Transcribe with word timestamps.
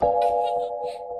Hehehe 0.00 1.12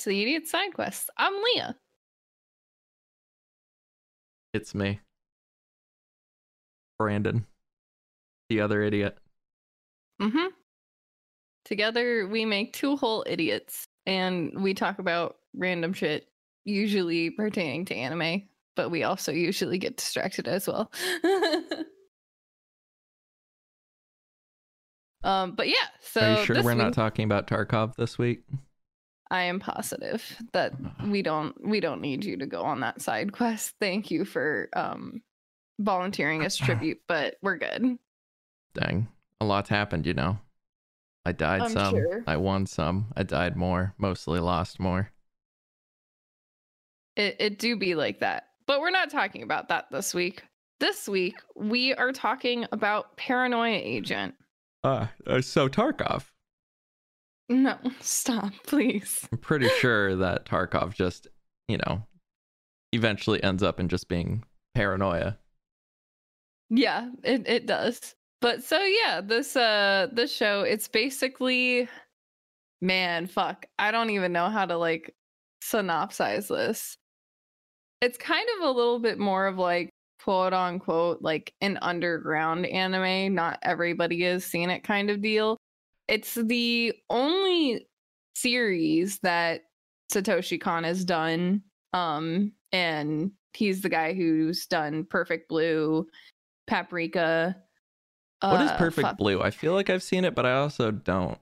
to 0.00 0.08
the 0.08 0.22
Idiot 0.22 0.48
Side 0.48 0.72
Quest. 0.74 1.10
I'm 1.18 1.32
Leah. 1.42 1.76
It's 4.54 4.74
me. 4.74 5.00
Brandon. 6.98 7.46
The 8.48 8.62
other 8.62 8.82
idiot. 8.82 9.18
Mm-hmm. 10.20 10.46
Together 11.66 12.26
we 12.26 12.46
make 12.46 12.72
two 12.72 12.96
whole 12.96 13.24
idiots 13.26 13.84
and 14.06 14.62
we 14.62 14.72
talk 14.72 14.98
about 14.98 15.36
random 15.54 15.92
shit, 15.92 16.28
usually 16.64 17.28
pertaining 17.30 17.84
to 17.86 17.94
anime, 17.94 18.44
but 18.76 18.90
we 18.90 19.02
also 19.02 19.32
usually 19.32 19.76
get 19.76 19.98
distracted 19.98 20.48
as 20.48 20.66
well. 20.66 20.90
um, 25.22 25.54
but 25.54 25.68
yeah, 25.68 25.74
so 26.00 26.22
Are 26.22 26.38
you 26.38 26.44
sure 26.46 26.62
we're 26.62 26.72
not 26.72 26.94
talking 26.94 27.26
about 27.26 27.46
Tarkov 27.46 27.96
this 27.96 28.16
week? 28.16 28.44
I 29.30 29.42
am 29.42 29.60
positive 29.60 30.36
that 30.52 30.72
we 31.06 31.22
don't 31.22 31.54
we 31.64 31.80
don't 31.80 32.00
need 32.00 32.24
you 32.24 32.36
to 32.38 32.46
go 32.46 32.62
on 32.62 32.80
that 32.80 33.00
side 33.00 33.32
quest. 33.32 33.74
Thank 33.80 34.10
you 34.10 34.24
for 34.24 34.68
um 34.74 35.22
volunteering 35.78 36.44
as 36.44 36.56
tribute, 36.56 37.00
but 37.06 37.36
we're 37.42 37.58
good. 37.58 37.98
Dang. 38.74 39.08
A 39.40 39.44
lot's 39.44 39.68
happened, 39.68 40.06
you 40.06 40.14
know. 40.14 40.38
I 41.24 41.32
died 41.32 41.62
I'm 41.62 41.70
some. 41.70 41.94
sure. 41.94 42.24
I 42.26 42.36
won 42.36 42.66
some. 42.66 43.06
I 43.16 43.22
died 43.22 43.56
more. 43.56 43.94
Mostly 43.98 44.40
lost 44.40 44.80
more. 44.80 45.10
It 47.16 47.36
it 47.38 47.58
do 47.58 47.76
be 47.76 47.94
like 47.94 48.20
that. 48.20 48.48
But 48.66 48.80
we're 48.80 48.90
not 48.90 49.10
talking 49.10 49.42
about 49.42 49.68
that 49.68 49.86
this 49.90 50.14
week. 50.14 50.42
This 50.80 51.08
week 51.08 51.36
we 51.54 51.94
are 51.94 52.12
talking 52.12 52.66
about 52.72 53.16
Paranoia 53.16 53.68
Agent. 53.68 54.34
Ah, 54.82 55.12
uh, 55.26 55.40
so 55.40 55.68
Tarkov. 55.68 56.29
No, 57.50 57.76
stop, 58.00 58.52
please. 58.66 59.28
I'm 59.30 59.38
pretty 59.38 59.68
sure 59.80 60.16
that 60.16 60.46
Tarkov 60.46 60.94
just, 60.94 61.26
you 61.68 61.78
know, 61.78 62.06
eventually 62.92 63.42
ends 63.42 63.62
up 63.62 63.80
in 63.80 63.88
just 63.88 64.08
being 64.08 64.44
paranoia. 64.74 65.36
Yeah, 66.70 67.10
it, 67.24 67.46
it 67.48 67.66
does. 67.66 68.14
But 68.40 68.62
so 68.62 68.82
yeah, 68.82 69.20
this 69.20 69.54
uh 69.56 70.06
this 70.12 70.34
show, 70.34 70.62
it's 70.62 70.88
basically 70.88 71.88
man, 72.80 73.26
fuck. 73.26 73.66
I 73.78 73.90
don't 73.90 74.10
even 74.10 74.32
know 74.32 74.48
how 74.48 74.64
to 74.64 74.78
like 74.78 75.14
synopsize 75.62 76.48
this. 76.48 76.96
It's 78.00 78.16
kind 78.16 78.48
of 78.56 78.68
a 78.68 78.70
little 78.70 79.00
bit 79.00 79.18
more 79.18 79.46
of 79.46 79.58
like 79.58 79.90
quote 80.22 80.54
unquote 80.54 81.20
like 81.20 81.52
an 81.60 81.78
underground 81.82 82.64
anime. 82.64 83.34
Not 83.34 83.58
everybody 83.62 84.22
has 84.22 84.44
seen 84.44 84.70
it 84.70 84.84
kind 84.84 85.10
of 85.10 85.20
deal. 85.20 85.58
It's 86.10 86.34
the 86.34 86.92
only 87.08 87.86
series 88.34 89.20
that 89.20 89.62
Satoshi 90.12 90.60
Kon 90.60 90.84
has 90.84 91.04
done. 91.04 91.62
Um 91.94 92.52
and 92.72 93.32
he's 93.54 93.80
the 93.80 93.88
guy 93.88 94.12
who's 94.12 94.66
done 94.66 95.04
Perfect 95.04 95.48
Blue, 95.48 96.06
Paprika. 96.66 97.56
what 98.40 98.60
is 98.60 98.70
uh, 98.70 98.76
Perfect 98.76 99.08
fuck. 99.08 99.16
Blue? 99.18 99.40
I 99.40 99.50
feel 99.50 99.72
like 99.72 99.90
I've 99.90 100.02
seen 100.02 100.24
it, 100.24 100.34
but 100.34 100.46
I 100.46 100.54
also 100.54 100.90
don't. 100.90 101.38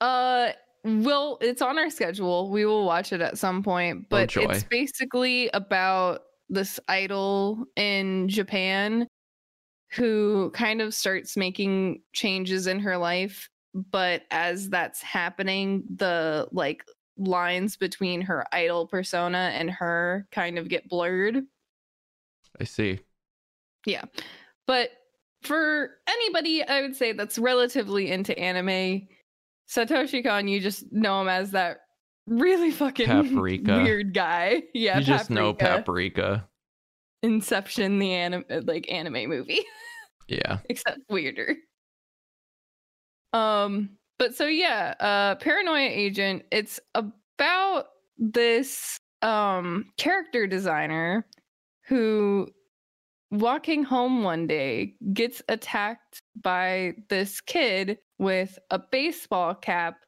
Uh, 0.00 0.50
well, 0.84 1.38
it's 1.40 1.60
on 1.60 1.78
our 1.78 1.90
schedule. 1.90 2.50
We 2.50 2.64
will 2.64 2.84
watch 2.84 3.12
it 3.12 3.20
at 3.20 3.36
some 3.38 3.62
point, 3.62 4.08
but 4.08 4.28
joy. 4.28 4.42
it's 4.42 4.62
basically 4.62 5.50
about 5.52 6.22
this 6.48 6.78
idol 6.88 7.64
in 7.76 8.28
Japan 8.28 9.06
who 9.90 10.50
kind 10.50 10.80
of 10.80 10.94
starts 10.94 11.36
making 11.36 12.02
changes 12.12 12.66
in 12.66 12.78
her 12.80 12.96
life, 12.96 13.48
but 13.74 14.22
as 14.30 14.68
that's 14.68 15.02
happening, 15.02 15.84
the 15.96 16.48
like 16.52 16.84
lines 17.16 17.76
between 17.76 18.20
her 18.20 18.44
idol 18.52 18.86
persona 18.86 19.50
and 19.54 19.70
her 19.70 20.26
kind 20.30 20.58
of 20.58 20.68
get 20.68 20.88
blurred. 20.88 21.44
I 22.60 22.64
see. 22.64 23.00
Yeah. 23.86 24.04
But 24.66 24.90
for 25.42 25.90
anybody, 26.06 26.62
I 26.62 26.82
would 26.82 26.96
say 26.96 27.12
that's 27.12 27.38
relatively 27.38 28.10
into 28.10 28.38
anime, 28.38 29.08
Satoshi 29.68 30.24
Kon, 30.24 30.48
you 30.48 30.60
just 30.60 30.90
know 30.92 31.20
him 31.22 31.28
as 31.28 31.52
that 31.52 31.80
really 32.26 32.70
fucking 32.70 33.06
Paprika. 33.06 33.76
weird 33.82 34.14
guy. 34.14 34.62
Yeah, 34.74 34.98
you 34.98 35.04
just 35.04 35.30
know 35.30 35.52
Paprika. 35.52 36.46
Inception, 37.22 37.98
the 37.98 38.12
anime 38.12 38.44
like 38.64 38.90
anime 38.90 39.28
movie, 39.28 39.60
Yeah. 40.28 40.58
except 40.68 41.00
weirder. 41.08 41.56
Um, 43.32 43.90
but 44.18 44.34
so 44.34 44.46
yeah, 44.46 44.94
uh 45.00 45.34
Paranoia 45.36 45.88
Agent, 45.88 46.44
it's 46.50 46.80
about 46.94 47.86
this 48.18 48.98
um 49.22 49.86
character 49.96 50.46
designer 50.46 51.26
who 51.86 52.48
walking 53.30 53.82
home 53.82 54.22
one 54.22 54.46
day 54.46 54.94
gets 55.12 55.42
attacked 55.48 56.22
by 56.42 56.94
this 57.08 57.40
kid 57.40 57.98
with 58.18 58.58
a 58.70 58.78
baseball 58.78 59.54
cap, 59.54 59.98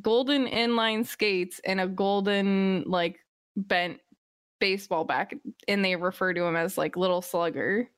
golden 0.00 0.46
inline 0.46 1.06
skates, 1.06 1.60
and 1.64 1.80
a 1.80 1.86
golden 1.88 2.84
like 2.86 3.18
bent 3.56 3.98
baseball 4.60 5.04
back 5.04 5.34
and 5.66 5.84
they 5.84 5.96
refer 5.96 6.32
to 6.34 6.44
him 6.44 6.54
as 6.56 6.78
like 6.78 6.96
little 6.96 7.22
slugger. 7.22 7.88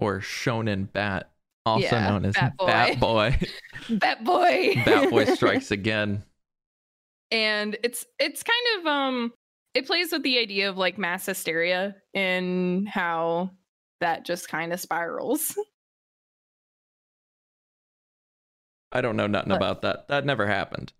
Or 0.00 0.20
Shonen 0.20 0.90
Bat, 0.92 1.30
also 1.66 1.82
Yeah, 1.86 2.08
known 2.08 2.24
as 2.24 2.34
Bat 2.34 2.56
Boy. 2.56 2.66
Bat 2.66 3.00
Boy. 3.00 3.38
Bat 3.98 4.24
boy. 4.24 4.82
Bat 4.84 5.10
Boy 5.10 5.24
strikes 5.34 5.70
again. 5.70 6.24
and 7.30 7.76
it's 7.82 8.04
it's 8.18 8.42
kind 8.42 8.80
of 8.80 8.86
um 8.86 9.32
it 9.74 9.86
plays 9.86 10.12
with 10.12 10.22
the 10.22 10.38
idea 10.38 10.68
of 10.68 10.76
like 10.76 10.98
mass 10.98 11.24
hysteria 11.26 11.96
and 12.14 12.88
how 12.88 13.50
that 14.00 14.24
just 14.24 14.48
kind 14.48 14.72
of 14.72 14.80
spirals. 14.80 15.56
I 18.90 19.00
don't 19.00 19.16
know 19.16 19.26
nothing 19.26 19.50
What? 19.50 19.56
about 19.56 19.82
that. 19.82 20.08
That 20.08 20.26
never 20.26 20.46
happened. 20.46 20.92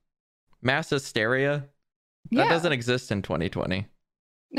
Mass 0.63 0.89
hysteria? 0.91 1.69
That 2.31 2.45
Yeah. 2.45 2.49
doesn't 2.49 2.73
exist 2.73 3.11
in 3.13 3.21
2020. 3.23 3.87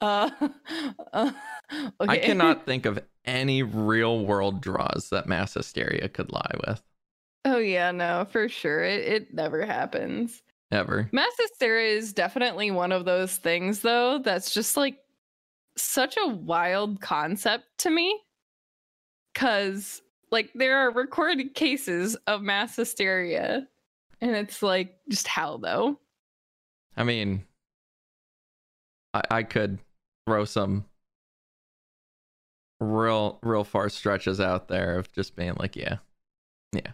uh, 0.00 0.30
uh, 1.12 1.32
I 2.00 2.18
cannot 2.18 2.66
think 2.66 2.84
of 2.84 2.98
any 3.24 3.62
real 3.62 4.24
world 4.24 4.60
draws 4.60 5.08
that 5.10 5.28
mass 5.28 5.54
hysteria 5.54 6.08
could 6.08 6.32
lie 6.32 6.54
with. 6.66 6.82
Oh 7.44 7.58
yeah, 7.58 7.92
no, 7.92 8.26
for 8.30 8.48
sure. 8.48 8.82
It 8.82 9.00
it 9.06 9.34
never 9.34 9.64
happens. 9.64 10.42
Ever. 10.72 11.08
Mass 11.12 11.32
hysteria 11.38 11.96
is 11.96 12.12
definitely 12.12 12.70
one 12.72 12.90
of 12.90 13.04
those 13.04 13.36
things 13.36 13.80
though 13.80 14.18
that's 14.18 14.52
just 14.52 14.76
like 14.76 14.98
such 15.76 16.16
a 16.16 16.28
wild 16.28 17.00
concept 17.00 17.64
to 17.78 17.90
me. 17.90 18.20
Cause 19.34 20.02
like 20.32 20.50
there 20.54 20.78
are 20.78 20.90
recorded 20.90 21.54
cases 21.54 22.16
of 22.26 22.42
mass 22.42 22.74
hysteria. 22.74 23.68
And 24.20 24.34
it's 24.34 24.62
like 24.62 24.96
just 25.08 25.28
how 25.28 25.58
though? 25.58 26.00
I 26.96 27.04
mean, 27.04 27.44
I, 29.14 29.22
I 29.30 29.42
could 29.44 29.78
throw 30.26 30.44
some 30.44 30.84
real, 32.80 33.38
real 33.42 33.64
far 33.64 33.88
stretches 33.88 34.40
out 34.40 34.68
there 34.68 34.98
of 34.98 35.10
just 35.12 35.36
being 35.36 35.54
like, 35.58 35.76
yeah, 35.76 35.98
yeah. 36.72 36.92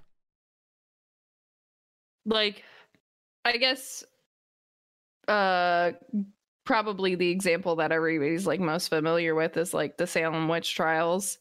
like 2.26 2.62
i 3.44 3.56
guess 3.56 4.04
uh 5.28 5.92
probably 6.64 7.14
the 7.14 7.30
example 7.30 7.76
that 7.76 7.92
everybody's 7.92 8.46
like 8.46 8.60
most 8.60 8.88
familiar 8.88 9.34
with 9.34 9.56
is 9.56 9.74
like 9.74 9.96
the 9.96 10.06
salem 10.06 10.46
witch 10.46 10.74
trials. 10.74 11.38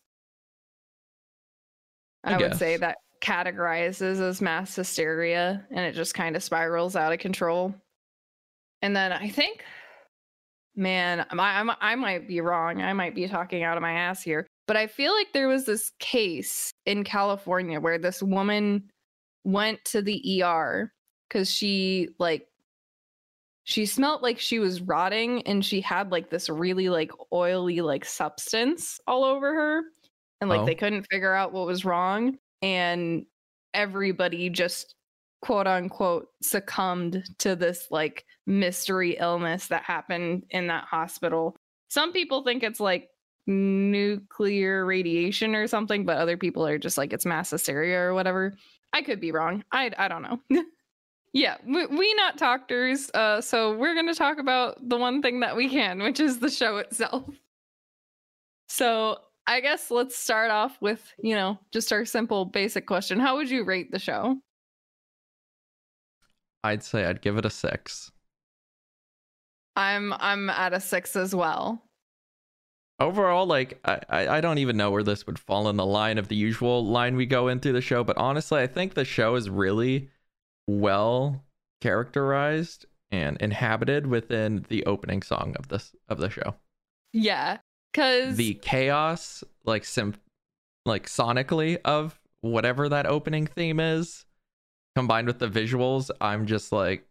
I 2.24 2.34
i, 2.34 2.38
would 2.38 2.56
say 2.56 2.78
that 2.78 2.98
categorizes 3.22 4.20
as 4.20 4.42
mass 4.42 4.76
hysteria 4.76 5.66
and 5.70 5.86
it 5.86 5.94
just 5.94 6.16
kind 6.16 6.36
of 6.36 6.42
spirals 6.42 6.96
out 6.96 7.14
of 7.14 7.20
control. 7.20 7.76
And 8.82 8.96
then 8.96 9.12
i 9.12 9.30
think 9.30 9.64
man 10.80 11.26
I, 11.32 11.62
I, 11.62 11.76
I 11.92 11.96
might 11.96 12.28
be 12.28 12.42
wrong 12.42 12.82
i 12.82 12.94
might 12.94 13.14
be 13.14 13.28
talking 13.28 13.64
out 13.64 13.78
of 13.78 13.82
my 13.82 13.94
ass 13.94 14.24
here 14.24 14.48
but 14.68 14.78
i 14.78 14.88
feel 14.88 15.14
like 15.14 15.34
there 15.34 15.48
was 15.48 15.66
this 15.66 15.92
case 16.00 16.72
in 16.86 17.04
california 17.04 17.80
where 17.80 17.98
this 17.98 18.24
woman 18.24 18.90
went 19.44 19.84
to 19.86 20.02
the 20.02 20.44
ER 20.44 20.92
because 21.28 21.50
she 21.52 22.10
like 22.20 22.48
she 23.64 23.86
smelt 23.86 24.24
like 24.24 24.40
she 24.40 24.60
was 24.60 24.82
rotting 24.82 25.42
and 25.44 25.64
she 25.64 25.80
had 25.82 26.12
like 26.12 26.30
this 26.30 26.50
really 26.50 26.90
like 26.90 27.12
oily 27.32 27.82
like 27.82 28.04
substance 28.04 29.00
all 29.06 29.24
over 29.24 29.54
her 29.54 29.84
and 30.42 30.50
like 30.50 30.62
Oh. 30.62 30.66
they 30.66 30.76
couldn't 30.76 31.06
figure 31.12 31.34
out 31.34 31.54
what 31.54 31.68
was 31.68 31.86
wrong 31.86 32.38
and 32.62 33.26
everybody 33.74 34.50
just 34.50 34.96
quote 35.42 35.68
unquote 35.68 36.28
succumbed 36.42 37.24
to 37.40 37.56
this 37.56 37.88
like 37.92 38.26
mystery 38.46 39.18
illness 39.20 39.68
that 39.68 39.84
happened 39.84 40.44
in 40.50 40.68
that 40.68 40.86
hospital. 40.86 41.56
Some 41.88 42.12
people 42.12 42.44
think 42.44 42.64
it's 42.64 42.80
like 42.80 43.10
nuclear 43.48 44.86
radiation 44.86 45.56
or 45.56 45.66
something 45.66 46.06
but 46.06 46.18
other 46.18 46.38
people 46.38 46.68
are 46.68 46.78
just 46.78 47.00
like 47.00 47.14
it's 47.14 47.26
mass 47.26 47.50
hysteria 47.50 48.00
or 48.00 48.14
whatever. 48.14 48.54
I 48.94 49.02
could 49.02 49.20
be 49.20 49.32
wrong. 49.32 49.64
I 49.72 49.92
i 49.98 50.08
don't 50.08 50.24
know. 50.24 50.40
Yeah 51.32 51.58
we, 51.64 51.86
we 51.86 52.14
not 52.16 52.38
doctors 52.38 53.12
uh 53.14 53.40
so 53.40 53.78
we're 53.78 53.94
gonna 53.94 54.16
talk 54.16 54.40
about 54.40 54.78
the 54.90 54.98
one 54.98 55.22
thing 55.22 55.42
that 55.42 55.56
we 55.56 55.70
can 55.70 56.02
which 56.02 56.20
is 56.20 56.40
the 56.40 56.50
show 56.50 56.78
itself. 56.78 57.24
So 58.68 59.20
i 59.48 59.62
guess 59.62 59.90
let's 59.92 60.18
start 60.18 60.52
off 60.52 60.80
with 60.82 61.02
you 61.22 61.36
know 61.36 61.60
just 61.72 61.94
our 61.94 62.04
simple 62.04 62.46
basic 62.46 62.88
question. 62.88 63.20
How 63.20 63.36
would 63.38 63.50
you 63.50 63.64
rate 63.64 63.92
the 63.92 64.00
show 64.00 64.40
I'd 66.64 66.84
say 66.84 67.06
I'd 67.06 67.22
give 67.22 67.38
it 67.38 67.46
a 67.46 67.50
six. 67.50 68.12
i'm 69.76 70.14
i'm 70.14 70.50
at 70.50 70.74
a 70.74 70.80
six 70.80 71.16
as 71.16 71.34
well 71.36 71.82
Overall, 73.02 73.46
like 73.46 73.80
I, 73.86 74.28
I 74.28 74.42
don't 74.42 74.58
even 74.58 74.76
know 74.76 74.92
where 74.92 75.04
this 75.04 75.26
would 75.26 75.40
fall 75.40 75.70
in 75.70 75.78
the 75.78 75.86
line 75.86 76.18
of 76.18 76.28
the 76.28 76.36
usual 76.36 76.86
line 76.86 77.16
we 77.16 77.26
go 77.26 77.48
in 77.48 77.62
through 77.62 77.72
the 77.72 77.80
show, 77.82 78.04
but 78.04 78.18
honestly, 78.18 78.60
I 78.60 78.68
think 78.68 78.94
the 78.94 79.06
show 79.06 79.36
is 79.36 79.50
really 79.50 80.10
well 80.68 81.42
characterized 81.80 82.86
and 83.10 83.38
inhabited 83.38 84.06
within 84.08 84.66
the 84.68 84.86
opening 84.86 85.22
song 85.22 85.56
of 85.58 85.70
this 85.70 85.96
of 86.10 86.18
the 86.18 86.30
show. 86.30 86.56
yeah 87.14 87.60
because 87.94 88.36
The 88.36 88.56
chaos, 88.56 89.46
like 89.64 89.86
sim 89.86 90.16
like 90.86 91.06
sonically 91.08 91.78
of 91.86 92.20
whatever 92.42 92.90
that 92.90 93.06
opening 93.06 93.48
theme 93.48 93.80
is, 93.80 94.26
combined 94.96 95.28
with 95.28 95.40
the 95.40 95.50
visuals, 95.50 96.10
I'm 96.22 96.46
just 96.46 96.72
like 96.72 97.06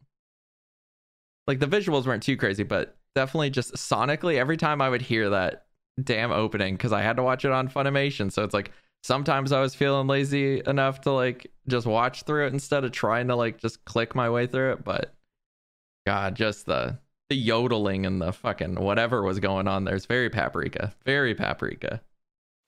like 1.47 1.61
the 1.61 1.67
visuals 1.67 2.07
weren't 2.07 2.23
too 2.23 2.37
crazy, 2.37 2.63
but 2.63 2.97
definitely 3.15 3.51
just 3.51 3.75
sonically 3.75 4.37
every 4.37 4.57
time 4.57 4.81
I 4.81 4.89
would 4.89 5.03
hear 5.03 5.31
that 5.31 5.67
damn 6.03 6.31
opening 6.31 6.77
because 6.77 6.93
I 6.93 7.03
had 7.03 7.17
to 7.17 7.23
watch 7.23 7.45
it 7.45 7.51
on 7.51 7.69
Funimation. 7.69 8.31
So 8.31 8.45
it's 8.45 8.55
like 8.55 8.71
sometimes 9.03 9.53
I 9.53 9.61
was 9.61 9.75
feeling 9.75 10.07
lazy 10.07 10.63
enough 10.67 11.01
to 11.03 11.13
like 11.13 11.51
just 11.67 11.87
watch 11.87 12.23
through 12.23 12.47
it 12.47 12.53
instead 12.53 12.85
of 12.85 12.93
trying 12.93 13.29
to 13.29 13.37
like 13.37 13.59
just 13.59 13.85
click 13.85 14.15
my 14.15 14.31
way 14.31 14.47
through 14.47 14.73
it. 14.73 14.85
But 14.85 15.15
God, 16.07 16.37
just 16.37 16.67
the 16.67 16.99
the 17.29 17.37
yodeling 17.37 18.07
and 18.07 18.23
the 18.23 18.33
fucking 18.33 18.77
whatever 18.77 19.23
was 19.23 19.39
going 19.39 19.69
on 19.69 19.85
there 19.85 19.95
is 19.95 20.07
very 20.07 20.31
paprika. 20.31 20.95
Very 21.05 21.35
paprika. 21.35 22.01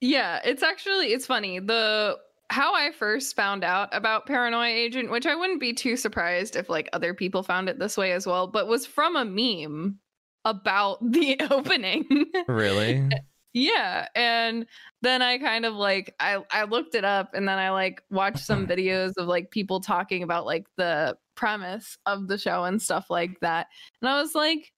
Yeah, 0.01 0.41
it's 0.45 0.63
actually 0.63 1.13
it's 1.13 1.27
funny. 1.27 1.59
The 1.59 2.19
how 2.51 2.75
I 2.75 2.91
first 2.91 3.37
found 3.37 3.63
out 3.63 3.89
about 3.93 4.27
Paranoia 4.27 4.67
Agent, 4.67 5.11
which 5.11 5.25
I 5.25 5.37
wouldn't 5.37 5.61
be 5.61 5.73
too 5.73 5.97
surprised 5.97 6.57
if 6.57 6.69
like 6.69 6.89
other 6.93 7.15
people 7.15 7.43
found 7.43 7.69
it 7.69 7.79
this 7.79 7.97
way 7.97 8.13
as 8.13 8.27
well, 8.27 8.49
but 8.49 8.67
was 8.67 8.85
from 8.85 9.17
a 9.17 9.25
meme 9.25 9.99
about 10.45 10.99
the 11.13 11.41
opening. 11.51 12.27
Really? 12.49 13.09
yeah, 13.55 14.09
and 14.17 14.67
then 15.01 15.23
I 15.23 15.39
kind 15.39 15.65
of 15.65 15.75
like 15.75 16.15
I 16.19 16.39
I 16.51 16.65
looked 16.65 16.95
it 16.95 17.05
up 17.05 17.35
and 17.35 17.49
then 17.49 17.59
I 17.59 17.71
like 17.71 18.03
watched 18.11 18.45
some 18.45 18.67
videos 18.69 19.13
of 19.17 19.29
like 19.29 19.51
people 19.51 19.81
talking 19.81 20.23
about 20.23 20.45
like 20.45 20.67
the 20.77 21.17
premise 21.37 21.97
of 22.05 22.27
the 22.27 22.37
show 22.37 22.65
and 22.65 22.83
stuff 22.83 23.11
like 23.11 23.39
that. 23.41 23.69
And 24.03 24.09
I 24.09 24.21
was 24.21 24.35
like 24.35 24.73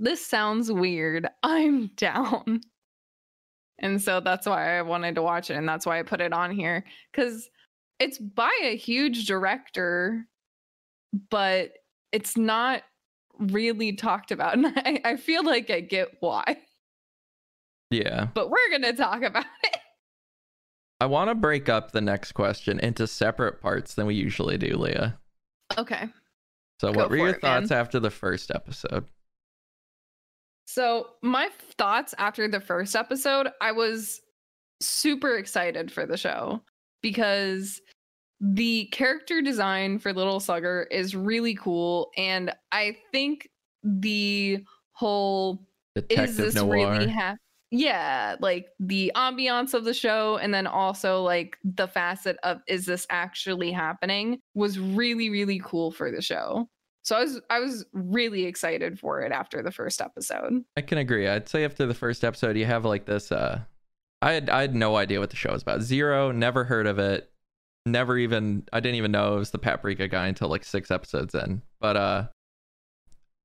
this 0.00 0.26
sounds 0.26 0.72
weird. 0.72 1.28
I'm 1.44 1.86
down. 1.96 2.62
And 3.78 4.00
so 4.00 4.20
that's 4.20 4.46
why 4.46 4.78
I 4.78 4.82
wanted 4.82 5.14
to 5.16 5.22
watch 5.22 5.50
it 5.50 5.54
and 5.56 5.68
that's 5.68 5.84
why 5.86 5.98
I 5.98 6.02
put 6.02 6.20
it 6.20 6.32
on 6.32 6.50
here 6.52 6.84
cuz 7.12 7.48
it's 7.98 8.18
by 8.18 8.52
a 8.62 8.76
huge 8.76 9.26
director 9.26 10.26
but 11.30 11.72
it's 12.12 12.36
not 12.36 12.82
really 13.38 13.92
talked 13.94 14.30
about 14.30 14.54
and 14.54 14.66
I, 14.76 15.00
I 15.04 15.16
feel 15.16 15.44
like 15.44 15.70
I 15.70 15.80
get 15.80 16.16
why. 16.20 16.56
yeah. 17.90 18.28
But 18.34 18.50
we're 18.50 18.70
going 18.70 18.82
to 18.82 18.92
talk 18.92 19.22
about 19.22 19.44
it. 19.64 19.76
I 21.00 21.06
want 21.06 21.28
to 21.30 21.34
break 21.34 21.68
up 21.68 21.92
the 21.92 22.00
next 22.00 22.32
question 22.32 22.78
into 22.78 23.06
separate 23.06 23.60
parts 23.60 23.94
than 23.94 24.06
we 24.06 24.14
usually 24.14 24.56
do, 24.56 24.76
Leah. 24.76 25.18
Okay. 25.76 26.08
So, 26.80 26.92
Go 26.92 26.98
what 27.00 27.10
were 27.10 27.16
your 27.16 27.28
it, 27.30 27.42
man. 27.42 27.62
thoughts 27.62 27.72
after 27.72 28.00
the 28.00 28.10
first 28.10 28.50
episode? 28.52 29.04
So, 30.66 31.08
my 31.22 31.48
thoughts 31.78 32.14
after 32.18 32.48
the 32.48 32.60
first 32.60 32.96
episode, 32.96 33.48
I 33.60 33.72
was 33.72 34.20
super 34.80 35.36
excited 35.36 35.90
for 35.90 36.06
the 36.06 36.16
show 36.16 36.62
because 37.02 37.80
the 38.40 38.86
character 38.86 39.40
design 39.42 39.98
for 39.98 40.12
Little 40.12 40.40
Slugger 40.40 40.86
is 40.90 41.14
really 41.14 41.54
cool. 41.54 42.10
And 42.16 42.52
I 42.72 42.96
think 43.12 43.48
the 43.82 44.64
whole 44.92 45.66
is 46.08 46.36
this 46.36 46.54
noir. 46.54 46.90
really 46.90 47.08
ha- 47.08 47.36
yeah 47.70 48.36
like 48.40 48.68
the 48.78 49.10
ambiance 49.16 49.74
of 49.74 49.84
the 49.84 49.94
show 49.94 50.36
and 50.36 50.54
then 50.54 50.66
also 50.66 51.22
like 51.22 51.56
the 51.64 51.88
facet 51.88 52.36
of 52.42 52.60
is 52.68 52.86
this 52.86 53.06
actually 53.10 53.72
happening 53.72 54.38
was 54.54 54.78
really 54.78 55.30
really 55.30 55.60
cool 55.64 55.90
for 55.90 56.10
the 56.10 56.22
show 56.22 56.68
so 57.04 57.16
i 57.16 57.20
was 57.20 57.40
i 57.50 57.60
was 57.60 57.84
really 57.92 58.44
excited 58.44 58.98
for 58.98 59.20
it 59.20 59.30
after 59.30 59.62
the 59.62 59.70
first 59.70 60.00
episode 60.00 60.64
I 60.76 60.80
can 60.80 60.98
agree. 60.98 61.28
I'd 61.28 61.48
say 61.48 61.64
after 61.64 61.86
the 61.86 61.94
first 61.94 62.24
episode, 62.24 62.56
you 62.56 62.66
have 62.66 62.84
like 62.84 63.06
this. 63.06 63.30
Uh, 63.30 63.60
I 64.22 64.32
had 64.32 64.50
I 64.50 64.62
had 64.62 64.74
no 64.74 64.96
idea 64.96 65.20
what 65.20 65.30
the 65.30 65.36
show 65.36 65.52
was 65.52 65.62
about. 65.62 65.82
Zero. 65.82 66.32
Never 66.32 66.64
heard 66.64 66.86
of 66.86 66.98
it. 66.98 67.30
Never 67.86 68.18
even. 68.18 68.64
I 68.72 68.80
didn't 68.80 68.96
even 68.96 69.12
know 69.12 69.36
it 69.36 69.38
was 69.38 69.50
the 69.50 69.58
Paprika 69.58 70.08
guy 70.08 70.26
until 70.26 70.48
like 70.48 70.64
six 70.64 70.90
episodes 70.90 71.34
in. 71.34 71.62
But 71.80 71.96
uh, 71.96 72.26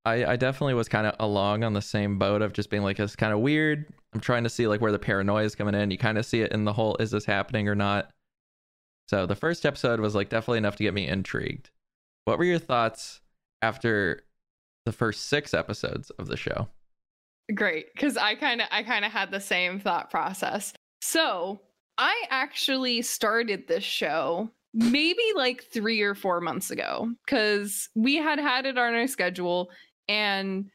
I 0.06 0.26
I 0.26 0.36
definitely 0.38 0.74
was 0.74 0.90
kind 0.90 1.06
of 1.06 1.16
along 1.20 1.64
on 1.64 1.74
the 1.74 1.82
same 1.82 2.18
boat 2.18 2.42
of 2.42 2.54
just 2.54 2.70
being 2.70 2.84
like 2.84 3.00
it's 3.00 3.16
kind 3.16 3.34
of 3.34 3.40
weird. 3.40 3.86
I'm 4.14 4.22
trying 4.22 4.44
to 4.44 4.50
see 4.50 4.68
like 4.68 4.82
where 4.82 4.92
the 4.92 5.00
paranoia 5.00 5.44
is 5.44 5.56
coming 5.56 5.76
in. 5.76 5.92
You 5.92 5.98
kind 5.98 6.18
of 6.18 6.26
see 6.26 6.42
it 6.42 6.52
in 6.52 6.66
the 6.66 6.74
whole 6.74 6.96
is 6.98 7.12
this 7.12 7.26
happening 7.26 7.68
or 7.68 7.76
not. 7.76 8.10
So 9.10 9.26
the 9.26 9.36
first 9.36 9.66
episode 9.66 10.00
was 10.00 10.16
like 10.16 10.30
definitely 10.30 10.60
enough 10.60 10.78
to 10.78 10.84
get 10.84 10.94
me 10.94 11.08
intrigued. 11.08 11.72
What 12.26 12.38
were 12.38 12.46
your 12.46 12.60
thoughts 12.60 13.22
after 13.62 14.24
the 14.86 14.92
first 14.92 15.28
six 15.28 15.54
episodes 15.54 16.10
of 16.12 16.28
the 16.28 16.38
show? 16.38 16.68
great 17.56 17.88
because 17.94 18.18
i 18.18 18.36
kind 18.36 18.62
of 18.62 18.68
i 18.72 18.84
kind 18.84 19.06
of 19.06 19.12
had 19.12 19.32
the 19.32 19.40
same 19.40 19.80
thought 19.80 20.10
process 20.10 20.74
so 21.02 21.60
i 21.98 22.26
actually 22.30 23.02
started 23.02 23.68
this 23.68 23.84
show 23.84 24.50
maybe 24.74 25.24
like 25.36 25.64
three 25.64 26.02
or 26.02 26.14
four 26.14 26.42
months 26.42 26.70
ago 26.70 27.10
because 27.26 27.90
we 27.96 28.16
had 28.16 28.40
had 28.40 28.66
it 28.66 28.78
on 28.78 28.94
our 28.94 29.08
schedule 29.08 29.70
and 30.08 30.70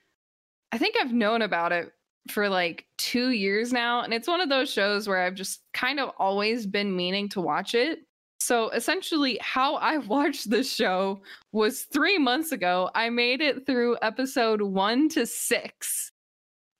i 0.72 0.78
think 0.78 0.96
i've 1.00 1.12
known 1.12 1.42
about 1.42 1.70
it 1.70 1.92
for 2.28 2.48
like 2.48 2.86
two 2.98 3.30
years 3.30 3.72
now 3.72 4.00
and 4.00 4.12
it's 4.12 4.26
one 4.26 4.40
of 4.40 4.48
those 4.48 4.72
shows 4.72 5.06
where 5.06 5.22
i've 5.22 5.34
just 5.34 5.60
kind 5.74 6.00
of 6.00 6.10
always 6.18 6.66
been 6.66 6.96
meaning 6.96 7.28
to 7.28 7.40
watch 7.40 7.74
it 7.74 8.00
so 8.44 8.68
essentially 8.70 9.38
how 9.40 9.76
i 9.76 9.96
watched 10.14 10.50
this 10.50 10.72
show 10.72 11.20
was 11.52 11.82
three 11.82 12.18
months 12.18 12.52
ago 12.52 12.90
i 12.94 13.08
made 13.08 13.40
it 13.40 13.64
through 13.66 13.96
episode 14.02 14.60
one 14.60 15.08
to 15.08 15.26
six 15.26 16.12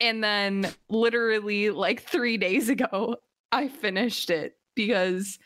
and 0.00 0.23
then 0.23 0.71
literally 0.90 1.71
like 1.71 2.02
three 2.02 2.37
days 2.37 2.68
ago 2.76 3.16
i 3.52 3.68
finished 3.68 4.30
it 4.30 4.56
because 4.75 5.38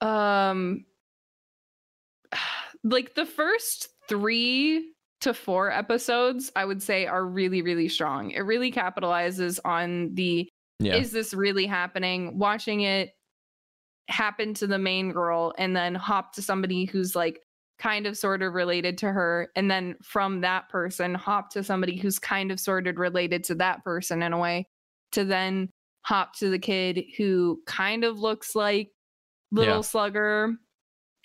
um 0.00 0.84
like 2.84 3.14
the 3.14 3.26
first 3.26 3.88
three 4.08 4.90
to 5.20 5.32
four 5.32 5.70
episodes 5.70 6.52
i 6.54 6.64
would 6.64 6.82
say 6.82 7.06
are 7.06 7.24
really 7.24 7.62
really 7.62 7.88
strong 7.88 8.30
it 8.32 8.40
really 8.40 8.70
capitalizes 8.70 9.58
on 9.64 10.14
the 10.14 10.46
Yeah. 10.80 10.96
is 10.96 11.12
this 11.12 11.32
really 11.32 11.64
happening 11.64 12.38
watching 12.38 12.82
it 12.82 13.14
happen 14.08 14.54
to 14.54 14.66
the 14.66 14.78
main 14.78 15.12
girl 15.12 15.52
and 15.58 15.74
then 15.74 15.94
hop 15.94 16.32
to 16.34 16.42
somebody 16.42 16.84
who's 16.84 17.16
like 17.16 17.40
kind 17.78 18.06
of 18.06 18.16
sort 18.16 18.42
of 18.42 18.52
related 18.54 18.98
to 18.98 19.10
her 19.10 19.48
and 19.56 19.70
then 19.70 19.96
from 20.02 20.40
that 20.42 20.68
person 20.68 21.14
hop 21.14 21.50
to 21.50 21.64
somebody 21.64 21.96
who's 21.96 22.18
kind 22.18 22.52
of 22.52 22.60
sort 22.60 22.86
of 22.86 22.96
related 22.98 23.42
to 23.42 23.54
that 23.54 23.82
person 23.82 24.22
in 24.22 24.32
a 24.32 24.38
way 24.38 24.68
to 25.12 25.24
then 25.24 25.68
hop 26.02 26.34
to 26.36 26.50
the 26.50 26.58
kid 26.58 27.02
who 27.16 27.58
kind 27.66 28.04
of 28.04 28.18
looks 28.18 28.54
like 28.54 28.90
little 29.50 29.76
Yeah. 29.76 29.80
slugger 29.80 30.52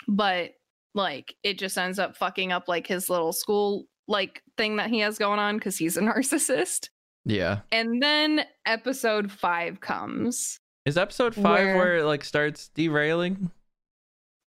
but 0.07 0.51
like 0.95 1.35
it 1.43 1.59
just 1.59 1.77
ends 1.77 1.99
up 1.99 2.15
fucking 2.17 2.51
up 2.51 2.67
like 2.67 2.87
his 2.87 3.09
little 3.09 3.33
school 3.33 3.85
like 4.07 4.41
thing 4.57 4.77
that 4.77 4.89
he 4.89 4.99
has 4.99 5.17
going 5.19 5.37
on 5.39 5.57
because 5.57 5.77
he's 5.77 5.97
a 5.97 6.01
narcissist 6.01 6.89
yeah. 7.25 7.59
and 7.71 8.01
then 8.01 8.43
episode 8.65 9.31
five 9.31 9.81
comes 9.81 10.59
Is 10.89 10.97
episode 10.97 11.35
five 11.35 11.65
Where- 11.65 11.77
where, 11.77 11.97
it 11.97 12.05
like 12.05 12.23
starts 12.23 12.69
derailing? 12.69 13.51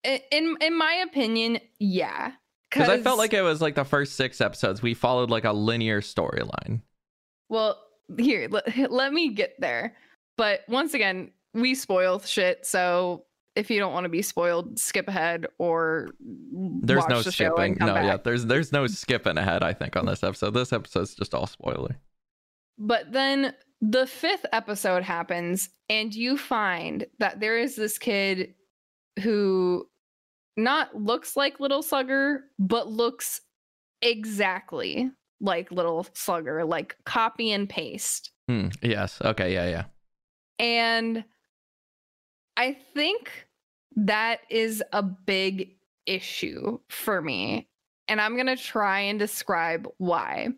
In 0.03 0.57
in 0.59 0.77
my 0.77 0.93
opinion, 1.07 1.59
yeah. 1.79 2.33
Because 2.69 2.89
I 2.89 2.99
felt 3.01 3.17
like 3.17 3.31
it 3.33 3.41
was 3.41 3.61
like 3.61 3.75
the 3.75 3.85
first 3.85 4.17
six 4.17 4.41
episodes 4.41 4.81
we 4.81 4.93
followed 4.93 5.29
like 5.29 5.45
a 5.45 5.53
linear 5.53 6.01
storyline. 6.01 6.81
Well, 7.47 7.79
here, 8.17 8.49
let, 8.51 8.91
let 8.91 9.13
me 9.13 9.29
get 9.29 9.55
there. 9.61 9.95
But 10.35 10.61
once 10.67 10.93
again, 10.93 11.31
we 11.53 11.73
spoil 11.75 12.19
shit. 12.19 12.65
So 12.65 13.23
if 13.55 13.71
you 13.71 13.79
don't 13.79 13.93
want 13.93 14.03
to 14.03 14.09
be 14.09 14.21
spoiled, 14.21 14.77
skip 14.77 15.07
ahead 15.07 15.45
or 15.57 16.09
There's 16.19 17.03
watch 17.03 17.09
no 17.09 17.21
the 17.21 17.31
show 17.31 17.55
skipping. 17.55 17.77
No, 17.79 17.95
yeah, 17.95 18.17
there's 18.17 18.45
there's 18.45 18.73
no 18.73 18.87
skipping 18.87 19.37
ahead. 19.37 19.63
I 19.63 19.71
think 19.71 19.95
on 19.95 20.05
this 20.05 20.21
episode. 20.21 20.53
This 20.53 20.73
episode's 20.73 21.15
just 21.15 21.33
all 21.33 21.47
spoiler. 21.47 21.95
But 22.77 23.11
then 23.11 23.53
the 23.81 24.07
fifth 24.07 24.45
episode 24.51 25.03
happens, 25.03 25.69
and 25.89 26.13
you 26.13 26.37
find 26.37 27.05
that 27.19 27.39
there 27.39 27.57
is 27.57 27.75
this 27.75 27.97
kid 27.97 28.55
who 29.21 29.87
not 30.57 30.95
looks 30.95 31.35
like 31.35 31.59
Little 31.59 31.81
Slugger, 31.81 32.45
but 32.59 32.87
looks 32.87 33.41
exactly 34.01 35.11
like 35.41 35.71
Little 35.71 36.07
Slugger, 36.13 36.63
like 36.65 36.95
copy 37.05 37.51
and 37.51 37.69
paste. 37.69 38.31
Hmm, 38.47 38.67
yes. 38.81 39.19
Okay. 39.23 39.53
Yeah. 39.53 39.67
Yeah. 39.67 39.83
And 40.59 41.23
I 42.55 42.77
think 42.93 43.47
that 43.95 44.41
is 44.49 44.83
a 44.93 45.03
big 45.03 45.75
issue 46.05 46.79
for 46.89 47.21
me. 47.21 47.67
And 48.07 48.21
I'm 48.21 48.35
going 48.35 48.47
to 48.47 48.55
try 48.55 49.01
and 49.01 49.17
describe 49.17 49.87
why. 49.97 50.49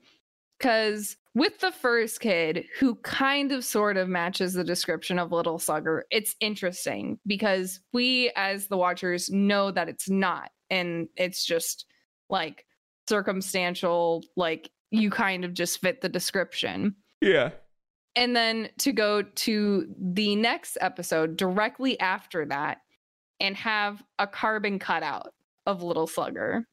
Because 0.57 1.17
with 1.35 1.59
the 1.59 1.71
first 1.71 2.21
kid, 2.21 2.65
who 2.79 2.95
kind 2.95 3.51
of 3.51 3.63
sort 3.63 3.97
of 3.97 4.07
matches 4.09 4.53
the 4.53 4.63
description 4.63 5.19
of 5.19 5.31
Little 5.31 5.59
Slugger, 5.59 6.05
it's 6.09 6.35
interesting 6.39 7.19
because 7.27 7.79
we, 7.93 8.31
as 8.35 8.67
the 8.67 8.77
watchers, 8.77 9.29
know 9.29 9.69
that 9.71 9.89
it's 9.89 10.09
not. 10.09 10.49
And 10.69 11.09
it's 11.15 11.45
just 11.45 11.85
like 12.29 12.65
circumstantial, 13.07 14.23
like 14.35 14.69
you 14.91 15.09
kind 15.09 15.43
of 15.45 15.53
just 15.53 15.79
fit 15.81 16.01
the 16.01 16.09
description 16.09 16.95
Yeah. 17.21 17.51
and 18.15 18.35
then 18.35 18.69
to 18.79 18.91
go 18.91 19.21
to 19.21 19.87
the 19.99 20.35
next 20.35 20.77
episode 20.79 21.35
directly 21.37 21.99
after 21.99 22.45
that 22.45 22.77
and 23.39 23.55
have 23.57 24.01
a 24.19 24.27
carbon 24.27 24.79
cutout 24.79 25.33
of 25.65 25.83
little 25.83 26.07
slugger 26.07 26.65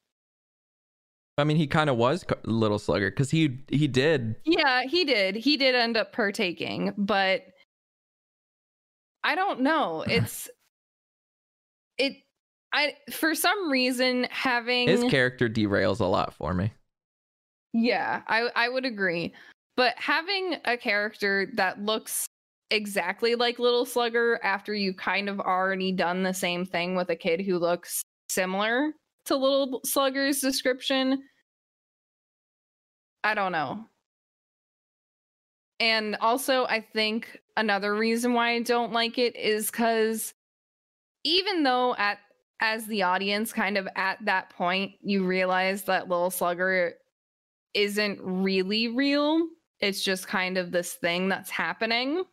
I 1.37 1.43
mean, 1.45 1.57
he 1.57 1.65
kind 1.65 1.89
of 1.89 1.97
was 1.97 2.23
Little 2.45 2.77
Slugger 2.79 3.09
because 3.09 3.31
he 3.31 3.59
he 3.69 3.87
did. 3.87 4.35
yeah 4.45 4.83
he 4.83 5.03
did 5.05 5.35
he 5.35 5.57
did 5.57 5.73
end 5.75 5.97
up 5.97 6.13
partaking 6.13 6.93
but 6.97 7.41
i 9.23 9.33
don't 9.35 9.61
know 9.61 10.03
it's 10.07 10.49
it 11.97 12.13
i 12.73 12.93
for 13.11 13.33
some 13.33 13.71
reason 13.71 14.27
having 14.29 14.87
His 14.87 15.03
character 15.05 15.49
derails 15.49 15.99
a 15.99 16.05
lot 16.05 16.33
for 16.33 16.53
me. 16.53 16.71
Yeah, 17.75 18.21
I 18.27 18.49
I 18.55 18.69
would 18.69 18.85
agree. 18.85 19.33
But 19.75 19.95
having 19.97 20.57
a 20.65 20.77
character 20.77 21.49
that 21.55 21.81
looks 21.81 22.27
exactly 22.69 23.33
like 23.33 23.57
Little 23.57 23.85
Slugger 23.85 24.39
after 24.43 24.75
you 24.75 24.93
kind 24.93 25.27
of 25.27 25.39
already 25.39 25.91
done 25.91 26.21
the 26.21 26.33
same 26.35 26.65
thing 26.65 26.95
with 26.95 27.09
a 27.09 27.15
kid 27.15 27.41
who 27.41 27.57
looks 27.57 28.03
similar 28.29 28.93
to 29.25 29.35
Little 29.35 29.81
Slugger's 29.85 30.39
description, 30.39 31.23
I 33.23 33.33
don't 33.33 33.51
know. 33.51 33.85
And 35.79 36.15
also, 36.21 36.65
I 36.65 36.81
think 36.81 37.39
another 37.57 37.95
reason 37.95 38.33
why 38.33 38.51
I 38.51 38.61
don't 38.61 38.93
like 38.93 39.17
it 39.17 39.35
is 39.35 39.69
because 39.69 40.33
even 41.23 41.63
though 41.63 41.95
at 41.95 42.19
as 42.59 42.85
the 42.87 43.03
audience 43.03 43.51
kind 43.51 43.77
of 43.77 43.87
at 43.97 44.17
that 44.23 44.49
point 44.49 44.93
you 45.01 45.25
realize 45.25 45.83
that 45.83 46.07
Little 46.07 46.31
Slugger 46.31 46.93
isn't 47.73 48.19
really 48.21 48.87
real. 48.87 49.47
It's 49.79 50.03
just 50.03 50.27
kind 50.27 50.57
of 50.57 50.71
this 50.71 50.93
thing 50.93 51.27
that's 51.27 51.49
happening. 51.49 52.23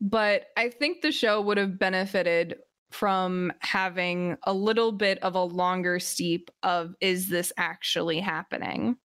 But 0.00 0.46
I 0.56 0.68
think 0.68 1.02
the 1.02 1.12
show 1.12 1.40
would 1.40 1.58
have 1.58 1.78
benefited 1.78 2.56
from 2.90 3.52
having 3.60 4.36
a 4.44 4.52
little 4.52 4.92
bit 4.92 5.18
of 5.22 5.34
a 5.34 5.42
longer 5.44 6.00
steep 6.00 6.50
of 6.62 6.94
is 7.00 7.28
this 7.28 7.52
actually 7.56 8.20
happening 8.20 8.96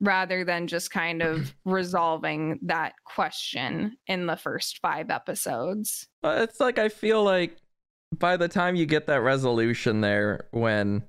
rather 0.00 0.44
than 0.44 0.66
just 0.66 0.90
kind 0.90 1.22
of 1.22 1.54
resolving 1.64 2.58
that 2.62 2.92
question 3.04 3.96
in 4.06 4.26
the 4.26 4.36
first 4.36 4.78
5 4.80 5.10
episodes. 5.10 6.06
Uh, 6.22 6.40
It's 6.42 6.60
like 6.60 6.78
I 6.78 6.88
feel 6.88 7.22
like 7.24 7.56
by 8.16 8.36
the 8.36 8.48
time 8.48 8.76
you 8.76 8.86
get 8.86 9.06
that 9.06 9.20
resolution 9.22 10.00
there, 10.00 10.48
when 10.50 11.02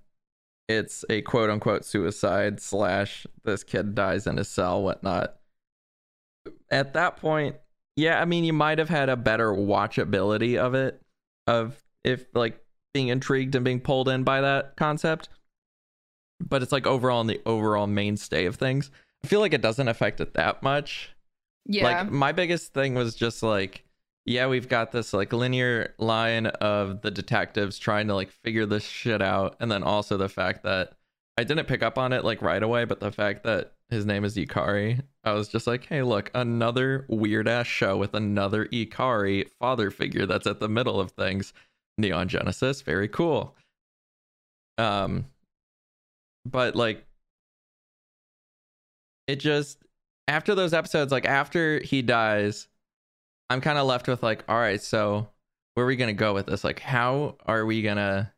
it's 0.67 1.05
a 1.09 1.21
quote 1.21 1.49
unquote 1.49 1.85
suicide 1.85 2.61
slash 2.61 3.25
this 3.43 3.63
kid 3.63 3.95
dies 3.95 4.27
in 4.27 4.37
his 4.37 4.49
cell, 4.49 4.83
whatnot. 4.83 5.35
At 6.69 6.93
that 6.93 7.17
point, 7.17 7.55
yeah, 7.95 8.21
I 8.21 8.25
mean, 8.25 8.43
you 8.43 8.53
might 8.53 8.77
have 8.77 8.89
had 8.89 9.09
a 9.09 9.15
better 9.15 9.51
watchability 9.51 10.57
of 10.57 10.75
it, 10.75 11.01
of 11.47 11.81
if 12.03 12.25
like 12.33 12.59
being 12.93 13.07
intrigued 13.07 13.55
and 13.55 13.65
being 13.65 13.79
pulled 13.79 14.09
in 14.09 14.23
by 14.23 14.41
that 14.41 14.75
concept. 14.77 15.29
But 16.39 16.61
it's 16.61 16.71
like 16.71 16.85
overall 16.85 17.21
in 17.21 17.27
the 17.27 17.41
overall 17.45 17.87
mainstay 17.87 18.45
of 18.45 18.57
things. 18.57 18.91
I 19.23 19.27
feel 19.27 19.39
like 19.39 19.53
it 19.53 19.61
doesn't 19.61 19.87
affect 19.87 20.21
it 20.21 20.35
that 20.35 20.61
much. 20.61 21.09
Yeah. 21.65 21.83
Like 21.83 22.11
my 22.11 22.31
biggest 22.31 22.73
thing 22.73 22.93
was 22.93 23.15
just 23.15 23.41
like, 23.41 23.83
yeah, 24.25 24.47
we've 24.47 24.69
got 24.69 24.91
this 24.91 25.13
like 25.13 25.33
linear 25.33 25.95
line 25.97 26.47
of 26.47 27.01
the 27.01 27.11
detectives 27.11 27.79
trying 27.79 28.07
to 28.07 28.15
like 28.15 28.29
figure 28.29 28.65
this 28.65 28.83
shit 28.83 29.21
out, 29.21 29.55
and 29.59 29.71
then 29.71 29.83
also 29.83 30.17
the 30.17 30.29
fact 30.29 30.63
that 30.63 30.93
I 31.37 31.43
didn't 31.43 31.67
pick 31.67 31.81
up 31.81 31.97
on 31.97 32.13
it 32.13 32.23
like 32.25 32.41
right 32.41 32.61
away, 32.61 32.85
but 32.85 32.99
the 32.99 33.11
fact 33.11 33.43
that 33.45 33.73
his 33.89 34.05
name 34.05 34.25
is 34.25 34.35
Ikari, 34.35 35.01
I 35.27 35.33
was 35.33 35.47
just 35.47 35.67
like, 35.67 35.85
hey, 35.85 36.01
look, 36.01 36.31
another 36.33 37.05
weird 37.07 37.47
ass 37.47 37.67
show 37.67 37.97
with 37.97 38.13
another 38.13 38.65
Ikari 38.67 39.49
father 39.59 39.91
figure 39.91 40.25
that's 40.25 40.47
at 40.47 40.59
the 40.59 40.69
middle 40.69 40.99
of 40.99 41.11
things. 41.11 41.53
Neon 41.97 42.27
Genesis, 42.27 42.81
very 42.81 43.07
cool. 43.07 43.55
Um, 44.77 45.25
but 46.45 46.75
like, 46.75 47.03
it 49.27 49.37
just 49.37 49.79
after 50.27 50.55
those 50.55 50.73
episodes, 50.73 51.11
like 51.11 51.25
after 51.25 51.79
he 51.81 52.01
dies, 52.01 52.67
I'm 53.49 53.61
kind 53.61 53.77
of 53.77 53.87
left 53.87 54.07
with 54.07 54.23
like, 54.23 54.43
all 54.47 54.57
right, 54.57 54.81
so 54.81 55.27
where 55.73 55.85
are 55.85 55.87
we 55.87 55.95
gonna 55.95 56.13
go 56.13 56.33
with 56.33 56.47
this? 56.47 56.63
Like, 56.63 56.79
how 56.79 57.37
are 57.45 57.65
we 57.65 57.81
gonna 57.81 58.33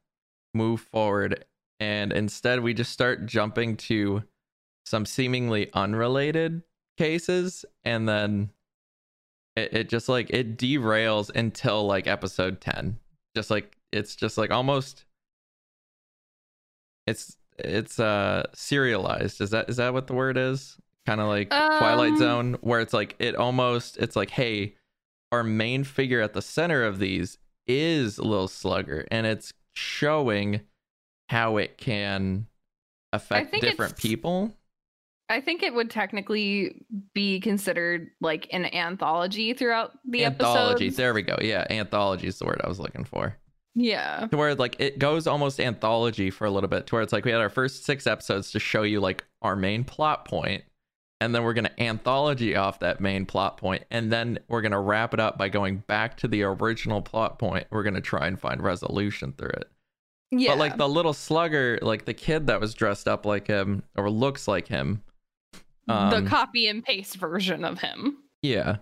move 0.54 0.82
forward? 0.82 1.46
And 1.80 2.12
instead, 2.12 2.62
we 2.62 2.74
just 2.74 2.92
start 2.92 3.26
jumping 3.26 3.78
to 3.78 4.24
some 4.86 5.06
seemingly 5.06 5.70
unrelated 5.74 6.64
cases, 7.00 7.66
and 7.84 8.08
then 8.08 8.52
it, 9.56 9.74
it 9.74 9.90
just 9.90 10.08
like 10.10 10.30
it 10.30 10.58
derails 10.58 11.32
until 11.34 11.88
like 11.88 12.06
episode 12.06 12.62
10. 12.62 13.00
Just 13.36 13.50
like 13.50 13.78
it's 13.92 14.16
just 14.16 14.38
like 14.38 14.52
almost 14.52 15.06
it's 17.08 17.38
it's 17.58 18.00
uh 18.00 18.46
serialized. 18.54 19.42
Is 19.42 19.50
that 19.50 19.70
is 19.70 19.78
that 19.78 19.94
what 19.94 20.08
the 20.08 20.14
word 20.14 20.38
is? 20.38 20.78
Kind 21.06 21.22
of 21.22 21.28
like 21.28 21.50
Twilight 21.50 22.12
Um, 22.14 22.18
Zone, 22.20 22.58
where 22.62 22.82
it's 22.82 22.94
like 22.94 23.16
it 23.18 23.36
almost 23.36 23.98
it's 23.98 24.16
like, 24.16 24.30
hey, 24.30 24.76
our 25.32 25.44
main 25.44 25.84
figure 25.84 26.22
at 26.22 26.34
the 26.34 26.42
center 26.42 26.84
of 26.84 27.00
these 27.00 27.38
is 27.66 28.20
little 28.20 28.48
Slugger, 28.48 29.08
and 29.10 29.26
it's 29.26 29.54
showing 29.74 30.62
how 31.30 31.58
it 31.58 31.78
can 31.78 32.48
affect 33.14 33.54
different 33.62 33.98
people. 33.98 34.56
I 35.30 35.42
think 35.42 35.62
it 35.64 35.74
would 35.74 35.90
technically 35.92 36.84
be 37.14 37.40
considered 37.40 38.10
like 38.20 38.48
an 38.52 38.66
anthology 38.74 39.54
throughout 39.54 39.92
the 40.06 40.26
Anthology. 40.26 40.86
episodes. 40.86 40.98
There 40.98 41.14
we 41.14 41.22
go. 41.22 41.38
Yeah, 41.42 41.68
anthology 41.70 42.28
is 42.28 42.40
the 42.40 42.46
word 42.46 42.62
I 42.64 42.68
was 42.68 42.80
looking 42.80 43.06
for. 43.06 43.36
Yeah. 43.76 44.28
to 44.32 44.36
where 44.36 44.56
like 44.56 44.76
it 44.80 44.98
goes 45.00 45.28
almost 45.28 45.60
anthology 45.60 46.32
for 46.32 46.46
a 46.46 46.52
little 46.52 46.68
bit 46.68 46.88
to 46.88 46.96
where 46.96 47.02
it's 47.04 47.14
like 47.14 47.24
we 47.24 47.32
had 47.32 47.40
our 47.40 47.50
first 47.50 47.86
six 47.86 48.08
episodes 48.08 48.52
to 48.52 48.60
show 48.60 48.82
you 48.82 49.00
like 49.00 49.24
our 49.44 49.56
main 49.56 49.84
plot 49.84 50.26
point 50.26 50.64
and 51.22 51.36
then 51.36 51.44
we're 51.44 51.54
going 51.54 51.66
to 51.66 51.82
anthology 51.82 52.56
off 52.56 52.80
that 52.80 53.00
main 53.00 53.26
plot 53.26 53.58
point 53.58 53.84
and 53.92 54.12
then 54.12 54.40
we're 54.50 54.62
going 54.62 54.72
to 54.74 54.80
wrap 54.80 55.14
it 55.14 55.20
up 55.20 55.38
by 55.38 55.48
going 55.50 55.78
back 55.88 56.18
to 56.18 56.28
the 56.28 56.42
original 56.44 57.02
plot 57.02 57.38
point 57.40 57.68
we're 57.70 57.84
going 57.84 57.94
to 57.94 58.02
try 58.02 58.26
and 58.28 58.40
find 58.40 58.62
resolution 58.62 59.34
through 59.38 59.50
it 59.52 59.70
Yeah. 60.32 60.52
but 60.54 60.58
like 60.58 60.78
the 60.78 60.90
little 60.90 61.14
slugger 61.14 61.78
like 61.82 62.04
the 62.06 62.14
kid 62.16 62.48
that 62.48 62.60
was 62.60 62.74
dressed 62.74 63.08
up 63.08 63.26
like 63.26 63.48
him 63.48 63.84
or 63.96 64.10
looks 64.10 64.48
like 64.48 64.68
him 64.68 65.04
um, 65.90 66.10
the 66.24 66.30
copy 66.30 66.68
and 66.68 66.84
paste 66.84 67.16
version 67.16 67.64
of 67.64 67.80
him. 67.80 68.18
yeah. 68.42 68.78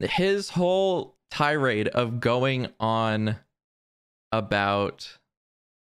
His 0.00 0.48
whole 0.48 1.16
tirade 1.30 1.88
of 1.88 2.20
going 2.20 2.68
on 2.78 3.36
about 4.30 5.18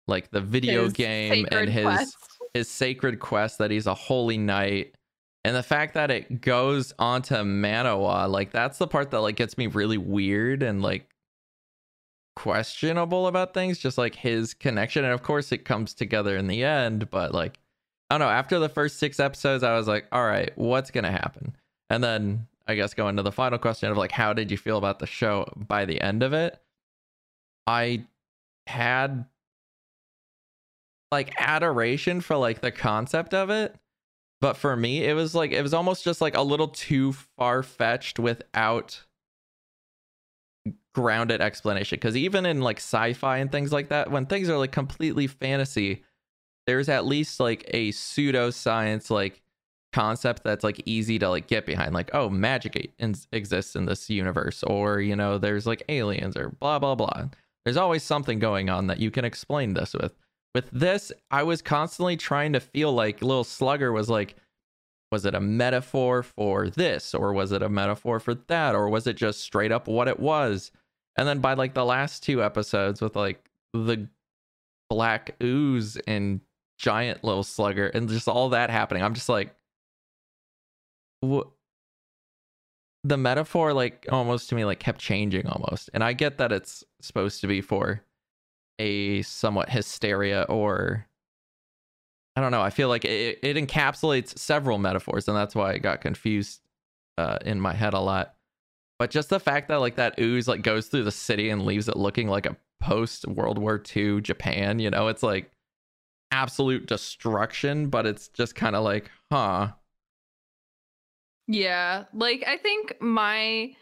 like 0.06 0.30
the 0.30 0.42
video 0.42 0.84
His 0.84 0.92
game 0.92 1.46
and 1.50 1.70
his 1.70 1.84
quest. 1.84 2.16
his 2.52 2.68
sacred 2.68 3.18
quest 3.18 3.58
that 3.58 3.70
he's 3.70 3.86
a 3.86 3.94
holy 3.94 4.36
knight 4.36 4.94
and 5.44 5.54
the 5.54 5.62
fact 5.62 5.94
that 5.94 6.10
it 6.10 6.40
goes 6.40 6.94
onto 6.98 7.34
Maniwa, 7.34 8.30
like 8.30 8.50
that's 8.50 8.78
the 8.78 8.86
part 8.86 9.10
that 9.10 9.20
like 9.20 9.36
gets 9.36 9.58
me 9.58 9.66
really 9.66 9.98
weird 9.98 10.62
and 10.62 10.80
like 10.80 11.06
questionable 12.34 13.26
about 13.26 13.52
things, 13.52 13.78
just 13.78 13.98
like 13.98 14.14
his 14.14 14.54
connection. 14.54 15.04
And 15.04 15.12
of 15.12 15.22
course, 15.22 15.52
it 15.52 15.66
comes 15.66 15.92
together 15.92 16.36
in 16.38 16.46
the 16.46 16.64
end. 16.64 17.10
But 17.10 17.34
like, 17.34 17.58
I 18.14 18.18
don't 18.18 18.28
know. 18.28 18.33
After 18.33 18.61
the 18.61 18.68
first 18.68 19.00
six 19.00 19.18
episodes, 19.18 19.64
I 19.64 19.76
was 19.76 19.88
like, 19.88 20.06
all 20.12 20.25
right, 20.25 20.52
what's 20.54 20.92
gonna 20.92 21.11
happen? 21.11 21.56
And 21.90 22.02
then 22.02 22.47
I 22.68 22.76
guess 22.76 22.94
going 22.94 23.16
to 23.16 23.25
the 23.25 23.33
final 23.33 23.59
question 23.59 23.90
of 23.90 23.97
like, 23.97 24.12
how 24.12 24.33
did 24.33 24.52
you 24.52 24.56
feel 24.56 24.78
about 24.78 25.00
the 25.00 25.06
show 25.06 25.52
by 25.56 25.85
the 25.85 26.00
end 26.00 26.23
of 26.23 26.33
it? 26.33 26.56
I 27.66 28.06
had 28.68 29.25
like 31.11 31.35
adoration 31.38 32.21
for 32.21 32.37
like 32.37 32.61
the 32.61 32.71
concept 32.71 33.35
of 33.35 33.50
it 33.50 33.76
but 34.40 34.56
for 34.56 34.75
me 34.75 35.04
it 35.04 35.12
was 35.14 35.35
like 35.35 35.52
it 35.52 35.62
was 35.62 35.73
almost 35.75 36.02
just 36.02 36.21
like 36.21 36.37
a 36.37 36.42
little 36.42 36.66
too 36.66 37.12
far 37.12 37.62
fetched 37.62 38.18
without 38.18 39.04
grounded 40.92 41.40
explanation 41.40 41.97
because 41.97 42.16
even 42.16 42.47
in 42.47 42.62
like 42.62 42.78
sci-fi 42.78 43.38
and 43.38 43.52
things 43.52 43.71
like 43.71 43.90
that 43.90 44.11
when 44.11 44.26
things 44.26 44.49
are 44.49 44.59
like 44.59 44.73
completely 44.73 45.26
fantasy 45.28 46.02
there's 46.66 46.88
at 46.88 47.06
least 47.06 47.40
like 47.40 47.64
a 47.68 47.90
pseudoscience 47.90 49.11
like 49.11 49.42
concept 49.92 50.42
that's 50.42 50.64
like 50.64 50.83
easy 50.87 51.18
to 51.18 51.28
like 51.28 51.47
get 51.47 51.64
behind 51.66 51.94
like 51.94 52.11
oh 52.14 52.28
magic 52.28 52.92
exists 53.33 53.76
in 53.76 53.87
this 53.87 54.11
universe 54.11 54.64
or 54.64 55.00
you 55.00 55.14
know 55.14 55.38
there's 55.38 55.66
like 55.66 55.85
aliens 55.88 56.37
or 56.37 56.49
blah 56.59 56.80
blah 56.80 56.97
blah 56.97 57.28
there's 57.64 57.76
always 57.76 58.02
something 58.02 58.40
going 58.40 58.68
on 58.68 58.88
that 58.88 58.99
you 58.99 59.11
can 59.11 59.25
explain 59.25 59.75
this 59.75 59.94
with 59.94 60.12
with 60.54 60.71
this, 60.71 61.12
I 61.30 61.42
was 61.42 61.61
constantly 61.61 62.16
trying 62.16 62.52
to 62.52 62.61
feel 62.61 62.92
like 62.92 63.21
Little 63.21 63.44
Slugger 63.44 63.92
was 63.92 64.09
like, 64.09 64.37
was 65.11 65.25
it 65.25 65.35
a 65.35 65.40
metaphor 65.40 66.23
for 66.23 66.71
this, 66.71 67.12
or 67.12 67.33
was 67.33 67.52
it 67.52 67.62
a 67.62 67.68
metaphor 67.68 68.21
for 68.21 68.35
that, 68.35 68.75
or 68.75 68.88
was 68.88 69.06
it 69.06 69.16
just 69.16 69.40
straight 69.40 69.73
up 69.73 69.88
what 69.88 70.09
it 70.09 70.21
was? 70.21 70.71
And 71.16 71.26
then 71.26 71.40
by 71.40 71.54
like 71.54 71.75
the 71.75 71.85
last 71.85 72.23
two 72.23 72.42
episodes 72.42 73.00
with 73.00 73.16
like 73.16 73.44
the 73.73 74.09
black 74.88 75.35
ooze 75.42 75.97
and 76.06 76.40
giant 76.78 77.25
little 77.25 77.43
slugger 77.43 77.88
and 77.88 78.09
just 78.09 78.28
all 78.28 78.50
that 78.50 78.71
happening, 78.71 79.02
I'm 79.02 79.14
just 79.14 79.28
like, 79.28 79.54
what? 81.21 81.49
The 83.04 83.16
metaphor, 83.19 83.73
like 83.75 84.07
almost 84.11 84.49
to 84.49 84.54
me, 84.54 84.64
like 84.64 84.81
kept 84.81 84.99
changing 84.99 85.47
almost. 85.47 85.90
And 85.93 86.02
I 86.02 86.14
get 86.14 86.38
that 86.38 86.52
it's 86.52 86.83
supposed 87.02 87.43
to 87.43 87.47
be 87.47 87.61
for 87.61 88.02
a 88.78 89.23
somewhat 89.23 89.69
hysteria 89.69 90.43
or 90.49 91.07
I 92.37 92.40
don't 92.40 92.50
know. 92.50 92.62
I 92.62 92.71
feel 92.71 92.88
like 92.88 93.04
it, 93.04 93.38
it 93.43 93.57
encapsulates 93.57 94.37
several 94.38 94.78
metaphors, 94.78 95.28
and 95.28 95.37
that's 95.37 95.54
why 95.54 95.73
I 95.73 95.78
got 95.78 96.00
confused 96.00 96.61
uh, 97.16 97.38
in 97.45 97.61
my 97.61 97.73
head 97.73 97.95
a 97.95 98.00
lot. 98.00 98.35
But 98.99 99.11
just 99.11 99.28
the 99.28 99.40
fact 99.40 99.69
that 99.69 99.76
like 99.76 99.97
that 99.97 100.19
ooze 100.19 100.49
like 100.49 100.62
goes 100.62 100.88
through 100.88 101.04
the 101.04 101.12
city 101.12 101.50
and 101.50 101.64
leaves 101.64 101.88
it 101.88 101.97
looking 101.97 102.28
like 102.28 102.47
a 102.47 102.57
post 102.81 103.26
World 103.26 103.59
War 103.59 103.81
II 103.95 104.21
Japan, 104.21 104.78
you 104.78 104.90
know, 104.90 105.09
it's 105.09 105.23
like 105.23 105.50
absolute 106.35 106.87
destruction, 106.87 107.88
but 107.88 108.07
it's 108.07 108.29
just 108.29 108.55
kind 108.55 108.75
of 108.75 108.83
like, 108.83 109.11
huh. 109.31 109.69
Yeah, 111.47 112.05
like 112.12 112.43
I 112.47 112.57
think 112.57 113.00
my 113.00 113.75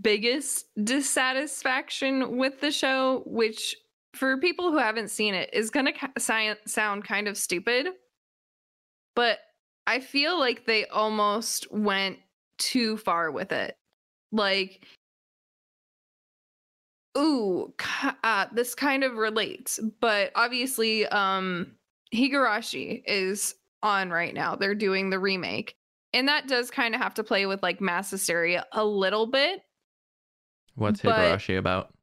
biggest 0.00 0.66
dissatisfaction 0.84 2.36
with 2.36 2.60
the 2.60 2.70
show, 2.70 3.22
which 3.26 3.74
for 4.14 4.38
people 4.38 4.70
who 4.70 4.78
haven't 4.78 5.10
seen 5.10 5.34
it 5.34 5.50
is 5.52 5.70
going 5.70 5.86
to 5.86 6.52
sound 6.66 7.04
kind 7.04 7.28
of 7.28 7.36
stupid, 7.36 7.88
but 9.16 9.38
I 9.86 10.00
feel 10.00 10.38
like 10.38 10.66
they 10.66 10.86
almost 10.86 11.70
went 11.72 12.18
too 12.58 12.96
far 12.98 13.30
with 13.30 13.52
it. 13.52 13.76
Like, 14.32 14.84
ooh, 17.18 17.74
uh, 18.22 18.46
this 18.52 18.74
kind 18.74 19.04
of 19.04 19.14
relates, 19.14 19.80
but 20.00 20.30
obviously, 20.34 21.06
um, 21.06 21.72
Higurashi 22.14 23.02
is 23.06 23.54
on 23.82 24.10
right 24.10 24.34
now. 24.34 24.56
They're 24.56 24.74
doing 24.74 25.10
the 25.10 25.18
remake. 25.18 25.74
And 26.14 26.28
that 26.28 26.48
does 26.48 26.70
kind 26.70 26.94
of 26.94 27.02
have 27.02 27.14
to 27.14 27.24
play 27.24 27.44
with 27.44 27.62
like 27.62 27.80
mass 27.82 28.10
hysteria 28.10 28.64
a 28.72 28.84
little 28.84 29.26
bit 29.26 29.60
What's 30.78 31.00
Higurashi 31.00 31.48
but, 31.48 31.58
about? 31.58 31.94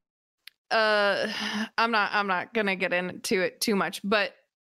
Uh, 0.70 1.28
I'm 1.78 1.92
not. 1.92 2.12
I'm 2.14 2.28
not 2.28 2.54
gonna 2.54 2.76
get 2.76 2.94
into 2.94 3.42
it 3.42 3.62
too 3.62 3.76
much, 3.76 4.02
but 4.04 4.34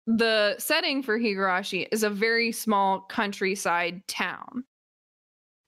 the 0.08 0.56
setting 0.58 1.04
for 1.04 1.19
Higurashi 1.19 1.88
is 1.91 2.04
a 2.04 2.10
very 2.10 2.52
small 2.52 3.02
countryside 3.02 4.08
town, 4.08 4.63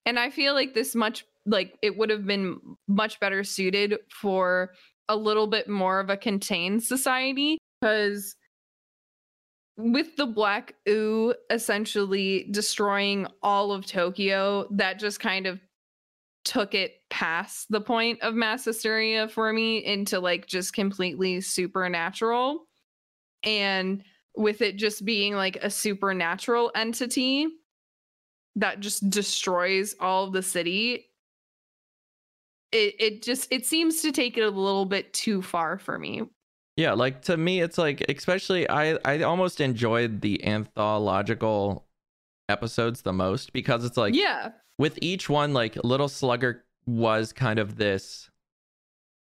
and 0.05 0.17
I 0.17 0.29
feel 0.29 0.53
like 0.53 0.73
this 0.73 0.95
much 0.95 1.25
like 1.45 1.77
it 1.81 1.97
would 1.97 2.09
have 2.09 2.25
been 2.25 2.59
much 2.87 3.19
better 3.19 3.43
suited 3.43 3.97
for 4.09 4.71
a 5.09 5.15
little 5.15 5.47
bit 5.47 5.67
more 5.67 5.99
of 5.99 6.09
a 6.09 6.17
contained 6.17 6.83
society 6.83 7.57
because 7.81 8.35
with 9.77 10.15
the 10.15 10.25
black 10.25 10.75
oo 10.87 11.33
essentially 11.49 12.47
destroying 12.51 13.27
all 13.41 13.71
of 13.71 13.85
Tokyo, 13.85 14.67
that 14.71 14.99
just 14.99 15.19
kind 15.19 15.47
of 15.47 15.59
took 16.43 16.73
it 16.73 16.95
past 17.09 17.67
the 17.69 17.81
point 17.81 18.21
of 18.21 18.33
mass 18.33 18.65
hysteria 18.65 19.27
for 19.27 19.51
me 19.53 19.83
into 19.83 20.19
like 20.19 20.47
just 20.47 20.73
completely 20.73 21.41
supernatural. 21.41 22.67
And 23.43 24.03
with 24.35 24.61
it 24.61 24.77
just 24.77 25.03
being 25.03 25.35
like 25.35 25.57
a 25.57 25.69
supernatural 25.69 26.71
entity 26.75 27.47
that 28.55 28.79
just 28.79 29.09
destroys 29.09 29.95
all 29.99 30.25
of 30.25 30.33
the 30.33 30.41
city, 30.41 31.10
it 32.71 32.95
it 32.99 33.21
just 33.21 33.51
it 33.51 33.65
seems 33.65 34.01
to 34.01 34.11
take 34.11 34.37
it 34.37 34.41
a 34.41 34.49
little 34.49 34.85
bit 34.85 35.13
too 35.13 35.41
far 35.41 35.77
for 35.77 35.97
me. 35.97 36.23
Yeah, 36.77 36.93
like 36.93 37.21
to 37.23 37.37
me 37.37 37.61
it's 37.61 37.77
like 37.77 38.03
especially 38.09 38.69
I 38.69 38.97
I 39.05 39.21
almost 39.23 39.61
enjoyed 39.61 40.21
the 40.21 40.43
anthological 40.45 41.85
episodes 42.49 43.01
the 43.01 43.13
most 43.13 43.53
because 43.53 43.85
it's 43.85 43.97
like 43.97 44.15
yeah. 44.15 44.51
with 44.77 44.97
each 45.01 45.29
one, 45.29 45.53
like 45.53 45.75
Little 45.83 46.09
Slugger 46.09 46.63
was 46.85 47.33
kind 47.33 47.59
of 47.59 47.75
this 47.75 48.29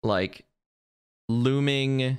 like 0.04 0.46
looming 1.30 2.18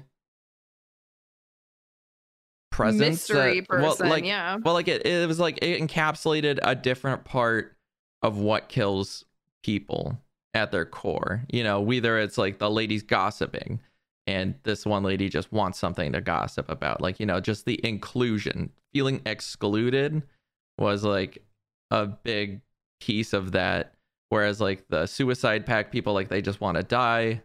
presence 2.71 3.29
mystery 3.29 3.61
that, 3.61 3.69
person 3.69 4.07
well, 4.07 4.11
like, 4.17 4.25
yeah. 4.25 4.57
well 4.65 4.75
like 4.75 4.89
it, 4.89 5.05
it 5.07 5.29
was 5.29 5.39
like 5.39 5.59
it 5.63 5.81
encapsulated 5.81 6.59
a 6.63 6.75
different 6.75 7.25
part 7.25 7.77
of 8.23 8.39
what 8.39 8.69
kills 8.69 9.25
people 9.63 10.19
at 10.55 10.71
their 10.71 10.85
core 10.85 11.43
you 11.51 11.63
know 11.63 11.81
whether 11.81 12.19
it's 12.19 12.39
like 12.39 12.59
the 12.59 12.71
ladies 12.71 13.03
gossiping 13.03 13.81
and 14.27 14.55
this 14.63 14.87
one 14.87 15.03
lady 15.03 15.29
just 15.29 15.51
wants 15.53 15.79
something 15.79 16.13
to 16.13 16.21
gossip 16.21 16.71
about 16.71 17.01
like 17.01 17.19
you 17.19 17.27
know 17.27 17.41
just 17.41 17.65
the 17.65 17.85
inclusion 17.85 18.71
feeling 18.93 19.21
excluded 19.27 20.23
was 20.79 21.05
like 21.05 21.43
a 21.91 22.07
big 22.07 22.61
piece 23.01 23.33
of 23.33 23.53
that. 23.53 23.95
Whereas 24.31 24.61
like 24.61 24.89
the 24.89 25.07
suicide 25.07 25.67
pact 25.67 25.93
people 25.93 26.15
like 26.15 26.29
they 26.29 26.41
just 26.41 26.61
want 26.61 26.79
to 26.79 26.83
die 26.83 27.43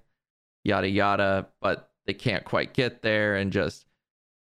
yada 0.64 0.90
yada 0.90 1.48
but 1.62 1.92
they 2.06 2.14
can't 2.14 2.44
quite 2.44 2.74
get 2.74 3.02
there 3.02 3.36
and 3.36 3.52
just 3.52 3.86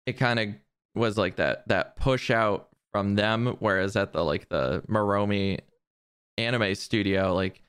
it 0.05 0.13
kind 0.13 0.39
of 0.39 0.49
was 0.95 1.17
like 1.17 1.35
that 1.37 1.67
that 1.67 1.95
push 1.95 2.29
out 2.29 2.69
from 2.91 3.15
them. 3.15 3.55
Whereas 3.59 3.95
at 3.95 4.13
the 4.13 4.23
like 4.23 4.49
the 4.49 4.83
Maromi 4.87 5.59
anime 6.37 6.75
studio 6.75 7.33
like 7.33 7.63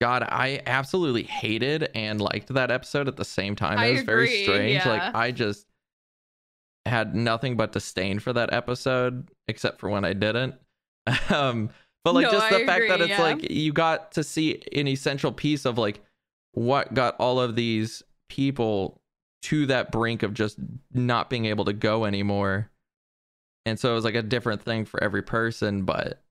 god 0.00 0.22
i 0.22 0.60
absolutely 0.66 1.24
hated 1.24 1.90
and 1.94 2.20
liked 2.20 2.48
that 2.48 2.70
episode 2.70 3.08
at 3.08 3.16
the 3.16 3.24
same 3.24 3.56
time 3.56 3.78
it 3.78 3.92
was 3.92 4.02
very 4.02 4.42
strange 4.44 4.84
yeah. 4.84 4.88
like 4.88 5.14
i 5.14 5.30
just 5.30 5.66
had 6.86 7.14
nothing 7.14 7.56
but 7.56 7.72
disdain 7.72 8.18
for 8.18 8.32
that 8.32 8.52
episode 8.52 9.28
except 9.48 9.78
for 9.78 9.88
when 9.88 10.04
i 10.04 10.12
didn't 10.12 10.54
um 11.30 11.70
but 12.04 12.14
like 12.14 12.24
no, 12.24 12.32
just 12.32 12.48
the 12.48 12.62
I 12.62 12.66
fact 12.66 12.84
agree, 12.84 12.88
that 12.88 13.00
it's 13.00 13.10
yeah. 13.10 13.22
like 13.22 13.50
you 13.50 13.72
got 13.72 14.12
to 14.12 14.24
see 14.24 14.62
an 14.72 14.88
essential 14.88 15.32
piece 15.32 15.66
of 15.66 15.76
like 15.76 16.00
what 16.52 16.94
got 16.94 17.16
all 17.18 17.40
of 17.40 17.54
these 17.54 18.02
people 18.28 19.00
to 19.42 19.66
that 19.66 19.92
brink 19.92 20.22
of 20.22 20.34
just 20.34 20.58
not 20.92 21.30
being 21.30 21.44
able 21.44 21.64
to 21.66 21.72
go 21.72 22.04
anymore. 22.04 22.70
And 23.66 23.78
so 23.78 23.92
it 23.92 23.94
was 23.94 24.04
like 24.04 24.14
a 24.14 24.22
different 24.22 24.62
thing 24.62 24.84
for 24.84 25.02
every 25.02 25.22
person, 25.22 25.82
but 25.82 26.22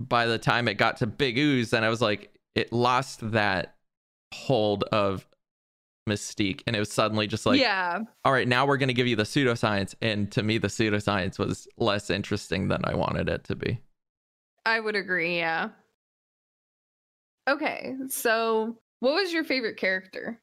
by 0.00 0.26
the 0.26 0.38
time 0.38 0.68
it 0.68 0.74
got 0.74 0.96
to 0.98 1.06
Big 1.06 1.36
Ooze, 1.36 1.70
then 1.70 1.84
I 1.84 1.88
was 1.88 2.00
like, 2.00 2.32
it 2.58 2.72
lost 2.72 3.30
that 3.32 3.76
hold 4.34 4.84
of 4.84 5.26
mystique 6.08 6.62
and 6.66 6.74
it 6.74 6.78
was 6.78 6.90
suddenly 6.90 7.26
just 7.26 7.44
like 7.46 7.60
yeah 7.60 8.00
all 8.24 8.32
right 8.32 8.48
now 8.48 8.66
we're 8.66 8.78
going 8.78 8.88
to 8.88 8.94
give 8.94 9.06
you 9.06 9.16
the 9.16 9.24
pseudoscience 9.24 9.94
and 10.00 10.32
to 10.32 10.42
me 10.42 10.56
the 10.58 10.68
pseudoscience 10.68 11.38
was 11.38 11.68
less 11.76 12.08
interesting 12.10 12.68
than 12.68 12.80
i 12.84 12.94
wanted 12.94 13.28
it 13.28 13.44
to 13.44 13.54
be 13.54 13.80
I 14.68 14.80
would 14.80 14.96
agree, 14.96 15.38
yeah. 15.38 15.70
Okay, 17.48 17.94
so 18.08 18.76
what 19.00 19.14
was 19.14 19.32
your 19.32 19.44
favorite 19.44 19.78
character? 19.78 20.42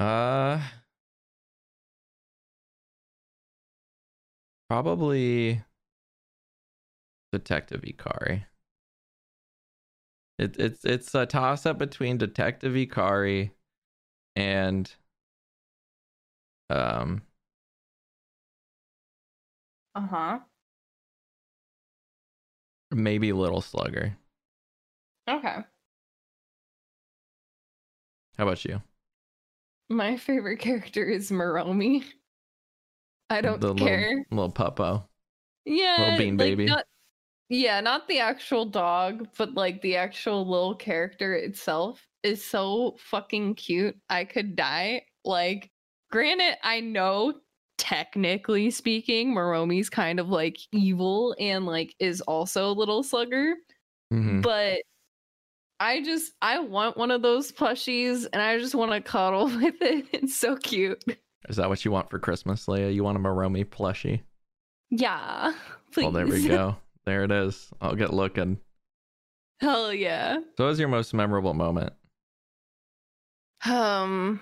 Uh 0.00 0.60
probably 4.68 5.62
Detective 7.30 7.82
Ikari. 7.82 8.46
It, 10.42 10.58
it's 10.58 10.84
it's 10.84 11.14
a 11.14 11.24
toss 11.26 11.66
up 11.66 11.78
between 11.78 12.18
Detective 12.18 12.72
Ikari 12.72 13.52
and 14.36 14.92
um 16.70 17.22
Uh 19.94 20.06
huh. 20.06 20.38
maybe 22.92 23.32
Little 23.32 23.60
Slugger. 23.60 24.16
Okay. 25.28 25.64
How 28.36 28.44
about 28.44 28.64
you? 28.64 28.82
My 29.88 30.16
favorite 30.16 30.58
character 30.58 31.04
is 31.04 31.30
Maromi. 31.30 32.04
I 33.30 33.40
don't 33.40 33.60
the 33.60 33.74
care. 33.74 34.08
Little, 34.08 34.24
little 34.30 34.52
puppo. 34.52 35.04
yeah, 35.64 35.96
Little 35.98 36.18
bean 36.18 36.36
like, 36.36 36.38
baby. 36.38 36.66
Not, 36.66 36.84
yeah, 37.52 37.80
not 37.80 38.08
the 38.08 38.18
actual 38.18 38.64
dog, 38.64 39.28
but 39.36 39.52
like 39.54 39.82
the 39.82 39.96
actual 39.96 40.48
little 40.48 40.74
character 40.74 41.34
itself 41.34 42.06
is 42.22 42.42
so 42.42 42.96
fucking 42.98 43.54
cute. 43.56 43.96
I 44.08 44.24
could 44.24 44.56
die. 44.56 45.02
Like, 45.24 45.70
granted, 46.10 46.56
I 46.62 46.80
know 46.80 47.34
technically 47.78 48.70
speaking, 48.70 49.34
Maromi's 49.34 49.90
kind 49.90 50.18
of 50.18 50.28
like 50.28 50.56
evil 50.72 51.36
and 51.38 51.66
like 51.66 51.94
is 51.98 52.20
also 52.22 52.70
a 52.70 52.72
little 52.72 53.02
slugger, 53.02 53.54
Mhm. 54.12 54.40
but 54.42 54.80
I 55.80 56.00
just 56.02 56.32
I 56.40 56.60
want 56.60 56.96
one 56.96 57.10
of 57.10 57.22
those 57.22 57.50
plushies 57.52 58.26
and 58.32 58.40
I 58.40 58.58
just 58.58 58.74
want 58.74 58.92
to 58.92 59.00
cuddle 59.00 59.44
with 59.60 59.74
it. 59.82 60.06
It's 60.12 60.38
so 60.38 60.56
cute. 60.56 61.02
Is 61.48 61.56
that 61.56 61.68
what 61.68 61.84
you 61.84 61.90
want 61.90 62.08
for 62.08 62.18
Christmas, 62.18 62.66
Leah? 62.68 62.90
You 62.90 63.02
want 63.04 63.16
a 63.18 63.20
Maromi 63.20 63.64
plushie? 63.66 64.22
Yeah. 64.90 65.52
Please. 65.92 66.04
Well, 66.04 66.12
there 66.12 66.26
we 66.26 66.46
go. 66.48 66.76
There 67.04 67.24
it 67.24 67.32
is. 67.32 67.70
I'll 67.80 67.96
get 67.96 68.12
looking. 68.12 68.58
Hell 69.60 69.92
yeah. 69.92 70.36
So, 70.56 70.64
what 70.64 70.66
was 70.66 70.78
your 70.78 70.88
most 70.88 71.14
memorable 71.14 71.54
moment? 71.54 71.92
Um 73.64 74.40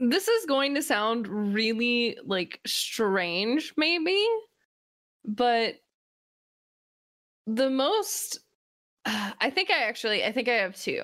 this 0.00 0.28
is 0.28 0.46
going 0.46 0.74
to 0.74 0.82
sound 0.82 1.28
really 1.54 2.18
like 2.24 2.60
strange 2.66 3.72
maybe, 3.76 4.26
but 5.24 5.76
the 7.46 7.70
most 7.70 8.40
I 9.04 9.50
think 9.50 9.70
I 9.70 9.84
actually 9.84 10.24
I 10.24 10.32
think 10.32 10.48
I 10.48 10.54
have 10.54 10.76
two. 10.76 11.02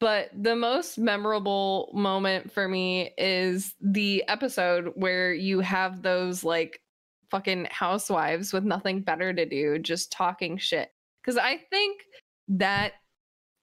But 0.00 0.30
the 0.32 0.54
most 0.54 0.96
memorable 0.96 1.90
moment 1.92 2.52
for 2.52 2.68
me 2.68 3.10
is 3.18 3.74
the 3.80 4.22
episode 4.28 4.92
where 4.94 5.32
you 5.32 5.58
have 5.58 6.02
those 6.02 6.44
like 6.44 6.80
fucking 7.30 7.66
housewives 7.70 8.52
with 8.52 8.64
nothing 8.64 9.02
better 9.02 9.32
to 9.32 9.44
do 9.46 9.78
just 9.78 10.12
talking 10.12 10.56
shit. 10.58 10.90
Cuz 11.24 11.36
I 11.36 11.58
think 11.70 12.02
that 12.48 12.94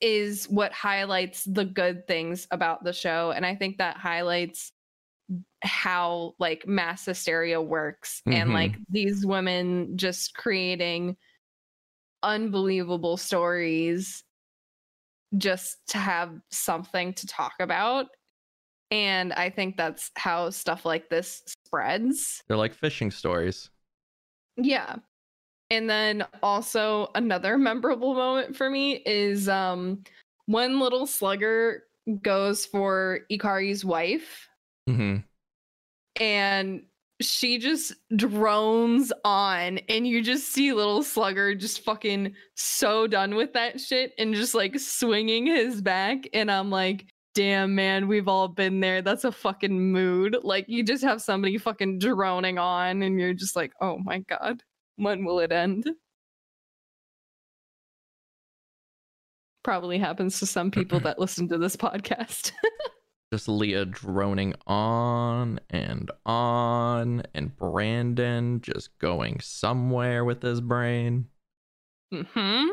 is 0.02 0.46
what 0.50 0.72
highlights 0.74 1.46
the 1.46 1.66
good 1.66 2.06
things 2.08 2.48
about 2.52 2.84
the 2.84 2.94
show 2.94 3.32
and 3.32 3.46
I 3.46 3.56
think 3.56 3.78
that 3.78 3.98
highlights 3.98 4.72
how 5.64 6.36
like 6.38 6.68
mass 6.68 7.06
hysteria 7.06 7.60
works 7.62 8.22
and 8.28 8.50
Mhm. 8.52 8.54
like 8.54 8.78
these 8.90 9.26
women 9.26 9.98
just 9.98 10.36
creating 10.36 11.18
unbelievable 12.22 13.18
stories 13.18 14.24
just 15.38 15.78
to 15.88 15.98
have 15.98 16.40
something 16.52 17.14
to 17.14 17.28
talk 17.28 17.54
about. 17.60 18.08
And 18.92 19.34
I 19.34 19.50
think 19.50 19.78
that's 19.78 20.12
how 20.16 20.50
stuff 20.52 20.86
like 20.86 21.10
this 21.10 21.44
spreads. 21.68 22.44
They're 22.48 22.58
like 22.58 22.74
fishing 22.74 23.12
stories. 23.12 23.70
Yeah. 24.58 24.98
And 25.72 25.90
then 25.90 26.26
also 26.44 27.10
another 27.16 27.58
memorable 27.60 28.14
moment 28.14 28.56
for 28.56 28.70
me 28.70 29.02
is 29.06 29.50
um 29.50 30.04
when 30.46 30.80
little 30.80 31.08
slugger 31.08 31.84
goes 32.22 32.66
for 32.66 33.22
Ikari's 33.32 33.84
wife 33.84 34.48
Mm-hmm. 34.88 35.18
and 36.22 36.84
she 37.22 37.58
just 37.58 37.94
drones 38.16 39.12
on 39.24 39.80
and 39.90 40.06
you 40.08 40.22
just 40.22 40.50
see 40.54 40.74
little 40.74 41.02
slugger 41.02 41.56
just 41.56 41.84
fucking 41.84 42.36
so 42.56 43.08
done 43.08 43.34
with 43.34 43.54
that 43.54 43.80
shit 43.82 44.14
and 44.20 44.36
just 44.36 44.54
like 44.54 44.78
swinging 44.80 45.48
his 45.48 45.82
back 45.82 46.28
and 46.34 46.52
i'm 46.52 46.70
like 46.70 47.08
damn 47.36 47.76
man 47.76 48.08
we've 48.08 48.28
all 48.28 48.48
been 48.48 48.80
there. 48.80 49.02
That's 49.04 49.26
a 49.26 49.32
fucking 49.32 49.92
mood. 49.92 50.38
Like 50.42 50.66
you 50.68 50.84
just 50.84 51.04
have 51.04 51.22
somebody 51.22 51.58
fucking 51.60 52.00
droning 52.00 52.58
on 52.58 53.04
and 53.04 53.20
you're 53.20 53.34
just 53.34 53.56
like 53.56 53.74
oh 53.82 53.98
my 54.04 54.20
god 54.20 54.64
when 54.96 55.24
will 55.26 55.40
it 55.40 55.52
end? 55.52 55.90
Probably 59.64 59.98
happens 59.98 60.40
to 60.40 60.46
some 60.46 60.72
people 60.72 61.00
that 61.02 61.20
listen 61.20 61.48
to 61.50 61.58
this 61.58 61.76
podcast. 61.76 62.52
Just 63.34 63.48
Leah 63.48 63.86
droning 63.86 64.54
on 64.68 65.60
and 65.72 66.12
on, 66.28 67.24
and 67.34 67.58
Brandon 67.58 68.62
just 68.62 68.96
going 69.00 69.40
somewhere 69.42 70.24
with 70.24 70.44
his 70.44 70.62
brain. 70.62 71.26
mm-hmm. 72.14 72.68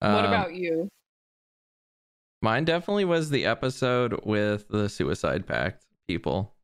What 0.00 0.24
Um, 0.24 0.24
about 0.26 0.54
you 0.54 0.90
Mine 2.40 2.64
definitely 2.64 3.04
was 3.04 3.30
the 3.30 3.44
episode 3.46 4.24
with 4.24 4.68
the 4.68 4.88
Suicide 4.88 5.46
Pact 5.46 5.84
people. 6.06 6.54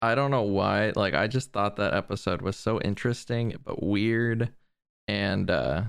I 0.00 0.14
don't 0.14 0.30
know 0.30 0.42
why. 0.42 0.92
Like, 0.96 1.14
I 1.14 1.26
just 1.26 1.52
thought 1.52 1.76
that 1.76 1.94
episode 1.94 2.42
was 2.42 2.56
so 2.56 2.80
interesting, 2.80 3.56
but 3.64 3.82
weird. 3.82 4.52
And, 5.06 5.50
uh, 5.50 5.82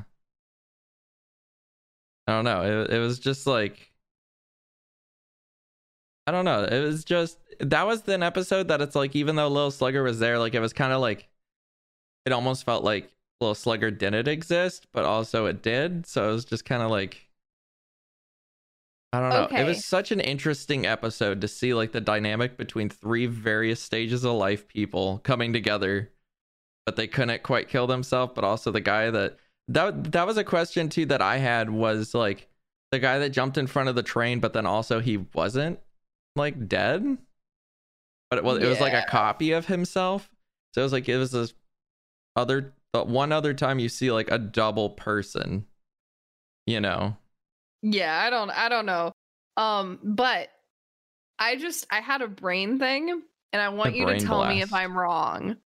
I 2.27 2.31
don't 2.31 2.45
know. 2.45 2.83
It, 2.83 2.91
it 2.93 2.99
was 2.99 3.19
just 3.19 3.47
like, 3.47 3.91
I 6.27 6.31
don't 6.31 6.45
know. 6.45 6.63
It 6.63 6.79
was 6.81 7.05
just, 7.05 7.37
that 7.59 7.85
was 7.85 8.07
an 8.07 8.23
episode 8.23 8.67
that 8.69 8.81
it's 8.81 8.95
like, 8.95 9.15
even 9.15 9.35
though 9.35 9.47
Lil 9.47 9.71
Slugger 9.71 10.03
was 10.03 10.19
there, 10.19 10.39
like, 10.39 10.55
it 10.55 10.59
was 10.59 10.73
kind 10.73 10.91
of 10.91 10.99
like, 10.99 11.29
it 12.25 12.33
almost 12.33 12.65
felt 12.65 12.83
like 12.83 13.11
Lil 13.39 13.55
Slugger 13.55 13.91
didn't 13.91 14.27
exist, 14.27 14.87
but 14.91 15.05
also 15.05 15.45
it 15.45 15.61
did. 15.61 16.05
So 16.05 16.29
it 16.29 16.33
was 16.33 16.45
just 16.45 16.65
kind 16.65 16.81
of 16.81 16.89
like, 16.89 17.24
I 19.15 19.29
don't 19.29 19.51
know. 19.51 19.57
It 19.57 19.65
was 19.65 19.85
such 19.85 20.11
an 20.11 20.19
interesting 20.19 20.85
episode 20.85 21.41
to 21.41 21.47
see 21.47 21.73
like 21.73 21.91
the 21.91 22.01
dynamic 22.01 22.57
between 22.57 22.89
three 22.89 23.25
various 23.25 23.81
stages 23.81 24.23
of 24.23 24.33
life 24.33 24.67
people 24.67 25.19
coming 25.23 25.53
together, 25.53 26.11
but 26.85 26.95
they 26.95 27.07
couldn't 27.07 27.43
quite 27.43 27.69
kill 27.69 27.87
themselves. 27.87 28.33
But 28.35 28.43
also 28.43 28.71
the 28.71 28.81
guy 28.81 29.09
that 29.09 29.37
that 29.69 30.11
that 30.11 30.27
was 30.27 30.37
a 30.37 30.43
question 30.43 30.89
too 30.89 31.05
that 31.07 31.21
I 31.21 31.37
had 31.37 31.69
was 31.69 32.13
like 32.13 32.47
the 32.91 32.99
guy 32.99 33.19
that 33.19 33.29
jumped 33.29 33.57
in 33.57 33.67
front 33.67 33.89
of 33.89 33.95
the 33.95 34.03
train, 34.03 34.39
but 34.39 34.53
then 34.53 34.65
also 34.65 34.99
he 34.99 35.17
wasn't 35.17 35.79
like 36.35 36.67
dead, 36.67 37.17
but 38.29 38.39
it 38.39 38.43
was 38.43 38.61
it 38.61 38.67
was 38.67 38.81
like 38.81 38.93
a 38.93 39.05
copy 39.09 39.51
of 39.51 39.65
himself. 39.65 40.29
So 40.73 40.81
it 40.81 40.83
was 40.83 40.93
like 40.93 41.07
it 41.07 41.17
was 41.17 41.31
this 41.31 41.53
other 42.35 42.73
the 42.93 43.03
one 43.03 43.31
other 43.31 43.53
time 43.53 43.79
you 43.79 43.89
see 43.89 44.11
like 44.11 44.29
a 44.31 44.37
double 44.37 44.89
person, 44.89 45.65
you 46.65 46.79
know. 46.81 47.17
Yeah, 47.87 48.19
I 48.19 48.29
don't 48.31 48.49
I 48.49 48.67
don't 48.69 48.85
know. 48.87 49.11
Um, 49.57 49.99
but 50.03 50.49
I 51.37 51.55
just 51.55 51.85
I 51.91 52.01
had 52.01 52.21
a 52.21 52.27
brain 52.27 52.79
thing 52.79 53.21
and 53.53 53.61
I 53.61 53.69
want 53.69 53.95
you 53.95 54.05
to 54.07 54.19
tell 54.19 54.45
me 54.45 54.61
if. 54.61 54.73
I'm 54.73 54.97
wrong. 54.97 55.57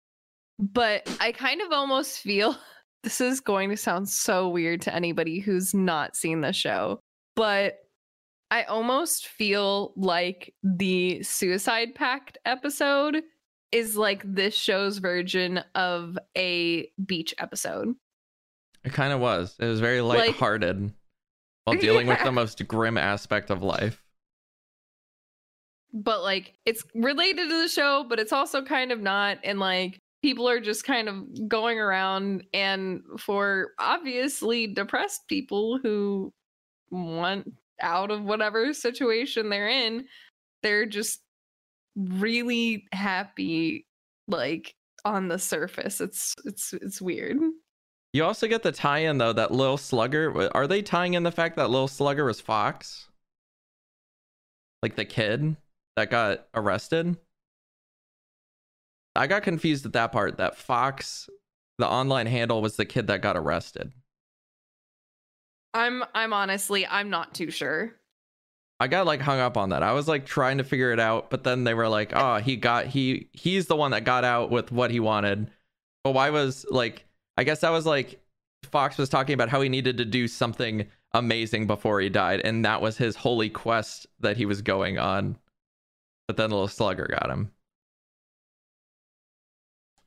But 0.59 1.09
I 1.21 1.31
kind 1.31 1.61
of 1.63 1.71
almost 1.71 2.19
feel 2.19 2.57
this 3.05 3.21
is 3.21 3.41
going 3.41 3.71
to 3.71 3.77
sound 3.77 4.09
so 4.09 4.49
weird 4.49 4.83
to 4.83 4.95
anybody 4.95 5.39
who's 5.39 5.73
not 5.73 6.17
seen 6.17 6.41
the 6.41 6.53
show, 6.53 6.99
but 7.37 7.79
I 8.51 8.65
almost 8.65 9.29
feel 9.29 9.93
like 9.97 10.55
the 10.65 11.23
Suicide 11.23 11.95
Pact 11.95 12.39
episode 12.45 13.23
is 13.71 13.97
like 13.97 14.23
this 14.25 14.57
show's 14.57 14.99
version 14.99 15.63
of 15.75 16.19
a 16.37 16.91
beach 17.07 17.35
episode. 17.39 17.95
It 18.85 18.93
kind 18.93 19.13
of 19.13 19.21
was. 19.21 19.55
It 19.61 19.67
was 19.67 19.79
very 19.81 20.01
Like- 20.01 20.19
lighthearted 20.19 20.93
while 21.69 21.81
dealing 21.81 22.07
with 22.07 22.23
the 22.25 22.33
most 22.33 22.67
grim 22.69 22.99
aspect 22.99 23.51
of 23.51 23.63
life. 23.63 24.03
but 25.93 26.23
like 26.23 26.55
it's 26.67 26.85
related 26.95 27.49
to 27.49 27.63
the 27.63 27.69
show, 27.69 28.05
but 28.09 28.21
it's 28.21 28.33
also 28.33 28.63
kind 28.63 28.93
of 28.93 29.01
not. 29.01 29.39
And 29.45 29.59
like 29.59 30.01
people 30.23 30.49
are 30.49 30.61
just 30.61 30.85
kind 30.85 31.09
of 31.09 31.49
going 31.49 31.79
around, 31.79 32.45
and 32.53 33.03
for 33.19 33.73
obviously 33.79 34.67
depressed 34.67 35.29
people 35.29 35.79
who 35.83 36.33
want 36.91 37.53
out 37.81 38.11
of 38.11 38.25
whatever 38.25 38.73
situation 38.75 39.49
they're 39.51 39.69
in, 39.69 40.07
they're 40.63 40.87
just 40.87 41.21
really 41.97 42.87
happy, 42.93 43.87
like 44.27 44.75
on 45.05 45.29
the 45.29 45.39
surface. 45.39 46.01
It's 46.01 46.35
it's 46.45 46.73
it's 46.75 47.01
weird. 47.01 47.39
You 48.13 48.25
also 48.25 48.49
get 48.49 48.63
the 48.63 48.73
tie-in 48.73 49.19
though 49.19 49.33
that 49.35 49.53
Lil 49.53 49.77
Slugger. 49.77 50.51
Are 50.55 50.67
they 50.67 50.83
tying 50.83 51.15
in 51.15 51.23
the 51.23 51.31
fact 51.31 51.57
that 51.57 51.71
Lil 51.71 51.89
Slugger 51.89 52.25
was 52.25 52.41
Fox? 52.41 53.09
Like 54.83 54.97
the 54.97 55.05
kid 55.05 55.57
that 55.97 56.11
got 56.11 56.47
arrested? 56.55 57.17
I 59.15 59.27
got 59.27 59.43
confused 59.43 59.85
at 59.85 59.93
that 59.95 60.13
part. 60.13 60.39
That 60.39 60.57
Fox, 60.57 61.29
the 61.79 61.89
online 61.89 62.27
handle 62.27 62.63
was 62.63 62.77
the 62.77 62.85
kid 62.85 63.09
that 63.09 63.21
got 63.21 63.37
arrested. 63.37 63.93
I'm 65.75 66.03
I'm 66.15 66.33
honestly 66.33 66.87
I'm 66.87 67.11
not 67.11 67.35
too 67.35 67.51
sure. 67.51 67.95
I 68.81 68.87
got 68.87 69.07
like 69.07 69.21
hung 69.21 69.41
up 69.41 69.57
on 69.57 69.71
that. 69.71 69.83
I 69.83 69.93
was 69.93 70.07
like 70.07 70.25
trying 70.25 70.59
to 70.59 70.65
figure 70.65 70.93
it 70.93 71.01
out, 71.01 71.31
but 71.31 71.43
then 71.43 71.65
they 71.65 71.75
were 71.75 71.89
like, 71.89 72.13
"Oh, 72.15 72.37
he 72.37 72.57
got 72.57 72.87
he 72.87 73.29
he's 73.33 73.67
the 73.67 73.77
one 73.77 73.91
that 73.91 74.05
got 74.05 74.25
out 74.25 74.51
with 74.51 74.71
what 74.73 74.91
he 74.91 75.01
wanted." 75.01 75.51
But 76.05 76.13
why 76.13 76.31
was 76.31 76.65
like 76.71 77.05
I 77.39 77.45
guess 77.45 77.61
that 77.61 77.71
was 77.71 77.87
like 77.87 78.21
Fox 78.65 78.99
was 78.99 79.09
talking 79.09 79.33
about 79.35 79.49
how 79.49 79.61
he 79.61 79.69
needed 79.69 79.97
to 79.99 80.05
do 80.05 80.27
something 80.27 80.89
amazing 81.13 81.69
before 81.69 82.01
he 82.01 82.09
died, 82.09 82.41
and 82.45 82.65
that 82.65 82.83
was 82.83 82.99
his 82.99 83.15
holy 83.15 83.49
quest 83.49 84.09
that 84.21 84.37
he 84.37 84.45
was 84.45 84.61
going 84.61 84.99
on. 84.99 85.39
But 86.27 86.37
then 86.37 86.51
the 86.51 86.57
little 86.57 86.69
slugger 86.69 87.07
got 87.09 87.31
him. 87.31 87.53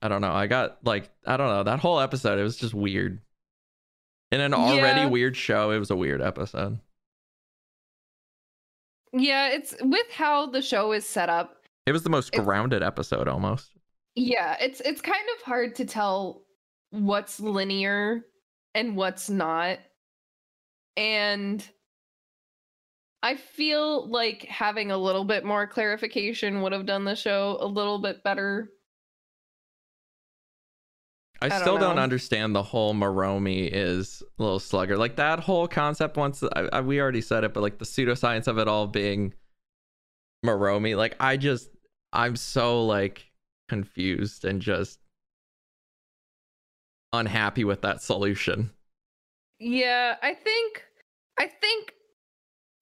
I 0.01 0.09
don't 0.09 0.19
know. 0.21 0.33
I 0.33 0.47
got 0.47 0.79
like 0.83 1.09
I 1.25 1.37
don't 1.37 1.47
know. 1.47 1.63
That 1.63 1.79
whole 1.79 1.99
episode 2.01 2.37
it 2.37 2.43
was 2.43 2.57
just 2.57 2.73
weird. 2.73 3.21
In 4.31 4.41
an 4.41 4.53
already 4.53 5.01
Yeah. 5.01 5.05
weird 5.07 5.37
show, 5.37 5.71
it 5.71 5.79
was 5.79 5.89
a 5.89 5.95
weird 5.95 6.21
episode. 6.21 6.79
Yeah, 9.13 9.49
it's 9.49 9.75
with 9.81 10.09
how 10.11 10.47
the 10.47 10.61
show 10.61 10.91
is 10.91 11.05
set 11.07 11.29
up. 11.29 11.63
It 11.85 11.91
was 11.91 12.03
the 12.03 12.09
most 12.09 12.33
grounded 12.33 12.83
episode 12.83 13.27
almost. 13.27 13.71
Yeah, 14.15 14.57
it's 14.59 14.81
it's 14.81 15.01
kind 15.01 15.25
of 15.37 15.43
hard 15.43 15.75
to 15.75 15.85
tell 15.85 16.41
what's 16.91 17.39
linear 17.39 18.25
and 18.75 18.95
what's 18.95 19.29
not. 19.29 19.79
And 20.95 21.67
I 23.23 23.35
feel 23.35 24.07
like 24.07 24.43
having 24.43 24.91
a 24.91 24.97
little 24.97 25.23
bit 25.23 25.45
more 25.45 25.67
clarification 25.67 26.61
would 26.61 26.71
have 26.71 26.85
done 26.85 27.05
the 27.05 27.15
show 27.15 27.57
a 27.59 27.67
little 27.67 27.99
bit 27.99 28.23
better. 28.23 28.71
I, 31.43 31.49
don't 31.49 31.61
still 31.61 31.77
don't 31.79 31.97
understand 31.97 32.55
the 32.55 32.61
whole 32.61 32.93
Maromi 32.93 33.67
is 33.71 34.21
little 34.37 34.59
slugger. 34.59 34.95
Like 34.95 35.15
that 35.15 35.39
whole 35.39 35.67
concept. 35.67 36.15
Once 36.15 36.43
I, 36.43 36.69
I, 36.71 36.81
we 36.81 37.01
already 37.01 37.21
said 37.21 37.43
it, 37.43 37.53
but 37.53 37.61
like 37.61 37.79
the 37.79 37.85
pseudoscience 37.85 38.47
of 38.47 38.59
it 38.59 38.67
all 38.67 38.85
being 38.85 39.33
Maromi. 40.45 40.95
Like 40.95 41.15
I 41.19 41.37
just, 41.37 41.69
I'm 42.13 42.35
so 42.35 42.85
like 42.85 43.31
confused 43.69 44.45
and 44.45 44.61
just 44.61 44.99
unhappy 47.13 47.63
with 47.63 47.81
that 47.81 48.01
solution. 48.01 48.71
Yeah, 49.59 50.15
I 50.21 50.33
think 50.33 50.83
I 51.37 51.47
think 51.47 51.93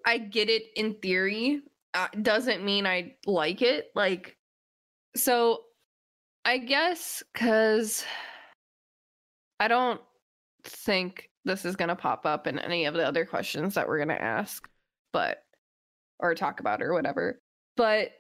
I 0.06 0.18
get 0.18 0.50
it 0.50 0.64
in 0.76 0.96
theory. 0.96 1.62
Uh, 1.94 2.08
doesn't 2.22 2.64
mean 2.64 2.86
I 2.86 3.16
like 3.26 3.62
it. 3.62 3.92
Like 3.96 4.38
so 5.16 5.64
I 6.46 6.58
guess 6.58 7.24
cuz 7.34 8.06
I 9.60 9.68
don't 9.68 10.02
think 10.64 11.30
this 11.46 11.66
is 11.66 11.76
going 11.76 11.90
to 11.90 11.96
pop 11.96 12.26
up 12.26 12.48
in 12.48 12.60
any 12.60 12.86
of 12.86 12.94
the 12.94 13.06
other 13.06 13.26
questions 13.26 13.74
that 13.74 13.88
we're 13.88 13.98
going 13.98 14.10
to 14.10 14.22
ask, 14.22 14.70
but 15.12 15.44
or 16.20 16.36
talk 16.36 16.60
about 16.60 16.82
or 16.82 16.94
whatever. 16.94 17.40
But 17.76 18.12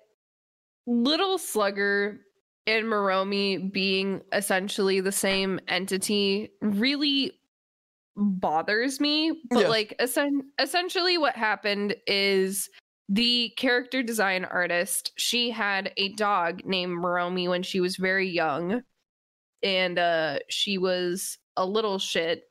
Little 0.88 1.38
Slugger 1.38 2.22
and 2.68 2.86
Maromi 2.86 3.72
being 3.72 4.22
essentially 4.34 5.00
the 5.02 5.12
same 5.12 5.60
entity 5.68 6.52
really 6.62 7.34
bothers 8.16 9.00
me. 9.00 9.42
But 9.50 9.60
Yes. 9.62 9.70
like 9.70 9.96
essen- 10.00 10.52
essentially 10.60 11.18
what 11.18 11.36
happened 11.36 11.96
is 12.06 12.70
the 13.08 13.50
character 13.58 14.04
design 14.04 14.46
artist, 14.46 15.14
she 15.18 15.50
had 15.50 15.94
a 15.98 16.10
dog 16.14 16.64
named 16.66 16.98
Moromi 16.98 17.48
when 17.50 17.64
she 17.64 17.80
was 17.80 17.96
very 17.96 18.30
young. 18.30 18.82
And 19.64 19.98
uh 20.00 20.40
she 20.50 20.78
was 20.78 21.38
a 21.58 21.66
little 21.66 21.98
shit 22.00 22.44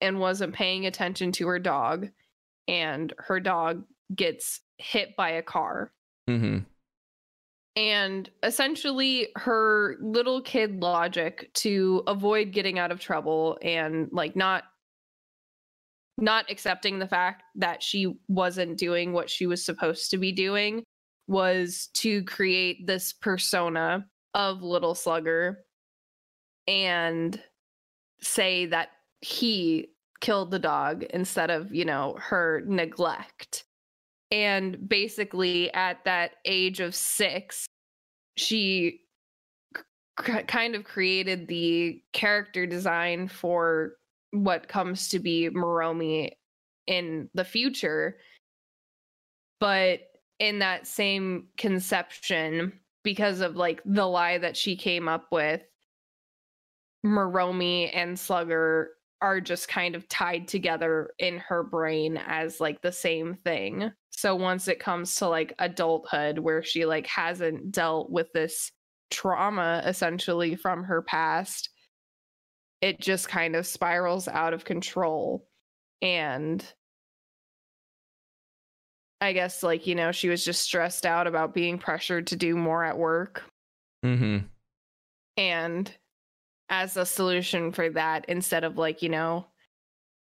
and 0.00 0.20
wasn't 0.20 0.54
paying 0.54 0.86
attention 0.86 1.32
to 1.32 1.48
her 1.48 1.58
dog. 1.58 2.08
And 2.68 3.12
her 3.18 3.40
dog 3.40 3.84
gets 4.14 4.60
hit 4.78 5.16
by 5.16 5.30
a 5.30 5.42
car 5.42 5.92
Mm-hmm. 6.28 6.64
And 7.76 8.30
essentially 8.42 9.28
her 9.36 9.96
little 10.00 10.40
kid 10.40 10.80
logic 10.82 11.50
to 11.52 12.02
avoid 12.06 12.52
getting 12.52 12.78
out 12.78 12.90
of 12.90 13.00
trouble 13.00 13.58
and 13.62 14.08
like 14.10 14.34
not 14.34 14.64
not 16.18 16.50
accepting 16.50 16.98
the 16.98 17.06
fact 17.06 17.42
that 17.54 17.82
she 17.82 18.18
wasn't 18.26 18.78
doing 18.78 19.12
what 19.12 19.28
she 19.28 19.46
was 19.46 19.62
supposed 19.62 20.10
to 20.10 20.16
be 20.16 20.32
doing 20.32 20.82
was 21.28 21.90
to 21.92 22.24
create 22.24 22.86
this 22.86 23.12
persona 23.12 24.06
of 24.32 24.62
little 24.62 24.94
slugger 24.94 25.58
and 26.66 27.42
say 28.22 28.64
that 28.64 28.88
he 29.20 29.88
killed 30.20 30.50
the 30.50 30.58
dog 30.58 31.02
instead 31.10 31.50
of 31.50 31.74
you 31.74 31.84
know 31.84 32.16
her 32.18 32.62
neglect 32.66 33.65
and 34.30 34.88
basically 34.88 35.72
at 35.72 36.04
that 36.04 36.32
age 36.44 36.80
of 36.80 36.94
six 36.94 37.66
she 38.36 39.00
kind 40.16 40.74
of 40.74 40.84
created 40.84 41.48
the 41.48 42.02
character 42.12 42.66
design 42.66 43.28
for 43.28 43.92
what 44.30 44.68
comes 44.68 45.08
to 45.08 45.18
be 45.18 45.48
Maromi 45.50 46.30
in 46.86 47.28
the 47.34 47.44
future. 47.44 48.18
But 49.60 50.00
in 50.38 50.58
that 50.60 50.86
same 50.86 51.48
conception 51.56 52.72
because 53.02 53.40
of 53.40 53.56
like 53.56 53.80
the 53.84 54.04
lie 54.04 54.38
that 54.38 54.56
she 54.56 54.76
came 54.76 55.08
up 55.08 55.26
with 55.30 55.62
Maromi 57.04 57.90
and 57.94 58.18
Slugger 58.18 58.90
are 59.22 59.40
just 59.40 59.68
kind 59.68 59.94
of 59.94 60.08
tied 60.08 60.46
together 60.48 61.10
in 61.18 61.38
her 61.38 61.62
brain 61.62 62.18
as 62.26 62.60
like 62.60 62.82
the 62.82 62.92
same 62.92 63.34
thing. 63.34 63.90
So 64.10 64.34
once 64.34 64.68
it 64.68 64.80
comes 64.80 65.14
to 65.16 65.28
like 65.28 65.54
adulthood 65.58 66.38
where 66.38 66.62
she 66.62 66.86
like 66.86 67.06
hasn't 67.06 67.72
dealt 67.72 68.10
with 68.10 68.32
this 68.32 68.72
trauma 69.10 69.82
essentially 69.86 70.56
from 70.56 70.84
her 70.84 71.02
past, 71.02 71.70
it 72.80 73.00
just 73.00 73.28
kind 73.28 73.56
of 73.56 73.66
spirals 73.66 74.28
out 74.28 74.52
of 74.52 74.64
control. 74.64 75.46
And 76.02 76.64
I 79.20 79.32
guess 79.32 79.62
like, 79.62 79.86
you 79.86 79.94
know, 79.94 80.12
she 80.12 80.28
was 80.28 80.44
just 80.44 80.62
stressed 80.62 81.06
out 81.06 81.26
about 81.26 81.54
being 81.54 81.78
pressured 81.78 82.26
to 82.28 82.36
do 82.36 82.56
more 82.56 82.84
at 82.84 82.98
work 82.98 83.44
Mm-hmm. 84.04 84.46
and 85.36 85.92
as 86.68 86.96
a 86.96 87.06
solution 87.06 87.72
for 87.72 87.90
that 87.90 88.24
instead 88.28 88.64
of 88.64 88.76
like 88.76 89.02
you 89.02 89.08
know 89.08 89.46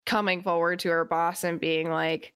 coming 0.06 0.42
forward 0.42 0.80
to 0.80 0.90
her 0.90 1.06
boss 1.06 1.44
and 1.44 1.60
being 1.60 1.90
like 1.90 2.34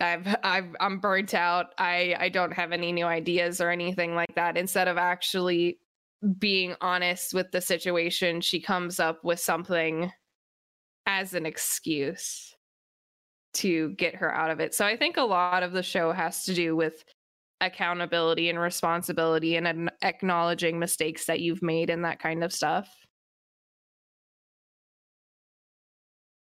i've 0.00 0.36
i've 0.42 0.74
i'm 0.80 0.98
burnt 0.98 1.34
out. 1.34 1.66
I 1.78 2.14
i 2.18 2.28
don't 2.28 2.52
have 2.52 2.72
any 2.72 2.92
new 2.92 3.04
ideas 3.04 3.60
or 3.60 3.70
anything 3.70 4.14
like 4.14 4.34
that. 4.36 4.56
Instead 4.56 4.88
of 4.88 4.96
actually 4.96 5.78
being 6.38 6.74
honest 6.80 7.34
with 7.34 7.50
the 7.50 7.60
situation 7.60 8.40
she 8.40 8.60
comes 8.60 9.00
up 9.00 9.24
with 9.24 9.40
something 9.40 10.10
as 11.06 11.34
an 11.34 11.44
excuse 11.46 12.54
to 13.54 13.90
get 13.90 14.14
her 14.14 14.34
out 14.34 14.50
of 14.50 14.60
it. 14.60 14.74
So 14.74 14.86
i 14.86 14.96
think 14.96 15.16
a 15.16 15.22
lot 15.22 15.62
of 15.62 15.72
the 15.72 15.82
show 15.82 16.12
has 16.12 16.44
to 16.44 16.54
do 16.54 16.74
with 16.74 17.04
accountability 17.62 18.50
and 18.50 18.58
responsibility 18.58 19.56
and 19.56 19.66
an- 19.66 19.90
acknowledging 20.02 20.78
mistakes 20.78 21.26
that 21.26 21.40
you've 21.40 21.62
made 21.62 21.88
and 21.88 22.04
that 22.04 22.18
kind 22.18 22.44
of 22.44 22.52
stuff. 22.52 22.88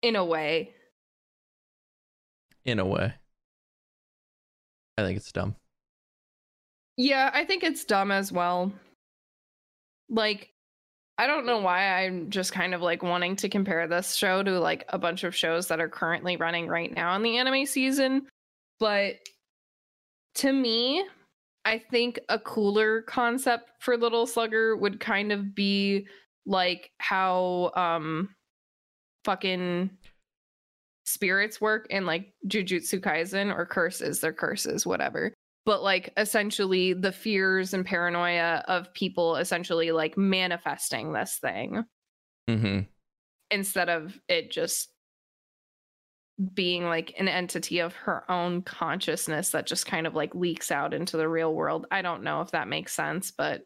In 0.00 0.16
a 0.16 0.24
way. 0.24 0.74
In 2.64 2.78
a 2.78 2.86
way. 2.86 3.12
I 4.96 5.02
think 5.02 5.16
it's 5.16 5.32
dumb. 5.32 5.56
Yeah, 6.96 7.30
I 7.32 7.44
think 7.44 7.62
it's 7.64 7.84
dumb 7.84 8.10
as 8.10 8.30
well. 8.30 8.72
Like, 10.08 10.50
I 11.18 11.26
don't 11.26 11.46
know 11.46 11.58
why 11.58 12.04
I'm 12.04 12.30
just 12.30 12.52
kind 12.52 12.74
of 12.74 12.82
like 12.82 13.02
wanting 13.02 13.36
to 13.36 13.48
compare 13.48 13.86
this 13.86 14.14
show 14.14 14.42
to 14.42 14.60
like 14.60 14.84
a 14.88 14.98
bunch 14.98 15.24
of 15.24 15.34
shows 15.34 15.68
that 15.68 15.80
are 15.80 15.88
currently 15.88 16.36
running 16.36 16.68
right 16.68 16.92
now 16.94 17.14
in 17.16 17.22
the 17.22 17.38
anime 17.38 17.66
season. 17.66 18.26
But 18.78 19.16
to 20.36 20.52
me, 20.52 21.04
I 21.64 21.78
think 21.78 22.18
a 22.28 22.38
cooler 22.38 23.02
concept 23.02 23.70
for 23.80 23.96
Little 23.96 24.26
Slugger 24.26 24.76
would 24.76 25.00
kind 25.00 25.32
of 25.32 25.54
be 25.54 26.06
like 26.44 26.90
how 26.98 27.70
um 27.76 28.34
fucking 29.24 29.90
spirits 31.04 31.60
work 31.60 31.86
in 31.90 32.06
like 32.06 32.32
Jujutsu 32.48 33.00
Kaisen 33.00 33.56
or 33.56 33.66
curses, 33.66 34.20
they're 34.20 34.32
curses, 34.32 34.86
whatever. 34.86 35.32
But 35.64 35.82
like 35.82 36.12
essentially 36.16 36.92
the 36.92 37.12
fears 37.12 37.74
and 37.74 37.86
paranoia 37.86 38.64
of 38.66 38.92
people 38.94 39.36
essentially 39.36 39.92
like 39.92 40.16
manifesting 40.16 41.12
this 41.12 41.38
thing 41.40 41.84
Mm-hmm. 42.50 42.80
instead 43.52 43.88
of 43.88 44.18
it 44.28 44.50
just 44.50 44.91
being 46.54 46.84
like 46.84 47.14
an 47.18 47.28
entity 47.28 47.78
of 47.80 47.94
her 47.94 48.30
own 48.30 48.62
consciousness 48.62 49.50
that 49.50 49.66
just 49.66 49.86
kind 49.86 50.06
of 50.06 50.14
like 50.14 50.34
leaks 50.34 50.70
out 50.70 50.94
into 50.94 51.16
the 51.16 51.28
real 51.28 51.54
world. 51.54 51.86
I 51.90 52.02
don't 52.02 52.22
know 52.22 52.40
if 52.40 52.50
that 52.52 52.68
makes 52.68 52.94
sense, 52.94 53.30
but 53.30 53.64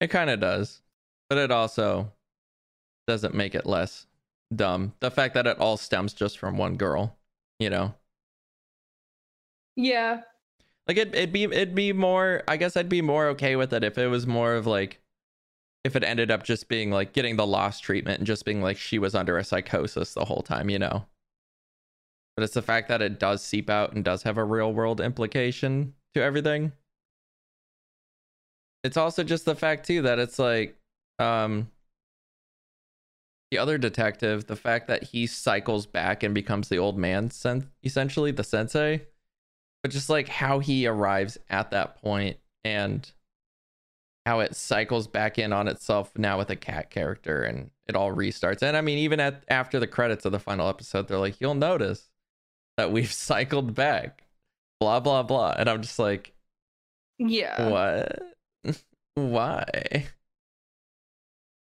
It 0.00 0.08
kind 0.08 0.30
of 0.30 0.40
does, 0.40 0.82
but 1.28 1.38
it 1.38 1.50
also 1.50 2.12
doesn't 3.08 3.34
make 3.34 3.54
it 3.54 3.66
less 3.66 4.06
dumb. 4.54 4.94
The 5.00 5.10
fact 5.10 5.34
that 5.34 5.46
it 5.46 5.58
all 5.60 5.76
stems 5.76 6.14
just 6.14 6.38
from 6.38 6.58
one 6.58 6.76
girl, 6.76 7.18
you 7.58 7.70
know. 7.70 7.94
Yeah. 9.76 10.22
Like 10.88 10.96
it 10.96 11.14
it'd 11.14 11.32
be 11.32 11.44
it'd 11.44 11.74
be 11.74 11.92
more 11.92 12.42
I 12.48 12.56
guess 12.56 12.76
I'd 12.76 12.88
be 12.88 13.02
more 13.02 13.28
okay 13.28 13.56
with 13.56 13.72
it 13.72 13.84
if 13.84 13.98
it 13.98 14.08
was 14.08 14.26
more 14.26 14.54
of 14.54 14.66
like 14.66 15.00
if 15.84 15.96
it 15.96 16.04
ended 16.04 16.30
up 16.30 16.44
just 16.44 16.68
being 16.68 16.90
like 16.90 17.12
getting 17.14 17.36
the 17.36 17.46
lost 17.46 17.84
treatment 17.84 18.18
and 18.20 18.26
just 18.26 18.44
being 18.46 18.62
like 18.62 18.78
she 18.78 18.98
was 18.98 19.14
under 19.14 19.38
a 19.38 19.44
psychosis 19.44 20.14
the 20.14 20.26
whole 20.26 20.42
time, 20.42 20.70
you 20.70 20.78
know. 20.78 21.06
But 22.36 22.44
it's 22.44 22.54
the 22.54 22.62
fact 22.62 22.88
that 22.88 23.02
it 23.02 23.18
does 23.18 23.44
seep 23.44 23.68
out 23.68 23.92
and 23.92 24.04
does 24.04 24.22
have 24.22 24.38
a 24.38 24.44
real 24.44 24.72
world 24.72 25.00
implication 25.00 25.94
to 26.14 26.22
everything. 26.22 26.72
It's 28.84 28.96
also 28.96 29.22
just 29.22 29.44
the 29.44 29.54
fact 29.54 29.86
too 29.86 30.02
that 30.02 30.18
it's 30.18 30.38
like 30.38 30.76
um 31.18 31.70
the 33.50 33.58
other 33.58 33.76
detective, 33.76 34.46
the 34.46 34.56
fact 34.56 34.88
that 34.88 35.02
he 35.02 35.26
cycles 35.26 35.84
back 35.84 36.22
and 36.22 36.34
becomes 36.34 36.68
the 36.68 36.78
old 36.78 36.96
man 36.96 37.30
sen- 37.30 37.68
essentially 37.84 38.30
the 38.30 38.44
sensei 38.44 39.02
but 39.82 39.90
just 39.90 40.08
like 40.08 40.28
how 40.28 40.60
he 40.60 40.86
arrives 40.86 41.38
at 41.50 41.70
that 41.72 42.00
point 42.00 42.38
and 42.64 43.10
how 44.24 44.38
it 44.40 44.54
cycles 44.54 45.08
back 45.08 45.38
in 45.38 45.52
on 45.52 45.66
itself 45.66 46.12
now 46.16 46.38
with 46.38 46.48
a 46.50 46.56
cat 46.56 46.90
character 46.90 47.42
and 47.42 47.70
it 47.88 47.96
all 47.96 48.14
restarts. 48.14 48.62
And 48.62 48.76
I 48.76 48.80
mean, 48.80 48.98
even 48.98 49.18
at 49.18 49.42
after 49.48 49.80
the 49.80 49.88
credits 49.88 50.24
of 50.24 50.30
the 50.30 50.38
final 50.38 50.68
episode, 50.68 51.08
they're 51.08 51.18
like, 51.18 51.40
you'll 51.40 51.56
notice 51.56 52.08
that 52.76 52.92
we've 52.92 53.12
cycled 53.12 53.74
back, 53.74 54.22
blah 54.80 55.00
blah 55.00 55.22
blah. 55.22 55.54
And 55.56 55.68
I'm 55.68 55.82
just 55.82 55.98
like, 55.98 56.32
Yeah. 57.18 57.68
what? 57.68 58.22
Why? 59.14 60.06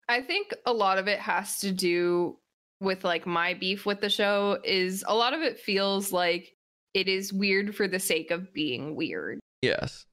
I 0.08 0.22
think 0.22 0.52
a 0.66 0.72
lot 0.72 0.98
of 0.98 1.06
it 1.08 1.20
has 1.20 1.60
to 1.60 1.70
do 1.70 2.36
with 2.80 3.04
like 3.04 3.26
my 3.26 3.54
beef 3.54 3.86
with 3.86 4.00
the 4.00 4.08
show 4.08 4.58
is 4.64 5.04
a 5.06 5.14
lot 5.14 5.34
of 5.34 5.40
it 5.42 5.58
feels 5.60 6.12
like 6.12 6.56
it 6.94 7.06
is 7.08 7.32
weird 7.32 7.76
for 7.76 7.86
the 7.86 8.00
sake 8.00 8.30
of 8.30 8.52
being 8.52 8.96
weird. 8.96 9.38
Yes. 9.62 10.06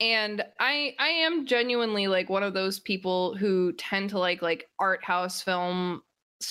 And 0.00 0.42
I 0.58 0.94
I 0.98 1.08
am 1.08 1.46
genuinely 1.46 2.06
like 2.06 2.28
one 2.30 2.42
of 2.42 2.54
those 2.54 2.80
people 2.80 3.36
who 3.36 3.72
tend 3.74 4.10
to 4.10 4.18
like 4.18 4.40
like 4.42 4.68
art 4.78 5.04
house 5.04 5.42
film 5.42 6.02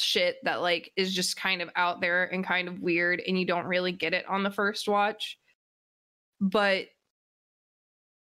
shit 0.01 0.37
that 0.43 0.61
like 0.61 0.91
is 0.95 1.13
just 1.13 1.35
kind 1.35 1.61
of 1.61 1.69
out 1.75 2.01
there 2.01 2.25
and 2.25 2.45
kind 2.45 2.67
of 2.67 2.79
weird 2.79 3.21
and 3.25 3.39
you 3.39 3.45
don't 3.45 3.65
really 3.65 3.91
get 3.91 4.13
it 4.13 4.27
on 4.27 4.43
the 4.43 4.51
first 4.51 4.87
watch. 4.87 5.37
But 6.39 6.85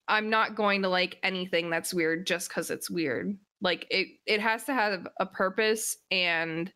I'm 0.07 0.29
not 0.29 0.55
going 0.55 0.81
to 0.81 0.89
like 0.89 1.19
anything 1.23 1.69
that's 1.69 1.93
weird 1.93 2.27
just 2.27 2.49
cuz 2.49 2.69
it's 2.69 2.89
weird. 2.89 3.37
Like 3.61 3.87
it 3.89 4.07
it 4.25 4.39
has 4.41 4.65
to 4.65 4.73
have 4.73 5.07
a 5.19 5.25
purpose 5.25 5.97
and 6.11 6.71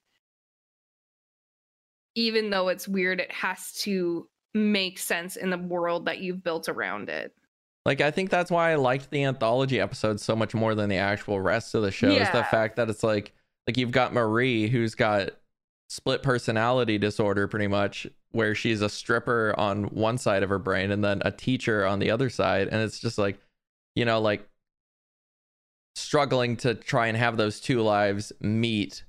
even 2.16 2.50
though 2.50 2.70
it's 2.70 2.88
weird 2.88 3.20
it 3.20 3.32
has 3.32 3.74
to 3.74 4.28
make 4.54 4.98
sense 4.98 5.36
in 5.36 5.50
the 5.50 5.58
world 5.58 6.06
that 6.06 6.20
you've 6.20 6.44
built 6.44 6.68
around 6.68 7.10
it. 7.10 7.34
Like 7.86 8.02
I 8.02 8.12
think 8.12 8.30
that's 8.30 8.52
why 8.52 8.72
I 8.72 8.76
liked 8.76 9.12
the 9.12 9.24
anthology 9.24 9.80
episodes 9.80 10.24
so 10.24 10.36
much 10.36 10.54
more 10.54 10.76
than 10.76 10.90
the 10.90 10.98
actual 10.98 11.40
rest 11.40 11.74
of 11.74 11.84
the 11.84 11.92
show 11.92 12.10
is 12.10 12.30
the 12.32 12.44
fact 12.44 12.76
that 12.76 12.90
it's 12.90 13.04
like 13.04 13.34
like 13.68 13.78
you've 13.78 13.92
got 13.92 14.14
Marie 14.14 14.68
who's 14.68 14.96
got 14.96 15.32
split 15.90 16.24
personality 16.24 16.98
disorder 16.98 17.48
pretty 17.48 17.68
much 17.68 18.08
where 18.32 18.56
she's 18.56 18.82
a 18.82 18.90
stripper 18.90 19.54
on 19.58 19.86
one 19.86 20.18
side 20.18 20.44
of 20.44 20.50
her 20.50 20.60
brain 20.60 20.92
and 20.92 21.04
then 21.04 21.22
a 21.24 21.32
teacher 21.32 21.86
on 21.86 22.00
the 22.00 22.12
other 22.12 22.30
side. 22.30 22.68
And 22.70 22.82
it's 22.82 23.00
just 23.00 23.18
like 23.18 23.38
you 23.96 24.06
know 24.06 24.20
like 24.20 24.48
struggling 25.96 26.56
to 26.58 26.76
try 26.76 27.08
and 27.08 27.18
have 27.18 27.38
those 27.38 27.60
two 27.60 27.82
lives 27.82 28.32
meet 28.40 29.04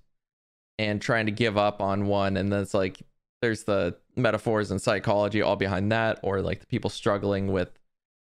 and 0.79 1.03
trying 1.03 1.27
to 1.27 1.33
give 1.33 1.57
up 1.59 1.81
on 1.83 2.07
one. 2.07 2.37
And 2.37 2.53
then 2.53 2.63
it's 2.63 2.75
like 2.75 3.03
there's 3.43 3.65
the 3.65 3.97
metaphors 4.17 4.71
and 4.71 4.81
psychology 4.81 5.43
all 5.43 5.57
behind 5.57 5.93
that 5.93 6.19
or 6.23 6.41
like 6.41 6.61
the 6.61 6.67
people 6.67 6.91
struggling 6.91 7.53
with 7.53 7.71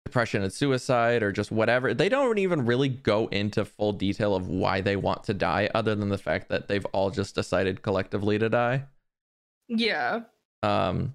depression 0.06 0.42
and 0.42 0.52
suicide 0.52 1.22
or 1.22 1.30
just 1.30 1.52
whatever 1.52 1.92
they 1.94 2.08
don't 2.08 2.38
even 2.38 2.64
really 2.66 2.88
go 2.88 3.26
into 3.28 3.64
full 3.64 3.92
detail 3.92 4.34
of 4.34 4.48
why 4.48 4.80
they 4.80 4.96
want 4.96 5.22
to 5.24 5.34
die 5.34 5.68
other 5.74 5.94
than 5.94 6.08
the 6.08 6.18
fact 6.18 6.48
that 6.48 6.68
they've 6.68 6.86
all 6.86 7.10
just 7.10 7.34
decided 7.34 7.82
collectively 7.82 8.38
to 8.38 8.48
die 8.48 8.82
Yeah. 9.68 10.20
um 10.62 11.14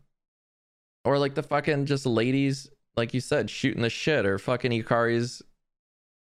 or 1.04 1.18
like 1.18 1.36
the 1.36 1.44
fucking 1.44 1.86
just 1.88 2.06
ladies 2.06 2.70
like 2.96 3.14
you 3.14 3.20
said 3.22 3.50
shooting 3.50 3.82
the 3.82 3.90
shit 3.90 4.26
or 4.26 4.38
fucking 4.38 4.72
Ikari's 4.72 5.42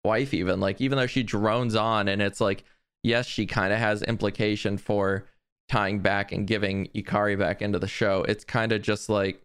wife 0.04 0.34
even 0.34 0.58
like 0.58 0.80
even 0.80 0.98
though 0.98 1.06
she 1.06 1.22
drones 1.22 1.74
on 1.74 2.08
and 2.08 2.20
it's 2.22 2.40
like 2.40 2.64
yes 3.02 3.26
she 3.26 3.46
kind 3.46 3.72
of 3.72 3.78
has 3.78 4.02
implication 4.02 4.78
for 4.78 5.26
tying 5.68 6.00
back 6.00 6.32
and 6.32 6.46
giving 6.46 6.88
Ikari 6.94 7.38
back 7.38 7.62
into 7.62 7.78
the 7.78 7.86
show 7.88 8.22
it's 8.28 8.44
kind 8.44 8.72
of 8.72 8.82
just 8.82 9.08
like 9.08 9.40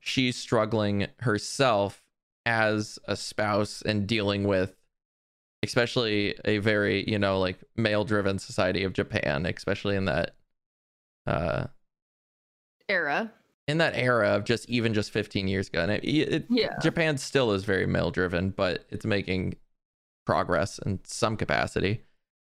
she's 0.00 0.36
struggling 0.36 1.06
herself 1.20 2.02
as 2.46 2.98
a 3.06 3.16
spouse 3.16 3.82
and 3.82 4.06
dealing 4.06 4.44
with 4.44 4.74
especially 5.64 6.34
a 6.44 6.58
very 6.58 7.08
you 7.10 7.18
know 7.18 7.38
like 7.40 7.58
male 7.76 8.04
driven 8.04 8.38
society 8.38 8.84
of 8.84 8.92
Japan 8.92 9.44
especially 9.46 9.96
in 9.96 10.04
that 10.06 10.34
uh 11.26 11.66
Era. 12.88 13.30
in 13.66 13.78
that 13.78 13.94
era 13.96 14.28
of 14.30 14.44
just 14.44 14.68
even 14.70 14.94
just 14.94 15.10
15 15.10 15.46
years 15.48 15.68
ago 15.68 15.80
and 15.82 15.90
it, 15.92 16.04
it, 16.04 16.46
Yeah. 16.48 16.78
japan 16.80 17.18
still 17.18 17.52
is 17.52 17.64
very 17.64 17.86
male 17.86 18.10
driven 18.10 18.48
but 18.50 18.86
it's 18.88 19.04
making 19.04 19.56
progress 20.24 20.78
in 20.86 21.00
some 21.04 21.36
capacity 21.36 22.00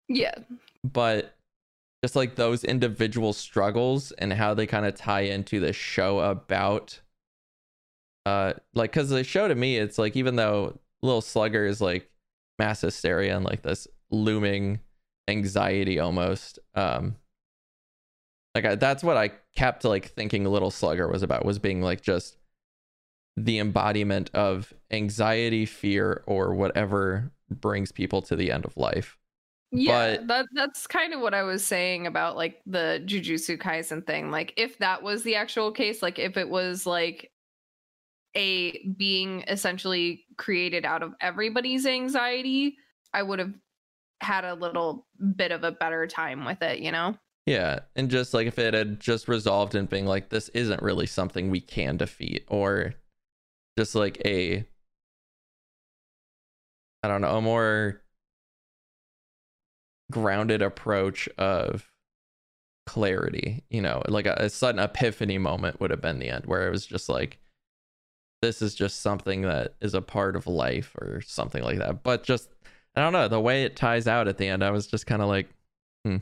Yeah. 0.08 0.34
but 0.84 1.34
just 2.04 2.14
like 2.14 2.36
those 2.36 2.62
individual 2.62 3.32
struggles 3.32 4.12
and 4.12 4.32
how 4.32 4.54
they 4.54 4.66
kind 4.66 4.86
of 4.86 4.94
tie 4.94 5.22
into 5.22 5.58
the 5.58 5.72
show 5.72 6.20
about 6.20 7.00
uh 8.28 8.52
like 8.74 8.90
because 8.92 9.08
the 9.08 9.24
show 9.24 9.48
to 9.48 9.54
me 9.54 9.76
it's 9.76 9.98
like 9.98 10.16
even 10.16 10.36
though 10.36 10.78
little 11.02 11.20
slugger 11.20 11.64
is 11.66 11.80
like 11.80 12.08
mass 12.58 12.80
hysteria 12.80 13.34
and 13.36 13.44
like 13.44 13.62
this 13.62 13.86
looming 14.10 14.80
anxiety 15.28 15.98
almost 15.98 16.58
um 16.74 17.14
like 18.54 18.64
I, 18.64 18.74
that's 18.74 19.02
what 19.04 19.16
i 19.16 19.30
kept 19.56 19.84
like 19.84 20.06
thinking 20.10 20.44
little 20.44 20.70
slugger 20.70 21.08
was 21.08 21.22
about 21.22 21.44
was 21.44 21.58
being 21.58 21.80
like 21.82 22.00
just 22.02 22.36
the 23.36 23.58
embodiment 23.60 24.30
of 24.34 24.72
anxiety 24.90 25.64
fear 25.66 26.24
or 26.26 26.54
whatever 26.54 27.30
brings 27.50 27.92
people 27.92 28.20
to 28.22 28.36
the 28.36 28.50
end 28.50 28.64
of 28.64 28.76
life 28.76 29.16
Yeah, 29.70 30.16
But- 30.16 30.26
that 30.28 30.46
that's 30.54 30.86
kind 30.86 31.14
of 31.14 31.20
what 31.20 31.34
I 31.34 31.42
was 31.44 31.64
saying 31.64 32.06
about 32.06 32.36
like 32.36 32.60
the 32.66 33.02
Jujutsu 33.06 33.58
Kaisen 33.58 34.04
thing. 34.06 34.30
Like 34.30 34.54
if 34.56 34.78
that 34.78 35.02
was 35.02 35.22
the 35.22 35.36
actual 35.36 35.70
case, 35.72 36.02
like 36.02 36.18
if 36.18 36.36
it 36.36 36.48
was 36.48 36.86
like 36.86 37.30
a 38.36 38.86
being 38.96 39.44
essentially 39.48 40.24
created 40.36 40.84
out 40.84 41.02
of 41.02 41.14
everybody's 41.20 41.86
anxiety, 41.86 42.76
I 43.12 43.22
would 43.22 43.38
have 43.38 43.54
had 44.20 44.44
a 44.44 44.54
little 44.54 45.06
bit 45.36 45.52
of 45.52 45.64
a 45.64 45.72
better 45.72 46.06
time 46.06 46.44
with 46.44 46.62
it, 46.62 46.80
you 46.80 46.92
know? 46.92 47.16
Yeah, 47.46 47.80
and 47.96 48.10
just 48.10 48.34
like 48.34 48.46
if 48.46 48.58
it 48.58 48.74
had 48.74 49.00
just 49.00 49.26
resolved 49.26 49.74
in 49.74 49.86
being 49.86 50.04
like 50.04 50.28
this 50.28 50.50
isn't 50.50 50.82
really 50.82 51.06
something 51.06 51.50
we 51.50 51.60
can 51.60 51.96
defeat, 51.96 52.44
or 52.48 52.94
just 53.78 53.94
like 53.94 54.20
a 54.26 54.66
I 57.02 57.08
don't 57.08 57.22
know, 57.22 57.36
a 57.36 57.40
more 57.40 58.02
grounded 60.10 60.62
approach 60.62 61.28
of 61.38 61.90
clarity, 62.86 63.64
you 63.70 63.80
know, 63.80 64.02
like 64.08 64.26
a, 64.26 64.34
a 64.38 64.50
sudden 64.50 64.80
epiphany 64.80 65.38
moment 65.38 65.80
would 65.80 65.90
have 65.90 66.00
been 66.00 66.18
the 66.18 66.30
end 66.30 66.46
where 66.46 66.66
it 66.66 66.70
was 66.70 66.86
just 66.86 67.08
like 67.08 67.38
this 68.42 68.62
is 68.62 68.74
just 68.74 69.00
something 69.00 69.42
that 69.42 69.74
is 69.80 69.94
a 69.94 70.02
part 70.02 70.36
of 70.36 70.46
life 70.46 70.94
or 71.00 71.20
something 71.22 71.62
like 71.62 71.78
that. 71.78 72.02
But 72.02 72.22
just 72.24 72.50
I 72.96 73.00
don't 73.00 73.12
know, 73.12 73.28
the 73.28 73.40
way 73.40 73.64
it 73.64 73.76
ties 73.76 74.06
out 74.06 74.28
at 74.28 74.38
the 74.38 74.46
end, 74.48 74.62
I 74.64 74.70
was 74.70 74.86
just 74.86 75.06
kind 75.06 75.22
of 75.22 75.28
like, 75.28 75.48
hmm. 76.04 76.16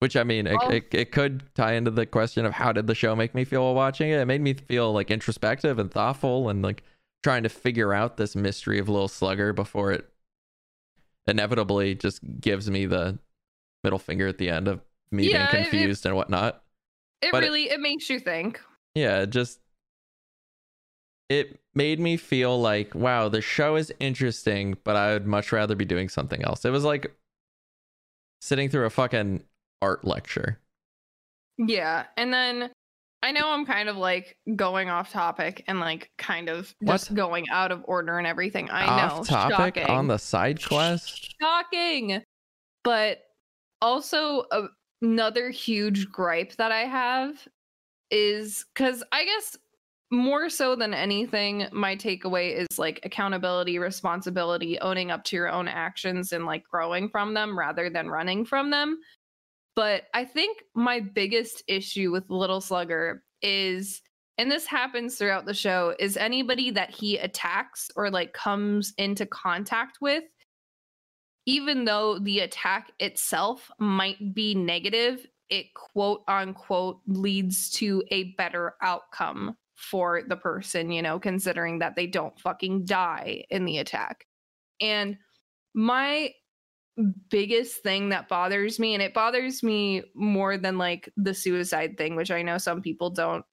Which 0.00 0.16
I 0.16 0.24
mean, 0.24 0.46
it, 0.46 0.56
Well- 0.56 0.70
it, 0.70 0.86
it 0.92 1.12
could 1.12 1.42
tie 1.54 1.74
into 1.74 1.90
the 1.90 2.06
question 2.06 2.44
of 2.46 2.52
how 2.52 2.72
did 2.72 2.86
the 2.86 2.94
show 2.94 3.14
make 3.14 3.34
me 3.34 3.44
feel 3.44 3.62
while 3.64 3.74
watching 3.74 4.10
it? 4.10 4.18
It 4.18 4.24
made 4.26 4.40
me 4.40 4.54
feel 4.54 4.92
like 4.92 5.10
introspective 5.10 5.78
and 5.78 5.90
thoughtful 5.90 6.48
and 6.48 6.62
like 6.62 6.82
trying 7.22 7.42
to 7.42 7.48
figure 7.50 7.92
out 7.92 8.16
this 8.16 8.34
mystery 8.34 8.78
of 8.78 8.88
Little 8.88 9.08
Slugger 9.08 9.52
before 9.52 9.92
it 9.92 10.08
inevitably 11.26 11.94
just 11.94 12.20
gives 12.40 12.70
me 12.70 12.86
the 12.86 13.18
middle 13.84 13.98
finger 13.98 14.26
at 14.26 14.38
the 14.38 14.48
end 14.50 14.68
of 14.68 14.80
me 15.12 15.30
Yeah, 15.30 15.44
it- 15.48 15.52
being 15.52 15.62
it- 15.64 15.70
confused 15.70 16.06
and 16.06 16.16
whatnot. 16.16 16.62
It 17.22 17.32
But 17.32 17.42
really 17.42 17.64
it 17.64 17.80
makes 17.80 18.08
you 18.08 18.18
think. 18.18 18.60
Yeah, 18.94 19.26
just 19.26 19.60
it 21.30 21.60
made 21.74 22.00
me 22.00 22.16
feel 22.18 22.60
like, 22.60 22.94
wow, 22.94 23.28
the 23.28 23.40
show 23.40 23.76
is 23.76 23.92
interesting, 24.00 24.76
but 24.84 24.96
I 24.96 25.12
would 25.12 25.26
much 25.26 25.52
rather 25.52 25.76
be 25.76 25.84
doing 25.84 26.08
something 26.08 26.42
else. 26.44 26.64
It 26.64 26.70
was 26.70 26.84
like 26.84 27.14
sitting 28.42 28.68
through 28.68 28.84
a 28.86 28.90
fucking 28.90 29.44
art 29.80 30.04
lecture. 30.04 30.58
Yeah. 31.56 32.06
And 32.16 32.34
then 32.34 32.70
I 33.22 33.30
know 33.32 33.50
I'm 33.50 33.64
kind 33.64 33.88
of 33.88 33.96
like 33.96 34.36
going 34.56 34.88
off 34.90 35.12
topic 35.12 35.62
and 35.68 35.78
like 35.78 36.10
kind 36.18 36.48
of 36.48 36.74
just 36.84 37.10
What? 37.10 37.16
going 37.16 37.48
out 37.50 37.70
of 37.70 37.82
order 37.84 38.18
and 38.18 38.26
everything. 38.26 38.68
I 38.70 38.86
know. 39.08 39.22
Topic 39.22 39.76
shocking. 39.76 39.86
on 39.86 40.08
the 40.08 40.18
side 40.18 40.66
quest. 40.66 41.34
shocking. 41.40 42.22
But 42.82 43.20
also, 43.80 44.46
uh, 44.50 44.66
another 45.00 45.50
huge 45.50 46.10
gripe 46.10 46.56
that 46.56 46.72
I 46.72 46.80
have 46.86 47.46
is 48.10 48.64
because 48.74 49.04
I 49.12 49.24
guess 49.24 49.56
more 50.10 50.48
so 50.48 50.74
than 50.74 50.92
anything, 50.92 51.66
my 51.72 51.94
takeaway 51.94 52.56
is 52.56 52.78
like 52.78 53.00
accountability, 53.04 53.78
responsibility, 53.78 54.78
owning 54.80 55.10
up 55.10 55.22
to 55.24 55.36
your 55.36 55.48
own 55.48 55.68
actions 55.68 56.32
and 56.32 56.46
like 56.46 56.64
growing 56.64 57.08
from 57.08 57.34
them 57.34 57.56
rather 57.56 57.88
than 57.88 58.10
running 58.10 58.44
from 58.44 58.70
them. 58.70 58.98
But 59.76 60.04
I 60.12 60.24
think 60.24 60.64
my 60.74 61.00
biggest 61.00 61.62
issue 61.68 62.10
with 62.10 62.28
Little 62.28 62.60
Slugger 62.60 63.22
is, 63.40 64.02
and 64.36 64.50
this 64.50 64.66
happens 64.66 65.16
throughout 65.16 65.46
the 65.46 65.54
show, 65.54 65.94
is 65.98 66.16
anybody 66.16 66.72
that 66.72 66.90
he 66.90 67.16
attacks 67.18 67.88
or 67.94 68.10
like 68.10 68.32
comes 68.32 68.92
into 68.98 69.26
contact 69.26 69.98
with, 70.00 70.24
even 71.46 71.84
though 71.84 72.18
the 72.18 72.40
attack 72.40 72.90
itself 72.98 73.70
might 73.78 74.34
be 74.34 74.56
negative, 74.56 75.24
it 75.50 75.72
quote 75.74 76.22
unquote 76.26 76.98
leads 77.06 77.70
to 77.70 78.02
a 78.10 78.34
better 78.34 78.74
outcome 78.82 79.56
for 79.80 80.22
the 80.28 80.36
person, 80.36 80.92
you 80.92 81.02
know, 81.02 81.18
considering 81.18 81.78
that 81.78 81.96
they 81.96 82.06
don't 82.06 82.38
fucking 82.38 82.84
die 82.84 83.44
in 83.50 83.64
the 83.64 83.78
attack. 83.78 84.26
And 84.80 85.16
my 85.74 86.30
biggest 87.30 87.82
thing 87.82 88.10
that 88.10 88.28
bothers 88.28 88.78
me, 88.78 88.94
and 88.94 89.02
it 89.02 89.14
bothers 89.14 89.62
me 89.62 90.02
more 90.14 90.58
than 90.58 90.76
like 90.76 91.10
the 91.16 91.34
suicide 91.34 91.96
thing, 91.96 92.14
which 92.14 92.30
I 92.30 92.42
know 92.42 92.58
some 92.58 92.82
people 92.82 93.10
don't 93.10 93.44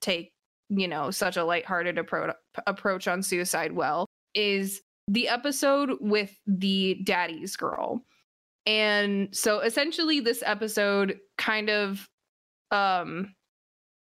take, 0.00 0.32
you 0.70 0.88
know, 0.88 1.10
such 1.10 1.36
a 1.36 1.44
lighthearted 1.44 1.96
appro- 1.96 2.34
approach 2.66 3.06
on 3.06 3.22
suicide 3.22 3.72
well, 3.72 4.06
is 4.34 4.80
the 5.08 5.28
episode 5.28 5.92
with 6.00 6.34
the 6.46 7.00
daddy's 7.04 7.56
girl. 7.56 8.02
And 8.64 9.28
so 9.32 9.60
essentially 9.60 10.20
this 10.20 10.42
episode 10.44 11.18
kind 11.38 11.70
of 11.70 12.08
um 12.72 13.35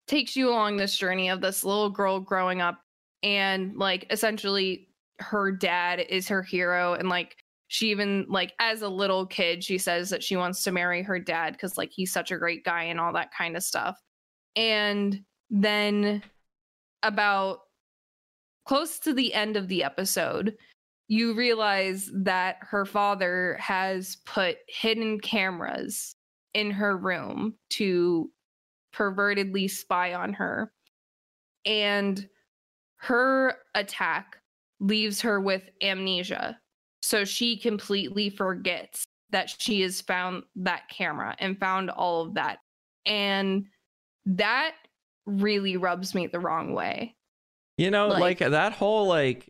takes 0.10 0.36
you 0.36 0.49
along 0.49 0.76
this 0.76 0.97
journey 0.97 1.30
of 1.30 1.39
this 1.39 1.64
little 1.64 1.89
girl 1.89 2.20
growing 2.20 2.62
up 2.62 2.82
and 3.22 3.78
like 3.78 4.07
essentially 4.10 4.88
her 5.20 5.51
dad 5.51 5.99
is 6.10 6.28
her 6.28 6.41
hero 6.41 6.93
and 6.93 7.10
like 7.10 7.36
she 7.68 7.91
even 7.91 8.26
like 8.28 8.53
as 8.60 8.82
a 8.82 8.89
little 8.89 9.28
kid 9.28 9.64
she 9.64 9.78
says 9.78 10.10
that 10.10 10.24
she 10.24 10.36
wants 10.36 10.64
to 10.64 10.72
marry 10.72 11.03
her 11.03 11.20
dad 11.20 11.60
cuz 11.60 11.78
like 11.78 11.91
he's 11.91 12.12
such 12.12 12.32
a 12.32 12.38
great 12.39 12.66
guy 12.66 12.84
and 12.84 12.99
all 12.99 13.14
that 13.14 13.32
kind 13.32 13.55
of 13.55 13.64
stuff. 13.64 14.01
And 14.55 15.24
then 15.51 16.24
about 17.03 17.60
close 18.66 18.97
to 18.99 19.14
the 19.14 19.32
end 19.34 19.57
of 19.57 19.68
the 19.68 19.84
episode 19.84 20.57
you 21.07 21.34
realize 21.34 22.10
that 22.14 22.57
her 22.62 22.86
father 22.86 23.57
has 23.60 24.18
put 24.26 24.57
hidden 24.68 25.20
cameras 25.20 26.16
in 26.55 26.72
her 26.72 26.97
room 26.97 27.55
to 27.70 28.32
pervertedly 28.93 29.69
spy 29.69 30.13
on 30.13 30.33
her. 30.33 30.71
And 31.65 32.27
her 32.97 33.55
attack 33.75 34.37
leaves 34.79 35.21
her 35.21 35.39
with 35.39 35.63
amnesia. 35.81 36.59
So 37.01 37.25
she 37.25 37.57
completely 37.57 38.29
forgets 38.29 39.05
that 39.31 39.53
she 39.57 39.81
has 39.81 40.01
found 40.01 40.43
that 40.55 40.89
camera 40.89 41.35
and 41.39 41.59
found 41.59 41.89
all 41.89 42.23
of 42.23 42.33
that. 42.33 42.59
And 43.05 43.65
that 44.25 44.73
really 45.25 45.77
rubs 45.77 46.15
me 46.15 46.27
the 46.27 46.39
wrong 46.39 46.73
way. 46.73 47.15
You 47.77 47.91
know, 47.91 48.07
Like- 48.07 48.41
like, 48.41 48.51
that 48.51 48.73
whole 48.73 49.07
like 49.07 49.49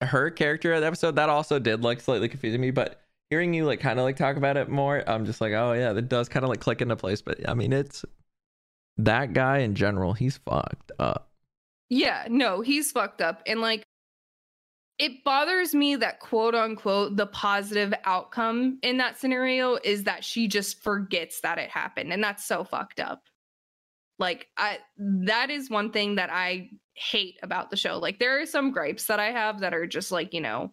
her 0.00 0.30
character 0.30 0.72
of 0.72 0.80
the 0.80 0.86
episode, 0.86 1.16
that 1.16 1.28
also 1.28 1.58
did 1.58 1.82
like 1.82 2.00
slightly 2.00 2.28
confuse 2.28 2.58
me, 2.58 2.70
but 2.70 3.03
hearing 3.34 3.52
you 3.52 3.64
like 3.64 3.80
kind 3.80 3.98
of 3.98 4.04
like 4.04 4.14
talk 4.14 4.36
about 4.36 4.56
it 4.56 4.68
more, 4.68 5.02
I'm 5.10 5.26
just 5.26 5.40
like, 5.40 5.52
oh 5.54 5.72
yeah, 5.72 5.92
that 5.92 6.08
does 6.08 6.28
kind 6.28 6.44
of 6.44 6.50
like 6.50 6.60
click 6.60 6.80
into 6.80 6.94
place. 6.94 7.20
But 7.20 7.48
I 7.48 7.54
mean, 7.54 7.72
it's 7.72 8.04
that 8.98 9.32
guy 9.32 9.58
in 9.58 9.74
general, 9.74 10.12
he's 10.12 10.36
fucked 10.36 10.92
up. 11.00 11.32
Yeah, 11.90 12.28
no, 12.30 12.60
he's 12.60 12.92
fucked 12.92 13.20
up. 13.20 13.42
And 13.44 13.60
like, 13.60 13.82
it 15.00 15.24
bothers 15.24 15.74
me 15.74 15.96
that 15.96 16.20
quote 16.20 16.54
unquote 16.54 17.16
the 17.16 17.26
positive 17.26 17.92
outcome 18.04 18.78
in 18.82 18.98
that 18.98 19.18
scenario 19.18 19.78
is 19.82 20.04
that 20.04 20.22
she 20.22 20.46
just 20.46 20.80
forgets 20.80 21.40
that 21.40 21.58
it 21.58 21.70
happened. 21.70 22.12
And 22.12 22.22
that's 22.22 22.44
so 22.44 22.62
fucked 22.62 23.00
up. 23.00 23.24
Like, 24.20 24.46
I, 24.56 24.78
that 25.24 25.50
is 25.50 25.68
one 25.68 25.90
thing 25.90 26.14
that 26.14 26.30
I 26.30 26.70
hate 26.94 27.40
about 27.42 27.70
the 27.70 27.76
show. 27.76 27.98
Like, 27.98 28.20
there 28.20 28.40
are 28.40 28.46
some 28.46 28.70
gripes 28.70 29.06
that 29.06 29.18
I 29.18 29.32
have 29.32 29.58
that 29.58 29.74
are 29.74 29.88
just 29.88 30.12
like, 30.12 30.32
you 30.32 30.40
know, 30.40 30.70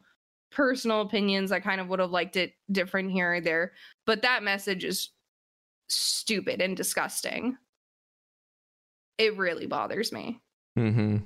personal 0.52 1.02
opinions. 1.02 1.52
I 1.52 1.60
kind 1.60 1.82
of 1.82 1.88
would 1.88 2.00
have 2.00 2.12
liked 2.12 2.36
it 2.36 2.54
different 2.72 3.12
here 3.12 3.36
or 3.36 3.42
there. 3.42 3.74
But 4.06 4.22
that 4.22 4.44
message 4.44 4.84
is 4.84 5.10
stupid 5.88 6.62
and 6.62 6.76
disgusting. 6.76 7.58
It 9.18 9.38
really 9.38 9.68
bothers 9.68 10.12
me. 10.12 10.42
Mm-hmm. 10.78 11.18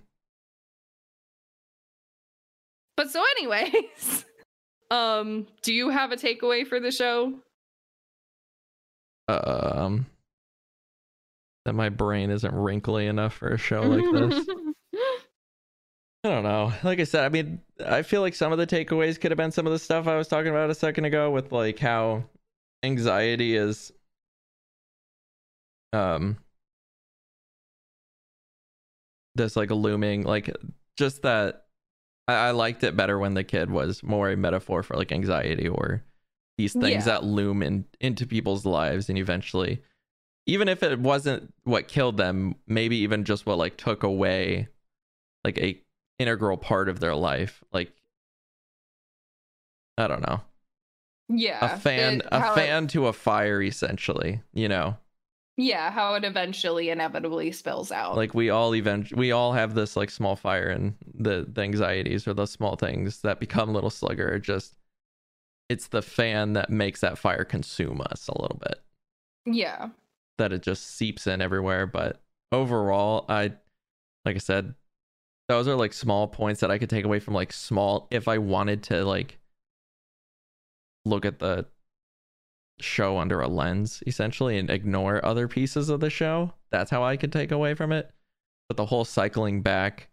But 2.97 3.11
so 3.11 3.23
anyways, 3.38 4.26
um 4.91 5.47
do 5.63 5.73
you 5.73 5.89
have 5.89 6.11
a 6.11 6.15
takeaway 6.15 6.65
for 6.65 6.80
the 6.80 6.91
show? 6.91 7.34
Um, 9.28 10.05
that 11.65 11.73
my 11.73 11.89
brain 11.89 12.30
isn't 12.30 12.53
wrinkly 12.53 13.07
enough 13.07 13.34
for 13.34 13.49
a 13.49 13.57
show 13.57 13.82
like 13.82 14.30
this. 14.30 14.45
I 16.26 16.30
don't 16.30 16.43
know. 16.43 16.73
Like 16.84 16.99
I 16.99 17.03
said, 17.03 17.23
I 17.26 17.30
mean, 17.30 17.61
I 17.86 18.01
feel 18.01 18.21
like 18.21 18.36
some 18.36 18.51
of 18.51 18.57
the 18.57 18.67
takeaways 18.67 19.19
could 19.19 19.32
have 19.32 19.38
been 19.38 19.51
some 19.51 19.67
of 19.67 19.73
the 19.73 19.80
stuff 19.80 20.07
I 20.07 20.17
was 20.17 20.28
talking 20.28 20.49
about 20.49 20.69
a 20.69 20.76
second 20.76 21.05
ago 21.05 21.30
with 21.32 21.51
like 21.51 21.80
how 21.80 22.23
anxiety 22.84 23.55
is 23.55 23.91
um 25.93 26.38
this 29.36 29.55
like 29.55 29.71
looming 29.71 30.23
like 30.23 30.55
just 30.97 31.21
that 31.23 31.65
I, 32.28 32.34
I 32.34 32.51
liked 32.51 32.84
it 32.84 32.95
better 32.95 33.17
when 33.17 33.34
the 33.34 33.43
kid 33.43 33.69
was 33.71 34.03
more 34.03 34.30
a 34.30 34.38
metaphor 34.38 34.84
for 34.84 34.95
like 34.95 35.11
anxiety 35.11 35.67
or 35.67 36.03
these 36.57 36.73
things 36.73 37.05
Yeah. 37.05 37.05
that 37.05 37.23
loom 37.23 37.63
in 37.63 37.86
into 37.99 38.26
people's 38.28 38.65
lives 38.65 39.09
and 39.09 39.17
eventually 39.17 39.82
even 40.45 40.67
if 40.67 40.84
it 40.84 40.99
wasn't 40.99 41.53
what 41.63 41.88
killed 41.88 42.17
them 42.17 42.55
maybe 42.67 42.97
even 42.97 43.23
just 43.26 43.45
what 43.45 43.57
like 43.57 43.78
took 43.78 44.03
away 44.03 44.67
like 45.43 45.57
a 45.57 45.82
integral 46.20 46.57
part 46.57 46.89
of 46.89 46.99
their 46.99 47.16
life 47.16 47.63
like 47.74 47.91
i 49.97 50.07
don't 50.07 50.22
know 50.28 50.41
yeah. 51.28 51.74
a 51.74 51.78
fan 51.80 52.20
it- 52.22 52.28
a 52.32 52.39
how 52.39 52.51
it- 52.53 52.55
fan 52.55 52.88
to 52.88 53.07
a 53.07 53.13
fire 53.13 53.61
essentially 53.61 54.41
you 54.53 54.68
know 54.68 54.97
yeah, 55.57 55.89
how 55.89 56.16
it 56.16 56.26
eventually 56.26 56.89
inevitably 56.89 57.49
spills 57.53 57.89
out. 57.89 58.18
like 58.18 58.34
we 58.34 58.49
all 58.49 58.76
event 58.76 59.16
we 59.16 59.32
all 59.32 59.53
have 59.53 59.74
this 59.74 59.95
like 59.95 60.09
small 60.09 60.36
fire 60.36 60.68
and 60.68 60.95
the 61.13 61.47
the 61.49 61.61
anxieties 61.61 62.28
or 62.28 62.34
the 62.34 62.45
small 62.45 62.76
things 62.76 63.22
that 63.22 63.39
become 63.39 63.74
little 63.74 63.89
slugger 63.89 64.34
are 64.34 64.39
just 64.39 64.76
it's 65.70 65.88
the 65.88 66.01
fan 66.01 66.53
that 66.53 66.70
makes 66.70 66.99
that 66.99 67.18
fire 67.18 67.45
consume 67.45 68.01
us 68.11 68.28
a 68.28 68.41
little 68.41 68.59
bit 68.61 68.82
yeah. 69.45 69.88
that 70.38 70.51
it 70.51 70.61
just 70.61 70.97
seeps 70.97 71.26
in 71.26 71.41
everywhere 71.41 71.88
but 71.88 72.22
overall 72.51 73.26
i 73.30 73.53
like 74.26 74.36
i 74.36 74.39
said 74.39 74.76
those 75.48 75.68
are 75.68 75.76
like 75.76 75.93
small 75.93 76.28
points 76.28 76.62
that 76.62 76.72
i 76.72 76.78
could 76.78 76.89
take 76.89 77.06
away 77.06 77.20
from 77.20 77.34
like 77.34 77.52
small 77.54 78.08
if 78.12 78.28
i 78.28 78.38
wanted 78.38 78.84
to 78.84 79.04
like 79.06 79.38
look 81.06 81.26
at 81.26 81.39
the 81.39 81.66
show 82.80 83.18
under 83.18 83.39
a 83.39 83.48
lens 83.48 84.04
essentially 84.06 84.58
and 84.58 84.70
ignore 84.70 85.24
other 85.26 85.48
pieces 85.48 85.88
of 85.89 86.00
the 86.02 86.10
show 86.10 86.52
that's 86.72 86.91
how 86.91 87.04
i 87.04 87.16
could 87.16 87.32
take 87.32 87.52
away 87.52 87.74
from 87.74 87.91
it 87.91 88.12
but 88.68 88.76
the 88.76 88.86
whole 88.86 89.06
cycling 89.06 89.62
back 89.62 90.10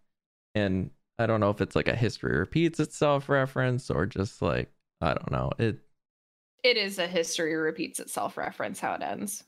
and 0.55 0.89
i 1.19 1.25
don't 1.25 1.41
know 1.41 1.49
if 1.49 1.59
it's 1.59 1.75
like 1.75 1.89
a 1.89 1.95
history 1.95 2.37
repeats 2.37 2.79
itself 2.79 3.27
reference 3.27 3.89
or 3.89 4.05
just 4.05 4.41
like 4.41 4.71
i 5.01 5.09
don't 5.13 5.31
know 5.31 5.51
it 5.59 5.77
It 6.63 6.77
is 6.77 6.99
a 6.99 7.07
history 7.07 7.55
repeats 7.55 7.99
itself 7.99 8.37
reference 8.37 8.79
how 8.79 8.93
it 8.93 9.01
ends. 9.01 9.43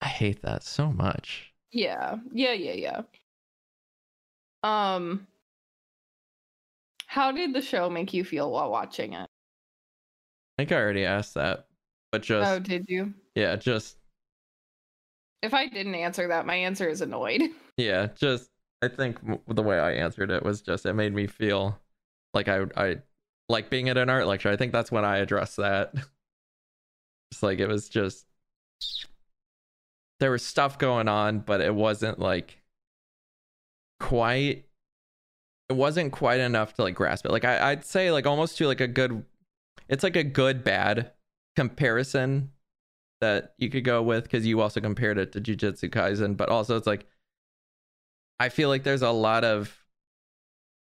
i 0.00 0.06
hate 0.06 0.42
that 0.42 0.62
so 0.62 0.92
much 0.92 1.52
Yeah. 1.72 2.18
Yeah, 2.32 2.52
yeah, 2.52 2.72
yeah. 2.74 3.00
Um 4.62 5.26
How 7.06 7.32
did 7.32 7.52
the 7.54 7.62
show 7.62 7.88
make 7.90 8.12
you 8.12 8.24
feel 8.24 8.50
while 8.50 8.70
watching 8.70 9.12
it? 9.14 9.28
I 10.58 10.62
think 10.62 10.72
I 10.72 10.76
already 10.76 11.04
asked 11.04 11.34
that, 11.34 11.66
but 12.12 12.22
just 12.22 12.50
oh, 12.50 12.58
did 12.58 12.86
you? 12.88 13.14
yeah, 13.34 13.56
just 13.56 13.98
If 15.42 15.54
I 15.54 15.66
didn't 15.66 15.94
answer 15.94 16.28
that, 16.28 16.46
my 16.46 16.54
answer 16.56 16.88
is 16.88 17.00
annoyed. 17.00 17.42
yeah, 17.76 18.08
just 18.14 18.50
I 18.82 18.88
think 18.88 19.18
the 19.48 19.62
way 19.62 19.78
I 19.78 19.92
answered 19.92 20.30
it 20.30 20.42
was 20.42 20.62
just 20.62 20.86
it 20.86 20.94
made 20.94 21.14
me 21.14 21.26
feel 21.26 21.78
like 22.34 22.48
I 22.48 22.64
I 22.76 22.96
like 23.48 23.70
being 23.70 23.88
at 23.88 23.98
an 23.98 24.10
art 24.10 24.26
lecture. 24.26 24.50
I 24.50 24.56
think 24.56 24.72
that's 24.72 24.90
when 24.92 25.04
I 25.04 25.18
addressed 25.18 25.56
that. 25.58 25.94
It's 27.32 27.42
like 27.42 27.58
it 27.58 27.66
was 27.66 27.88
just 27.88 28.24
there 30.20 30.30
was 30.30 30.44
stuff 30.44 30.78
going 30.78 31.08
on, 31.08 31.40
but 31.40 31.60
it 31.60 31.74
wasn't 31.74 32.18
like 32.18 32.58
quite 34.00 34.64
it 35.68 35.74
wasn't 35.74 36.12
quite 36.12 36.40
enough 36.40 36.74
to 36.74 36.82
like 36.82 36.94
grasp 36.94 37.26
it. 37.26 37.32
Like 37.32 37.44
I, 37.44 37.72
I'd 37.72 37.84
say 37.84 38.12
like 38.12 38.26
almost 38.26 38.56
to 38.58 38.66
like 38.66 38.80
a 38.80 38.88
good 38.88 39.24
it's 39.88 40.02
like 40.02 40.16
a 40.16 40.24
good 40.24 40.64
bad 40.64 41.12
comparison 41.56 42.50
that 43.20 43.54
you 43.58 43.70
could 43.70 43.84
go 43.84 44.02
with 44.02 44.24
because 44.24 44.46
you 44.46 44.60
also 44.60 44.80
compared 44.80 45.18
it 45.18 45.32
to 45.32 45.40
Jujutsu 45.40 45.90
Kaisen, 45.90 46.36
but 46.36 46.48
also 46.48 46.76
it's 46.76 46.86
like 46.86 47.06
I 48.38 48.48
feel 48.48 48.68
like 48.68 48.82
there's 48.82 49.02
a 49.02 49.10
lot 49.10 49.44
of 49.44 49.84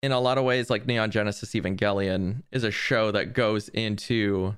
in 0.01 0.11
a 0.11 0.19
lot 0.19 0.37
of 0.37 0.43
ways 0.43 0.69
like 0.69 0.85
Neon 0.85 1.11
Genesis 1.11 1.53
Evangelion 1.53 2.43
is 2.51 2.63
a 2.63 2.71
show 2.71 3.11
that 3.11 3.33
goes 3.33 3.69
into 3.69 4.55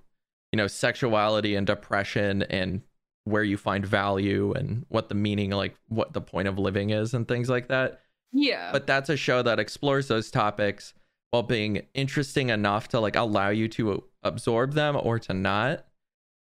you 0.52 0.58
know 0.58 0.68
sexuality 0.68 1.56
and 1.56 1.68
depression 1.68 2.44
and 2.44 2.82
where 3.26 3.44
you 3.44 3.58
find 3.58 3.86
value 3.86 4.54
and 4.54 4.86
what 4.90 5.10
the 5.10 5.16
meaning 5.16 5.52
like 5.52 5.76
what 5.88 6.14
the 6.14 6.22
point 6.22 6.48
of 6.48 6.58
living 6.58 6.92
is 6.92 7.14
and 7.14 7.28
things 7.28 7.50
like 7.50 7.68
that. 7.68 8.02
Yeah. 8.32 8.72
But 8.72 8.88
that's 8.88 9.10
a 9.10 9.18
show 9.18 9.42
that 9.42 9.60
explores 9.60 10.08
those 10.08 10.32
topics 10.32 10.94
while 11.32 11.44
being 11.44 11.86
interesting 11.94 12.50
enough 12.50 12.88
to 12.90 13.00
like 13.00 13.16
allow 13.16 13.50
you 13.50 13.68
to 13.70 14.04
absorb 14.24 14.74
them 14.74 14.98
or 15.02 15.20
to 15.20 15.34
not. 15.34 15.86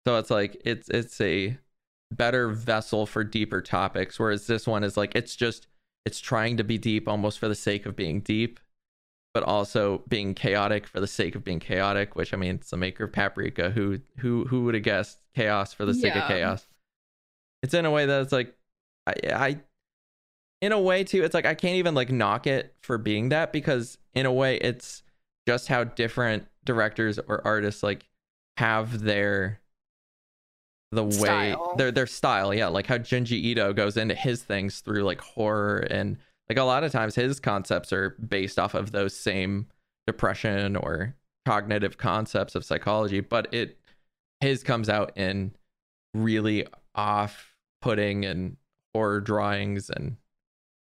So 0.05 0.17
it's 0.17 0.29
like 0.29 0.61
it's 0.63 0.89
it's 0.89 1.19
a 1.21 1.57
better 2.11 2.49
vessel 2.49 3.05
for 3.05 3.23
deeper 3.23 3.61
topics 3.61 4.19
whereas 4.19 4.47
this 4.47 4.67
one 4.67 4.83
is 4.83 4.95
like 4.95 5.15
it's 5.15 5.35
just 5.35 5.67
it's 6.05 6.19
trying 6.19 6.57
to 6.57 6.63
be 6.63 6.77
deep 6.77 7.07
almost 7.07 7.39
for 7.39 7.47
the 7.47 7.55
sake 7.55 7.85
of 7.85 7.95
being 7.95 8.21
deep 8.21 8.59
but 9.33 9.43
also 9.43 10.03
being 10.07 10.33
chaotic 10.33 10.87
for 10.87 10.99
the 10.99 11.07
sake 11.07 11.35
of 11.35 11.43
being 11.43 11.59
chaotic 11.59 12.15
which 12.15 12.33
i 12.33 12.37
mean 12.37 12.55
it's 12.55 12.69
the 12.69 12.77
maker 12.77 13.05
of 13.05 13.11
paprika 13.11 13.71
who 13.71 13.99
who 14.17 14.45
who 14.45 14.63
would 14.63 14.75
have 14.75 14.83
guessed 14.83 15.19
chaos 15.35 15.73
for 15.73 15.83
the 15.85 15.93
sake 15.93 16.15
of 16.15 16.27
chaos 16.27 16.67
it's 17.63 17.73
in 17.73 17.85
a 17.85 17.91
way 17.91 18.05
that 18.05 18.21
it's 18.21 18.31
like 18.31 18.55
I, 19.07 19.13
I 19.33 19.59
in 20.65 20.71
a 20.71 20.79
way 20.79 21.03
too 21.03 21.23
it's 21.23 21.35
like 21.35 21.45
i 21.45 21.53
can't 21.53 21.75
even 21.75 21.93
like 21.93 22.11
knock 22.11 22.47
it 22.47 22.73
for 22.81 22.97
being 22.97 23.29
that 23.29 23.53
because 23.53 23.99
in 24.15 24.25
a 24.25 24.33
way 24.33 24.57
it's 24.57 25.03
just 25.47 25.67
how 25.67 25.83
different 25.83 26.47
directors 26.65 27.19
or 27.27 27.45
artists 27.45 27.83
like 27.83 28.07
have 28.57 29.01
their 29.01 29.59
the 30.91 31.03
way 31.03 31.55
their 31.77 31.91
their 31.91 32.07
style 32.07 32.53
yeah 32.53 32.67
like 32.67 32.87
how 32.87 32.97
Junji 32.97 33.33
Ito 33.33 33.73
goes 33.73 33.97
into 33.97 34.15
his 34.15 34.41
things 34.43 34.79
through 34.79 35.03
like 35.03 35.21
horror 35.21 35.79
and 35.91 36.17
like 36.49 36.57
a 36.57 36.63
lot 36.63 36.83
of 36.83 36.91
times 36.91 37.13
his 37.13 37.39
concepts 37.39 37.93
are 37.93 38.11
based 38.11 38.57
off 38.57 38.73
of 38.73 38.91
those 38.91 39.15
same 39.15 39.67
depression 40.07 40.75
or 40.75 41.15
cognitive 41.45 41.97
concepts 41.97 42.55
of 42.55 42.65
psychology 42.65 43.19
but 43.19 43.53
it 43.53 43.77
his 44.39 44.63
comes 44.63 44.89
out 44.89 45.15
in 45.15 45.53
really 46.13 46.65
off 46.95 47.53
putting 47.81 48.25
and 48.25 48.57
horror 48.95 49.19
drawings 49.19 49.89
and 49.89 50.15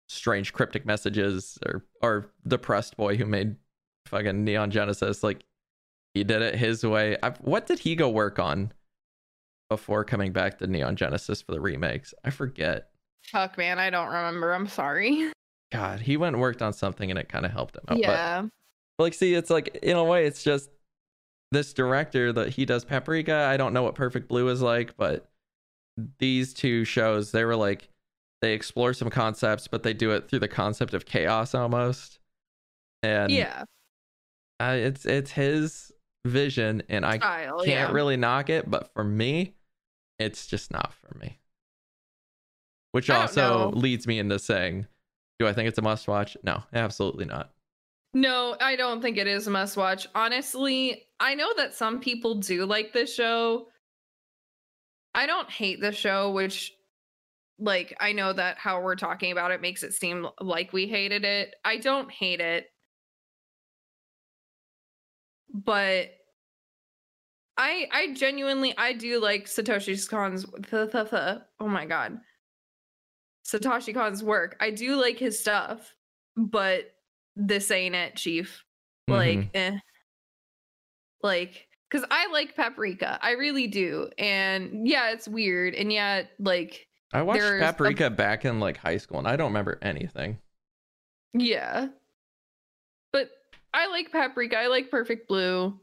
strange 0.07 0.53
cryptic 0.53 0.85
messages 0.85 1.57
or 1.65 1.83
or 2.01 2.31
depressed 2.47 2.95
boy 2.97 3.17
who 3.17 3.25
made 3.25 3.55
fucking 4.05 4.43
neon 4.43 4.71
genesis 4.71 5.21
like 5.21 5.43
he 6.13 6.23
did 6.23 6.41
it 6.41 6.55
his 6.55 6.83
way 6.83 7.17
I, 7.21 7.31
what 7.41 7.67
did 7.67 7.79
he 7.79 7.95
go 7.95 8.09
work 8.09 8.39
on 8.39 8.71
before 9.69 10.05
coming 10.05 10.31
back 10.31 10.59
to 10.59 10.67
neon 10.67 10.95
genesis 10.95 11.41
for 11.41 11.51
the 11.51 11.59
remakes 11.59 12.13
i 12.23 12.29
forget 12.29 12.89
Fuck, 13.31 13.57
man, 13.57 13.77
I 13.77 13.89
don't 13.89 14.07
remember. 14.07 14.53
I'm 14.53 14.67
sorry. 14.67 15.31
god 15.73 15.99
he 15.99 16.15
went 16.15 16.33
and 16.33 16.41
worked 16.41 16.61
on 16.61 16.71
something 16.71 17.09
and 17.09 17.19
it 17.19 17.27
kind 17.27 17.45
of 17.45 17.51
helped 17.51 17.75
him 17.75 17.81
out 17.89 17.97
but 17.97 17.99
yeah. 17.99 18.41
But, 18.97 19.03
like 19.03 19.13
see 19.13 19.33
it's 19.33 19.49
like 19.49 19.75
in 19.83 19.97
a 19.97 20.03
way 20.03 20.25
it's 20.25 20.41
just 20.41 20.69
this 21.51 21.73
director 21.73 22.31
that 22.31 22.51
he 22.51 22.63
does 22.63 22.85
paprika 22.85 23.35
i 23.35 23.57
don't 23.57 23.73
know 23.73 23.83
what 23.83 23.93
perfect 23.93 24.29
blue 24.29 24.47
is 24.47 24.61
like 24.61 24.95
but 24.95 25.29
these 26.19 26.53
two 26.53 26.85
shows 26.85 27.31
they 27.31 27.43
were 27.43 27.57
like 27.57 27.89
they 28.41 28.53
explore 28.53 28.93
some 28.93 29.09
concepts 29.09 29.67
but 29.67 29.83
they 29.83 29.93
do 29.93 30.11
it 30.11 30.29
through 30.29 30.39
the 30.39 30.47
concept 30.47 30.93
of 30.93 31.05
chaos 31.05 31.55
almost 31.55 32.19
and 33.03 33.31
yeah. 33.31 33.63
uh, 34.59 34.75
it's 34.77 35.05
it's 35.05 35.31
his 35.31 35.91
vision 36.25 36.83
and 36.89 37.05
i 37.05 37.17
Style. 37.17 37.59
can't 37.59 37.67
yeah. 37.67 37.91
really 37.91 38.17
knock 38.17 38.49
it 38.49 38.69
but 38.69 38.91
for 38.93 39.03
me 39.03 39.55
it's 40.19 40.47
just 40.47 40.71
not 40.71 40.93
for 40.93 41.17
me 41.17 41.39
which 42.91 43.09
I 43.09 43.21
also 43.21 43.71
leads 43.71 44.07
me 44.07 44.19
into 44.19 44.39
saying 44.39 44.87
do 45.39 45.47
i 45.47 45.53
think 45.53 45.67
it's 45.67 45.77
a 45.77 45.81
must 45.81 46.07
watch 46.07 46.35
no 46.43 46.63
absolutely 46.73 47.25
not 47.25 47.51
No, 48.13 48.55
I 48.59 48.75
don't 48.75 49.01
think 49.01 49.17
it 49.17 49.27
is 49.27 49.47
a 49.47 49.51
must 49.51 49.77
watch. 49.77 50.07
Honestly, 50.15 51.03
I 51.19 51.35
know 51.35 51.53
that 51.57 51.75
some 51.75 51.99
people 51.99 52.35
do 52.35 52.65
like 52.65 52.93
this 52.93 53.13
show. 53.13 53.67
I 55.13 55.25
don't 55.25 55.49
hate 55.49 55.81
the 55.81 55.91
show, 55.91 56.31
which 56.31 56.73
like 57.59 57.95
I 57.99 58.11
know 58.13 58.33
that 58.33 58.57
how 58.57 58.81
we're 58.81 58.95
talking 58.95 59.31
about 59.31 59.51
it 59.51 59.61
makes 59.61 59.83
it 59.83 59.93
seem 59.93 60.27
like 60.39 60.73
we 60.73 60.87
hated 60.87 61.25
it. 61.25 61.55
I 61.65 61.77
don't 61.77 62.11
hate 62.11 62.39
it. 62.39 62.67
But 65.53 66.09
I 67.57 67.87
I 67.91 68.13
genuinely 68.13 68.73
I 68.77 68.93
do 68.93 69.19
like 69.19 69.45
Satoshi 69.45 70.07
Kon's 70.09 70.45
th- 70.69 70.91
th- 70.91 71.09
th- 71.09 71.37
oh 71.59 71.67
my 71.67 71.85
god. 71.85 72.19
Satoshi 73.45 73.93
Kon's 73.93 74.23
work. 74.23 74.57
I 74.59 74.71
do 74.71 74.95
like 74.99 75.17
his 75.17 75.39
stuff, 75.39 75.93
but 76.35 76.91
this 77.35 77.71
ain't 77.71 77.95
it, 77.95 78.15
Chief. 78.15 78.63
Like, 79.07 79.39
Mhm. 79.39 79.49
eh. 79.53 79.77
Like, 81.23 81.67
because 81.89 82.05
I 82.11 82.27
like 82.27 82.55
paprika. 82.55 83.17
I 83.21 83.31
really 83.31 83.67
do. 83.67 84.09
And 84.17 84.85
yeah, 84.87 85.11
it's 85.11 85.27
weird. 85.29 85.73
And 85.75 85.93
yeah, 85.93 86.23
like, 86.39 86.86
i 87.13 87.21
watched 87.21 87.39
there's 87.41 87.61
a- 87.61 87.65
paprika 87.65 88.09
back 88.09 88.45
in 88.45 88.59
like 88.59 88.77
high 88.77 88.97
school 88.97 89.17
and 89.19 89.27
i 89.27 89.35
don't 89.35 89.47
remember 89.49 89.77
anything 89.81 90.37
yeah. 91.33 91.89
But 93.13 93.29
I 93.73 93.87
like 93.87 94.11
paprika. 94.11 94.57
I 94.57 94.67
like 94.67 94.89
perfect 94.89 95.27
blue. 95.27 95.77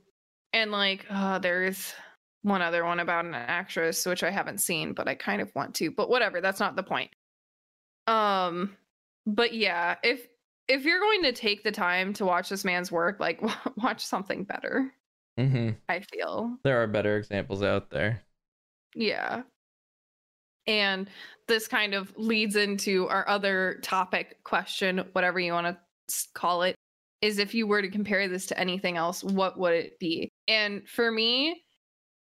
And 0.53 0.73
like, 0.73 1.07
uh, 1.09 1.39
there's 1.39 1.95
one 2.43 2.61
other 2.63 2.85
one 2.85 2.99
about 2.99 3.25
an 3.25 3.35
actress, 3.35 4.05
which 4.05 4.25
I 4.25 4.31
haven't 4.31 4.59
seen, 4.59 4.95
but 4.95 5.07
I 5.07 5.15
kind 5.15 5.41
of 5.41 5.55
want 5.55 5.75
to. 5.77 5.91
But 5.93 6.09
whatever, 6.09 6.41
that's 6.41 6.59
not 6.61 6.75
the 6.77 6.83
point. 6.83 7.11
Um, 8.09 8.77
but 9.27 9.55
yeah, 9.55 9.97
if 10.03 10.27
if 10.67 10.85
you're 10.85 10.99
going 11.01 11.23
to 11.25 11.33
take 11.33 11.63
the 11.63 11.71
time 11.73 12.15
to 12.15 12.25
watch 12.25 12.49
this 12.49 12.65
man's 12.65 12.91
work, 12.91 13.21
like 13.21 13.41
watch 13.77 14.05
something 14.05 14.45
better. 14.45 14.93
hmm 15.39 15.71
I 15.89 16.01
feel. 16.01 16.57
there 16.65 16.83
are 16.83 16.87
better 16.87 17.17
examples 17.17 17.63
out 17.63 17.91
there 17.91 18.23
Yeah. 18.95 19.43
And 20.67 21.09
this 21.47 21.69
kind 21.69 21.95
of 21.95 22.13
leads 22.17 22.57
into 22.57 23.07
our 23.09 23.29
other 23.29 23.81
topic 23.83 24.43
question, 24.45 25.05
whatever 25.13 25.39
you 25.39 25.53
want 25.53 25.67
to 25.67 26.29
call 26.35 26.63
it, 26.63 26.75
is 27.21 27.39
if 27.39 27.55
you 27.55 27.67
were 27.67 27.83
to 27.83 27.89
compare 27.89 28.29
this 28.29 28.47
to 28.47 28.59
anything 28.59 28.97
else, 28.97 29.25
what 29.25 29.59
would 29.59 29.75
it 29.75 29.99
be? 29.99 30.31
And 30.49 30.89
for 30.89 31.11
me, 31.11 31.65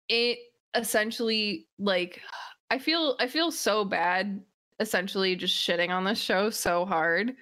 it 0.08 0.38
essentially 0.74 1.66
like 1.78 2.20
I 2.70 2.78
feel 2.78 3.16
I 3.20 3.26
feel 3.26 3.50
so 3.50 3.84
bad 3.84 4.42
essentially 4.80 5.36
just 5.36 5.54
shitting 5.54 5.90
on 5.90 6.04
this 6.04 6.18
show 6.18 6.48
so 6.48 6.86
hard, 6.86 7.34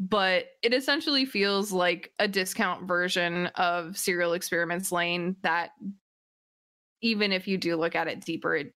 but 0.00 0.46
it 0.62 0.72
essentially 0.72 1.26
feels 1.26 1.72
like 1.72 2.10
a 2.18 2.26
discount 2.26 2.88
version 2.88 3.46
of 3.56 3.98
Serial 3.98 4.32
Experiments 4.32 4.90
Lain 4.90 5.36
that 5.42 5.70
even 7.02 7.32
if 7.32 7.46
you 7.46 7.58
do 7.58 7.76
look 7.76 7.94
at 7.94 8.08
it 8.08 8.24
deeper, 8.24 8.56
it 8.56 8.74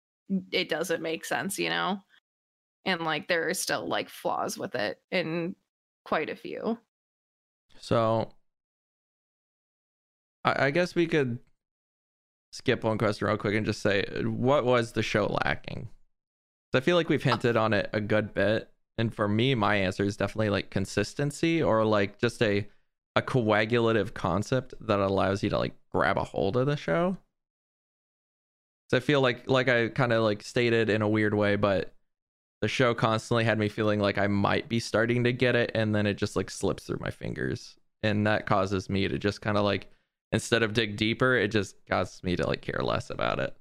it 0.51 0.69
doesn't 0.69 1.03
make 1.03 1.25
sense, 1.25 1.59
you 1.59 1.71
know? 1.71 1.99
And 2.85 3.03
like 3.03 3.29
there 3.29 3.49
are 3.49 3.55
still 3.55 3.87
like 3.87 4.09
flaws 4.09 4.59
with 4.59 4.75
it 4.75 4.99
in 5.11 5.55
quite 6.05 6.31
a 6.31 6.37
few. 6.37 6.79
So 7.79 8.33
I, 10.45 10.67
I 10.67 10.71
guess 10.71 10.95
we 10.95 11.07
could 11.07 11.39
skip 12.51 12.85
one 12.85 12.99
question 12.99 13.27
real 13.27 13.37
quick 13.37 13.55
and 13.55 13.67
just 13.67 13.83
say 13.83 14.05
uh, 14.05 14.23
what 14.23 14.65
was 14.65 14.93
the 14.93 15.03
show 15.03 15.39
lacking? 15.45 15.89
I 16.75 16.81
feel 16.81 16.97
like 16.97 17.09
we've 17.09 17.23
uh 17.23 17.31
hinted 17.31 17.57
on 17.57 17.73
it 17.73 17.91
a 17.93 18.01
good 18.01 18.35
bit. 18.35 18.71
And 18.99 19.15
for 19.15 19.29
me, 19.29 19.55
my 19.55 19.77
answer 19.77 20.05
is 20.05 20.17
definitely 20.17 20.51
like 20.51 20.71
consistency 20.71 21.63
or 21.63 21.85
like 21.85 22.19
just 22.19 22.43
a 22.43 22.67
a 23.15 23.23
coagulative 23.23 24.15
concept 24.15 24.73
that 24.81 24.99
allows 24.99 25.43
you 25.43 25.51
to 25.51 25.59
like 25.59 25.75
grab 25.91 26.17
a 26.17 26.25
hold 26.25 26.57
of 26.57 26.67
the 26.67 26.77
show. 26.77 27.19
So 28.93 28.99
I 28.99 29.01
feel 29.01 29.23
like 29.23 29.49
like 29.49 29.71
I 29.71 29.89
kind 29.89 30.13
of 30.13 30.23
like 30.23 30.43
stated 30.43 30.91
in 30.91 31.01
a 31.01 31.09
weird 31.09 31.33
way, 31.33 31.57
but 31.57 31.95
the 32.61 32.69
show 32.69 32.95
constantly 32.95 33.43
had 33.43 33.59
me 33.59 33.71
feeling 33.71 34.01
like 34.01 34.19
I 34.19 34.27
might 34.27 34.69
be 34.69 34.81
starting 34.81 35.25
to 35.25 35.33
get 35.33 35.57
it, 35.57 35.71
and 35.75 35.95
then 35.95 36.07
it 36.07 36.19
just 36.19 36.37
like 36.37 36.51
slips 36.51 36.85
through 36.85 36.99
my 37.01 37.11
fingers, 37.11 37.75
and 38.03 38.27
that 38.27 38.45
causes 38.45 38.91
me 38.91 39.09
to 39.09 39.19
just 39.19 39.41
kind 39.41 39.57
of 39.57 39.65
like 39.65 39.91
instead 40.31 40.63
of 40.63 40.75
dig 40.75 40.99
deeper, 40.99 41.37
it 41.37 41.49
just 41.49 41.77
causes 41.87 42.23
me 42.23 42.37
to 42.37 42.47
like 42.47 42.61
care 42.61 42.83
less 42.83 43.09
about 43.09 43.39
it. 43.39 43.57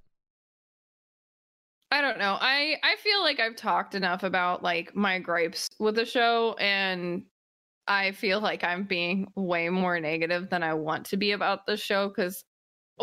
I 1.91 2.01
don't 2.01 2.17
know. 2.17 2.37
I 2.41 2.75
I 2.83 2.97
feel 2.97 3.21
like 3.21 3.39
I've 3.39 3.55
talked 3.55 3.95
enough 3.95 4.23
about 4.23 4.63
like 4.63 4.93
my 4.97 5.17
gripes 5.19 5.69
with 5.79 5.95
the 5.95 6.05
show 6.05 6.55
and 6.59 7.23
I 7.87 8.11
feel 8.11 8.41
like 8.41 8.65
I'm 8.65 8.83
being 8.83 9.31
way 9.37 9.69
more 9.69 9.97
negative 10.01 10.49
than 10.49 10.61
I 10.61 10.73
want 10.73 11.05
to 11.07 11.17
be 11.17 11.31
about 11.31 11.65
the 11.67 11.77
show 11.77 12.09
cuz 12.09 12.43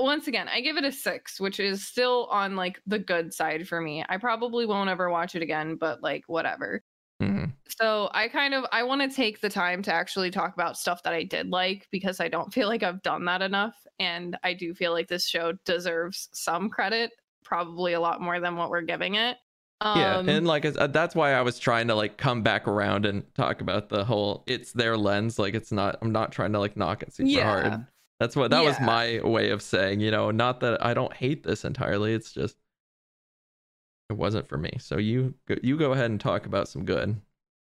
once 0.02 0.26
again, 0.28 0.48
I 0.48 0.60
give 0.60 0.76
it 0.76 0.84
a 0.84 0.92
6, 0.92 1.40
which 1.40 1.60
is 1.60 1.86
still 1.86 2.26
on 2.30 2.56
like 2.56 2.80
the 2.86 2.98
good 2.98 3.32
side 3.34 3.66
for 3.68 3.80
me. 3.80 4.04
I 4.08 4.16
probably 4.18 4.66
won't 4.66 4.90
ever 4.90 5.10
watch 5.10 5.34
it 5.34 5.42
again, 5.42 5.76
but 5.76 6.02
like 6.02 6.24
whatever. 6.26 6.82
Mhm. 7.22 7.52
So 7.68 8.08
I 8.12 8.28
kind 8.28 8.54
of 8.54 8.64
I 8.72 8.82
want 8.84 9.02
to 9.02 9.14
take 9.14 9.40
the 9.40 9.48
time 9.50 9.82
to 9.82 9.92
actually 9.92 10.30
talk 10.30 10.54
about 10.54 10.78
stuff 10.78 11.02
that 11.02 11.12
I 11.12 11.24
did 11.24 11.50
like 11.50 11.88
because 11.90 12.20
I 12.20 12.28
don't 12.28 12.52
feel 12.52 12.68
like 12.68 12.82
I've 12.82 13.02
done 13.02 13.24
that 13.26 13.42
enough 13.42 13.74
and 13.98 14.36
I 14.44 14.54
do 14.54 14.74
feel 14.74 14.92
like 14.92 15.08
this 15.08 15.26
show 15.28 15.52
deserves 15.64 16.28
some 16.32 16.70
credit 16.70 17.10
probably 17.44 17.92
a 17.94 18.00
lot 18.00 18.20
more 18.20 18.38
than 18.40 18.56
what 18.56 18.70
we're 18.70 18.82
giving 18.82 19.16
it. 19.16 19.36
Um, 19.80 19.98
yeah, 19.98 20.18
and 20.36 20.46
like 20.46 20.62
that's 20.64 21.14
why 21.14 21.32
I 21.34 21.42
was 21.42 21.58
trying 21.58 21.86
to 21.88 21.94
like 21.94 22.18
come 22.18 22.42
back 22.42 22.66
around 22.66 23.06
and 23.06 23.24
talk 23.34 23.60
about 23.60 23.88
the 23.88 24.04
whole 24.04 24.42
it's 24.46 24.72
their 24.72 24.96
lens. 24.96 25.38
Like 25.38 25.54
it's 25.54 25.70
not. 25.72 25.98
I'm 26.02 26.10
not 26.12 26.32
trying 26.32 26.52
to 26.52 26.58
like 26.58 26.76
knock 26.76 27.02
it 27.02 27.12
super 27.12 27.28
Yeah. 27.28 27.44
hard. 27.44 27.86
That's 28.20 28.34
what 28.34 28.50
that 28.50 28.64
was 28.64 28.80
my 28.80 29.20
way 29.22 29.50
of 29.50 29.62
saying. 29.62 30.00
You 30.00 30.10
know, 30.10 30.30
not 30.30 30.60
that 30.60 30.84
I 30.84 30.94
don't 30.94 31.12
hate 31.12 31.44
this 31.44 31.64
entirely. 31.64 32.14
It's 32.14 32.32
just 32.32 32.56
it 34.10 34.16
wasn't 34.16 34.48
for 34.48 34.58
me. 34.58 34.72
So 34.80 34.98
you 34.98 35.34
you 35.62 35.76
go 35.76 35.92
ahead 35.92 36.10
and 36.10 36.20
talk 36.20 36.46
about 36.46 36.68
some 36.68 36.84
good. 36.84 37.20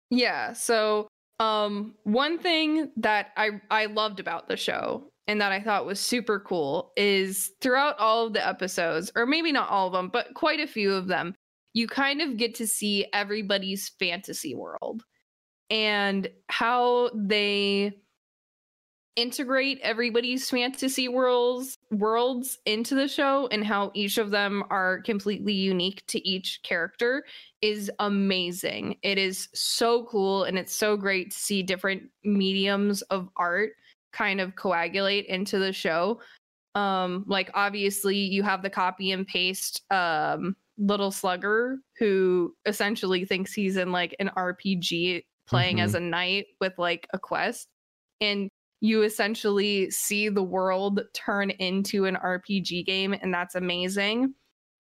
Yeah. 0.09 0.53
So, 0.53 1.07
um, 1.39 1.95
one 2.03 2.39
thing 2.39 2.91
that 2.97 3.31
I 3.35 3.61
I 3.69 3.87
loved 3.87 4.19
about 4.19 4.47
the 4.47 4.57
show 4.57 5.11
and 5.27 5.41
that 5.41 5.51
I 5.51 5.59
thought 5.59 5.85
was 5.85 5.99
super 5.99 6.39
cool 6.39 6.93
is 6.95 7.51
throughout 7.61 7.97
all 7.97 8.27
of 8.27 8.33
the 8.33 8.47
episodes, 8.47 9.11
or 9.15 9.25
maybe 9.25 9.51
not 9.51 9.69
all 9.69 9.87
of 9.87 9.93
them, 9.93 10.09
but 10.09 10.33
quite 10.35 10.59
a 10.59 10.67
few 10.67 10.93
of 10.93 11.07
them, 11.07 11.35
you 11.73 11.87
kind 11.87 12.21
of 12.21 12.37
get 12.37 12.55
to 12.55 12.67
see 12.67 13.07
everybody's 13.11 13.89
fantasy 13.99 14.55
world 14.55 15.03
and 15.69 16.29
how 16.47 17.09
they 17.15 17.91
integrate 19.15 19.79
everybody's 19.81 20.49
fantasy 20.49 21.07
worlds 21.07 21.77
worlds 21.91 22.57
into 22.65 22.95
the 22.95 23.07
show 23.07 23.47
and 23.47 23.63
how 23.63 23.91
each 23.93 24.17
of 24.17 24.29
them 24.29 24.63
are 24.69 25.01
completely 25.01 25.53
unique 25.53 26.05
to 26.07 26.25
each 26.27 26.59
character 26.63 27.23
is 27.61 27.89
amazing. 27.99 28.97
It 29.03 29.17
is 29.17 29.47
so 29.53 30.05
cool 30.05 30.43
and 30.43 30.57
it's 30.57 30.75
so 30.75 30.97
great 30.97 31.31
to 31.31 31.37
see 31.37 31.63
different 31.63 32.03
mediums 32.23 33.01
of 33.03 33.29
art 33.37 33.71
kind 34.11 34.41
of 34.41 34.55
coagulate 34.55 35.25
into 35.27 35.59
the 35.59 35.71
show. 35.71 36.19
Um 36.73 37.23
like 37.25 37.49
obviously 37.53 38.17
you 38.17 38.43
have 38.43 38.61
the 38.61 38.69
copy 38.69 39.11
and 39.11 39.25
paste 39.25 39.81
um 39.91 40.57
little 40.77 41.11
slugger 41.11 41.77
who 41.97 42.53
essentially 42.65 43.23
thinks 43.23 43.53
he's 43.53 43.77
in 43.77 43.93
like 43.93 44.13
an 44.19 44.29
RPG 44.35 45.23
playing 45.47 45.79
as 45.79 45.95
a 45.95 45.99
knight 46.01 46.47
with 46.59 46.73
like 46.77 47.07
a 47.13 47.19
quest 47.19 47.69
and 48.19 48.49
you 48.81 49.03
essentially 49.03 49.89
see 49.89 50.29
the 50.29 50.43
world 50.43 51.01
turn 51.13 51.49
into 51.49 52.05
an 52.05 52.15
RPG 52.15 52.85
game 52.85 53.13
and 53.13 53.33
that's 53.33 53.55
amazing. 53.55 54.33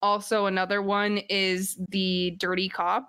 Also 0.01 0.45
another 0.45 0.81
one 0.81 1.19
is 1.29 1.79
the 1.89 2.35
dirty 2.39 2.69
cop 2.69 3.07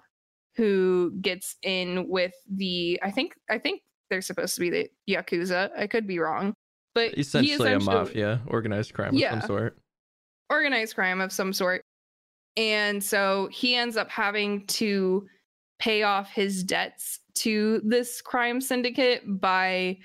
who 0.57 1.13
gets 1.23 1.57
in 1.63 2.07
with 2.11 2.35
the 2.55 3.01
i 3.03 3.11
think 3.11 3.33
i 3.49 3.57
think 3.57 3.81
they're 4.11 4.21
supposed 4.21 4.55
to 4.55 4.61
be 4.61 4.69
the 4.69 4.87
yakuza. 5.09 5.71
I 5.75 5.87
could 5.87 6.07
be 6.07 6.19
wrong 6.19 6.53
but 6.95 7.15
he 7.15 7.21
Essentially 7.21 7.73
a 7.73 7.81
mafia, 7.81 8.43
organized 8.47 8.93
crime 8.95 9.15
of 9.15 9.21
some 9.21 9.43
sort. 9.43 9.79
organized 10.51 10.95
crime 10.95 11.21
of 11.21 11.33
some 11.33 11.53
sort. 11.53 11.83
And 12.57 13.03
so 13.03 13.49
he 13.51 13.75
ends 13.75 13.97
up 13.97 14.11
having 14.11 14.67
to 14.67 15.27
pay 15.79 16.03
off 16.03 16.31
his 16.31 16.63
debts 16.63 17.21
to 17.37 17.81
this 17.85 18.21
crime 18.21 18.61
syndicate 18.61 19.23
by 19.41 19.99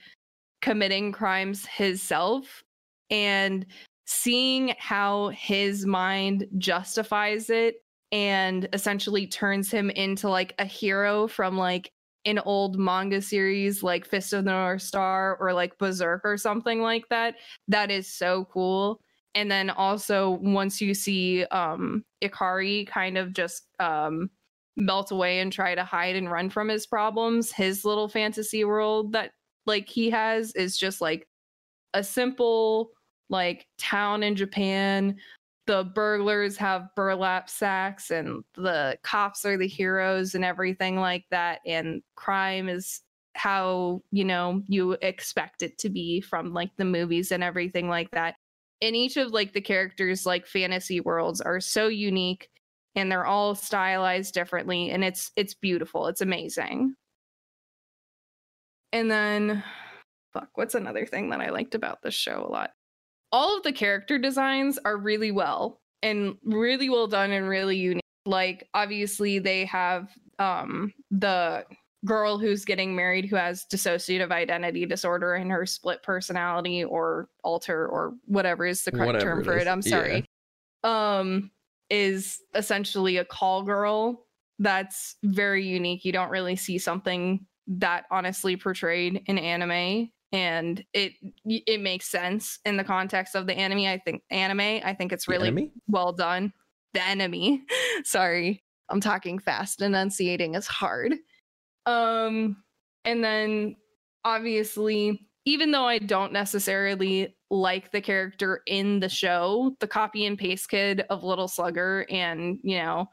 committing 0.61 1.11
crimes 1.11 1.65
himself 1.65 2.63
and 3.09 3.65
seeing 4.05 4.73
how 4.79 5.29
his 5.29 5.85
mind 5.85 6.47
justifies 6.57 7.49
it 7.49 7.75
and 8.11 8.69
essentially 8.73 9.27
turns 9.27 9.69
him 9.69 9.89
into 9.89 10.29
like 10.29 10.55
a 10.59 10.65
hero 10.65 11.27
from 11.27 11.57
like 11.57 11.91
an 12.25 12.39
old 12.39 12.77
manga 12.77 13.21
series 13.21 13.83
like 13.83 14.05
Fist 14.05 14.33
of 14.33 14.45
the 14.45 14.51
North 14.51 14.81
Star 14.81 15.37
or 15.39 15.53
like 15.53 15.77
Berserk 15.77 16.21
or 16.23 16.37
something 16.37 16.81
like 16.81 17.07
that. 17.09 17.35
That 17.67 17.91
is 17.91 18.13
so 18.13 18.47
cool. 18.51 19.01
And 19.35 19.51
then 19.51 19.69
also 19.69 20.39
once 20.41 20.81
you 20.81 20.93
see 20.93 21.45
um 21.45 22.03
Ikari 22.23 22.87
kind 22.87 23.17
of 23.17 23.33
just 23.33 23.67
um 23.79 24.29
melt 24.75 25.11
away 25.11 25.39
and 25.39 25.51
try 25.51 25.73
to 25.75 25.83
hide 25.83 26.15
and 26.15 26.31
run 26.31 26.49
from 26.49 26.69
his 26.69 26.85
problems, 26.85 27.51
his 27.51 27.83
little 27.83 28.07
fantasy 28.07 28.63
world 28.63 29.13
that 29.13 29.31
like 29.67 29.87
he 29.89 30.09
has 30.09 30.53
is 30.55 30.77
just 30.77 31.01
like 31.01 31.27
a 31.93 32.03
simple 32.03 32.91
like 33.29 33.67
town 33.77 34.23
in 34.23 34.35
Japan. 34.35 35.17
The 35.67 35.83
burglars 35.83 36.55
have 36.57 36.89
burlap 36.95 37.49
sacks 37.49 38.09
and 38.09 38.43
the 38.55 38.97
cops 39.03 39.45
are 39.45 39.57
the 39.57 39.67
heroes 39.67 40.33
and 40.33 40.45
everything 40.45 40.97
like 40.97 41.25
that. 41.29 41.59
And 41.65 42.01
crime 42.15 42.69
is 42.69 43.01
how, 43.35 44.01
you 44.11 44.23
know, 44.23 44.63
you 44.67 44.93
expect 45.01 45.61
it 45.61 45.77
to 45.79 45.89
be 45.89 46.21
from 46.21 46.53
like 46.53 46.71
the 46.77 46.85
movies 46.85 47.31
and 47.31 47.43
everything 47.43 47.89
like 47.89 48.09
that. 48.11 48.35
And 48.81 48.95
each 48.95 49.17
of 49.17 49.31
like 49.31 49.53
the 49.53 49.61
characters 49.61 50.25
like 50.25 50.47
fantasy 50.47 51.01
worlds 51.01 51.41
are 51.41 51.59
so 51.59 51.87
unique 51.87 52.49
and 52.95 53.11
they're 53.11 53.25
all 53.25 53.53
stylized 53.53 54.33
differently 54.33 54.89
and 54.91 55.03
it's 55.03 55.31
it's 55.35 55.53
beautiful. 55.53 56.07
It's 56.07 56.21
amazing. 56.21 56.95
And 58.93 59.09
then 59.11 59.63
fuck, 60.33 60.49
what's 60.55 60.75
another 60.75 61.05
thing 61.05 61.29
that 61.29 61.41
I 61.41 61.49
liked 61.49 61.75
about 61.75 62.01
this 62.01 62.13
show 62.13 62.45
a 62.47 62.51
lot? 62.51 62.71
All 63.31 63.57
of 63.57 63.63
the 63.63 63.73
character 63.73 64.17
designs 64.17 64.79
are 64.85 64.97
really 64.97 65.31
well 65.31 65.81
and 66.03 66.37
really 66.43 66.89
well 66.89 67.07
done 67.07 67.31
and 67.31 67.49
really 67.49 67.77
unique. 67.77 68.01
Like 68.25 68.67
obviously 68.73 69.39
they 69.39 69.65
have 69.65 70.09
um 70.39 70.93
the 71.11 71.65
girl 72.05 72.37
who's 72.37 72.63
getting 72.63 72.95
married 72.95 73.25
who 73.25 73.35
has 73.35 73.65
dissociative 73.71 74.31
identity 74.31 74.85
disorder 74.85 75.33
and 75.33 75.51
her 75.51 75.65
split 75.65 76.03
personality 76.03 76.83
or 76.83 77.27
alter 77.43 77.87
or 77.87 78.13
whatever 78.25 78.65
is 78.65 78.83
the 78.83 78.91
correct 78.91 79.07
Whatever 79.07 79.25
term 79.25 79.39
it 79.41 79.45
for 79.45 79.57
is, 79.57 79.63
it. 79.63 79.67
I'm 79.67 79.81
yeah. 79.83 79.89
sorry. 79.89 80.25
Um 80.83 81.51
is 81.89 82.39
essentially 82.53 83.17
a 83.17 83.25
call 83.25 83.63
girl 83.63 84.25
that's 84.59 85.15
very 85.23 85.65
unique. 85.65 86.03
You 86.05 86.11
don't 86.11 86.29
really 86.29 86.55
see 86.55 86.77
something 86.77 87.45
that 87.67 88.05
honestly 88.11 88.55
portrayed 88.55 89.21
in 89.27 89.37
anime 89.37 90.09
and 90.31 90.83
it 90.93 91.13
it 91.45 91.79
makes 91.81 92.09
sense 92.09 92.59
in 92.65 92.77
the 92.77 92.83
context 92.83 93.35
of 93.35 93.47
the 93.47 93.57
anime. 93.57 93.85
I 93.85 94.01
think 94.03 94.23
anime, 94.29 94.81
I 94.83 94.93
think 94.93 95.11
it's 95.11 95.27
really 95.27 95.71
well 95.87 96.11
done. 96.11 96.51
The 96.93 97.03
enemy. 97.03 97.63
Sorry. 98.03 98.63
I'm 98.89 99.01
talking 99.01 99.39
fast. 99.39 99.81
Enunciating 99.81 100.55
is 100.55 100.67
hard. 100.67 101.15
Um 101.85 102.63
and 103.05 103.23
then 103.23 103.75
obviously 104.25 105.27
even 105.45 105.71
though 105.71 105.85
I 105.85 105.99
don't 105.99 106.33
necessarily 106.33 107.33
like 107.49 107.93
the 107.93 108.01
character 108.01 108.61
in 108.65 108.99
the 108.99 109.07
show, 109.07 109.77
the 109.79 109.87
copy 109.87 110.25
and 110.25 110.37
paste 110.37 110.69
kid 110.69 111.05
of 111.09 111.23
Little 111.23 111.47
Slugger 111.47 112.05
and, 112.09 112.59
you 112.63 112.79
know, 112.79 113.07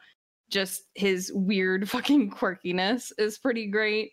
just 0.51 0.83
his 0.97 1.31
weird 1.33 1.89
fucking 1.91 2.33
quirkiness 2.33 3.13
is 3.19 3.39
pretty 3.39 3.69
great. 3.69 4.11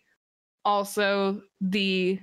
Also, 0.63 1.41
the 1.59 2.19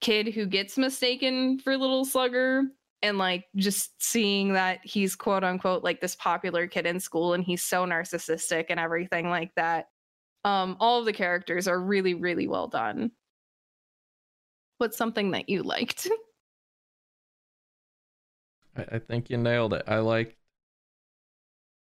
kid 0.00 0.28
who 0.28 0.46
gets 0.46 0.78
mistaken 0.78 1.58
for 1.58 1.76
Little 1.76 2.04
Slugger 2.04 2.64
and 3.02 3.18
like 3.18 3.46
just 3.56 4.02
seeing 4.02 4.54
that 4.54 4.80
he's 4.82 5.16
quote 5.16 5.44
unquote 5.44 5.84
like 5.84 6.00
this 6.00 6.16
popular 6.16 6.66
kid 6.66 6.86
in 6.86 7.00
school 7.00 7.34
and 7.34 7.44
he's 7.44 7.62
so 7.62 7.84
narcissistic 7.84 8.66
and 8.68 8.80
everything 8.80 9.28
like 9.28 9.52
that. 9.56 9.86
Um, 10.44 10.76
all 10.80 11.00
of 11.00 11.04
the 11.04 11.12
characters 11.12 11.68
are 11.68 11.80
really, 11.80 12.14
really 12.14 12.48
well 12.48 12.66
done. 12.66 13.12
What's 14.78 14.96
something 14.96 15.32
that 15.32 15.48
you 15.48 15.62
liked? 15.62 16.08
I, 18.76 18.86
I 18.92 18.98
think 18.98 19.30
you 19.30 19.36
nailed 19.36 19.74
it. 19.74 19.84
I 19.86 19.98
like 19.98 20.36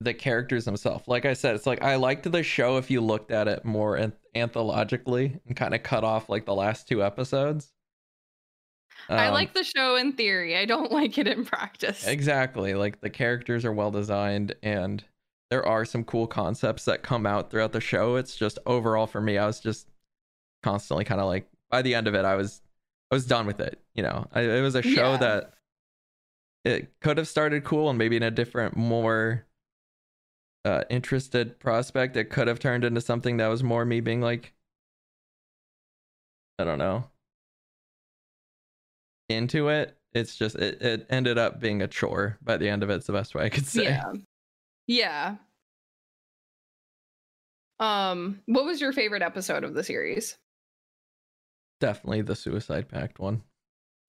the 0.01 0.13
characters 0.13 0.65
themselves. 0.65 1.07
Like 1.07 1.25
I 1.25 1.33
said, 1.33 1.55
it's 1.55 1.65
like 1.67 1.81
I 1.83 1.95
liked 1.95 2.29
the 2.31 2.43
show 2.43 2.77
if 2.77 2.89
you 2.89 3.01
looked 3.01 3.31
at 3.31 3.47
it 3.47 3.65
more 3.65 3.95
an- 3.97 4.13
anthologically 4.35 5.39
and 5.45 5.55
kind 5.55 5.73
of 5.75 5.83
cut 5.83 6.03
off 6.03 6.29
like 6.29 6.45
the 6.45 6.55
last 6.55 6.87
two 6.87 7.03
episodes. 7.03 7.71
I 9.09 9.27
Um, 9.27 9.33
like 9.33 9.53
the 9.53 9.63
show 9.63 9.95
in 9.95 10.13
theory. 10.13 10.57
I 10.57 10.65
don't 10.65 10.91
like 10.99 11.17
it 11.17 11.27
in 11.27 11.45
practice. 11.45 12.05
Exactly. 12.07 12.73
Like 12.75 13.01
the 13.01 13.09
characters 13.09 13.65
are 13.65 13.73
well 13.73 13.91
designed 13.91 14.55
and 14.63 15.03
there 15.49 15.65
are 15.65 15.83
some 15.83 16.03
cool 16.03 16.27
concepts 16.27 16.85
that 16.85 17.01
come 17.01 17.25
out 17.25 17.49
throughout 17.49 17.71
the 17.71 17.81
show. 17.81 18.15
It's 18.15 18.35
just 18.35 18.59
overall 18.65 19.07
for 19.07 19.19
me, 19.19 19.37
I 19.37 19.47
was 19.47 19.59
just 19.59 19.87
constantly 20.63 21.05
kind 21.05 21.19
of 21.19 21.27
like 21.27 21.47
by 21.71 21.81
the 21.81 21.95
end 21.95 22.07
of 22.07 22.13
it, 22.15 22.23
I 22.25 22.35
was 22.35 22.61
I 23.11 23.15
was 23.15 23.25
done 23.25 23.47
with 23.47 23.59
it. 23.59 23.79
You 23.95 24.03
know, 24.03 24.27
I, 24.33 24.41
it 24.41 24.61
was 24.61 24.75
a 24.75 24.81
show 24.83 25.11
Yeah. 25.13 25.17
that 25.17 25.53
it 26.63 26.91
could 27.01 27.17
have 27.17 27.27
started 27.27 27.63
cool 27.63 27.89
and 27.89 27.97
maybe 27.97 28.15
in 28.17 28.23
a 28.23 28.29
different, 28.31 28.75
more 28.77 29.45
uh, 30.69 30.83
interested 30.89 31.59
prospect. 31.59 32.15
It 32.15 32.29
could 32.29 32.47
have 32.47 32.59
turned 32.59 32.83
into 32.83 33.01
something 33.01 33.37
that 33.37 33.47
was 33.47 33.63
more 33.63 33.85
me 33.85 34.01
being 34.01 34.21
like, 34.21 34.53
I 36.59 36.63
don't 36.63 36.77
know, 36.77 37.05
into 39.29 39.69
it. 39.69 39.97
It's 40.13 40.35
just 40.35 40.55
it, 40.55 40.81
it 40.81 41.07
ended 41.09 41.37
up 41.37 41.59
being 41.59 41.81
a 41.81 41.87
chore 41.87 42.37
by 42.41 42.57
the 42.57 42.69
end 42.69 42.83
of 42.83 42.89
it. 42.89 42.95
It's 42.95 43.07
the 43.07 43.13
best 43.13 43.33
way 43.33 43.45
I 43.45 43.49
could 43.49 43.65
say. 43.65 43.83
Yeah. 43.83 44.13
Yeah. 44.87 45.35
Um, 47.79 48.41
what 48.45 48.65
was 48.65 48.81
your 48.81 48.91
favorite 48.91 49.21
episode 49.21 49.63
of 49.63 49.73
the 49.73 49.83
series? 49.83 50.37
Definitely 51.79 52.23
the 52.23 52.35
Suicide 52.35 52.89
Pact 52.89 53.19
one. 53.19 53.41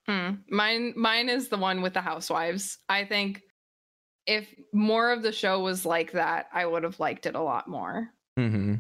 Hmm. 0.09 0.37
Mine 0.49 0.93
mine 0.97 1.29
is 1.29 1.49
the 1.49 1.57
one 1.57 1.83
with 1.83 1.95
the 1.95 2.01
housewives. 2.01 2.79
I 2.89 3.05
think 3.05 3.43
if 4.27 4.53
more 4.73 5.11
of 5.13 5.23
the 5.23 5.33
show 5.33 5.61
was 5.61 5.85
like 5.87 6.13
that, 6.13 6.47
I 6.53 6.67
would 6.67 6.83
have 6.85 7.01
liked 7.01 7.27
it 7.27 7.35
a 7.35 7.43
lot 7.43 7.69
more. 7.69 8.09
hmm 8.37 8.77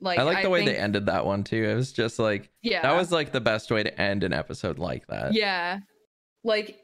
Like 0.00 0.18
I 0.18 0.22
like 0.22 0.42
the 0.42 0.50
way 0.50 0.60
think- 0.64 0.70
they 0.76 0.82
ended 0.82 1.06
that 1.06 1.26
one 1.26 1.44
too. 1.44 1.64
It 1.64 1.74
was 1.74 1.92
just 1.92 2.18
like 2.18 2.50
Yeah. 2.62 2.82
that 2.82 2.96
was 2.96 3.10
like 3.12 3.32
the 3.32 3.40
best 3.40 3.70
way 3.70 3.82
to 3.82 4.00
end 4.00 4.22
an 4.24 4.32
episode 4.32 4.78
like 4.78 5.06
that. 5.08 5.34
Yeah. 5.34 5.80
Like 6.44 6.78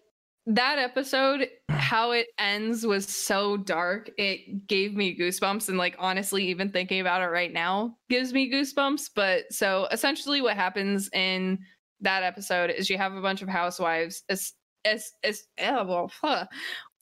that 0.46 0.78
episode, 0.78 1.48
how 1.70 2.10
it 2.12 2.26
ends 2.38 2.84
was 2.86 3.06
so 3.06 3.56
dark. 3.56 4.10
It 4.18 4.66
gave 4.66 4.94
me 4.94 5.16
goosebumps. 5.18 5.68
And 5.68 5.78
like 5.78 5.96
honestly, 5.98 6.44
even 6.48 6.70
thinking 6.70 7.00
about 7.00 7.22
it 7.22 7.26
right 7.26 7.52
now 7.52 7.96
gives 8.10 8.32
me 8.32 8.50
goosebumps. 8.52 9.10
But 9.14 9.52
so 9.52 9.86
essentially 9.92 10.40
what 10.42 10.56
happens 10.56 11.08
in 11.12 11.58
that 12.00 12.22
episode 12.22 12.70
is 12.70 12.90
you 12.90 12.98
have 12.98 13.14
a 13.14 13.22
bunch 13.22 13.40
of 13.42 13.48
housewives 13.48 14.22
as 14.28 14.52
as 14.84 15.10
as 15.24 15.42
well, 15.58 16.12
huh. 16.22 16.46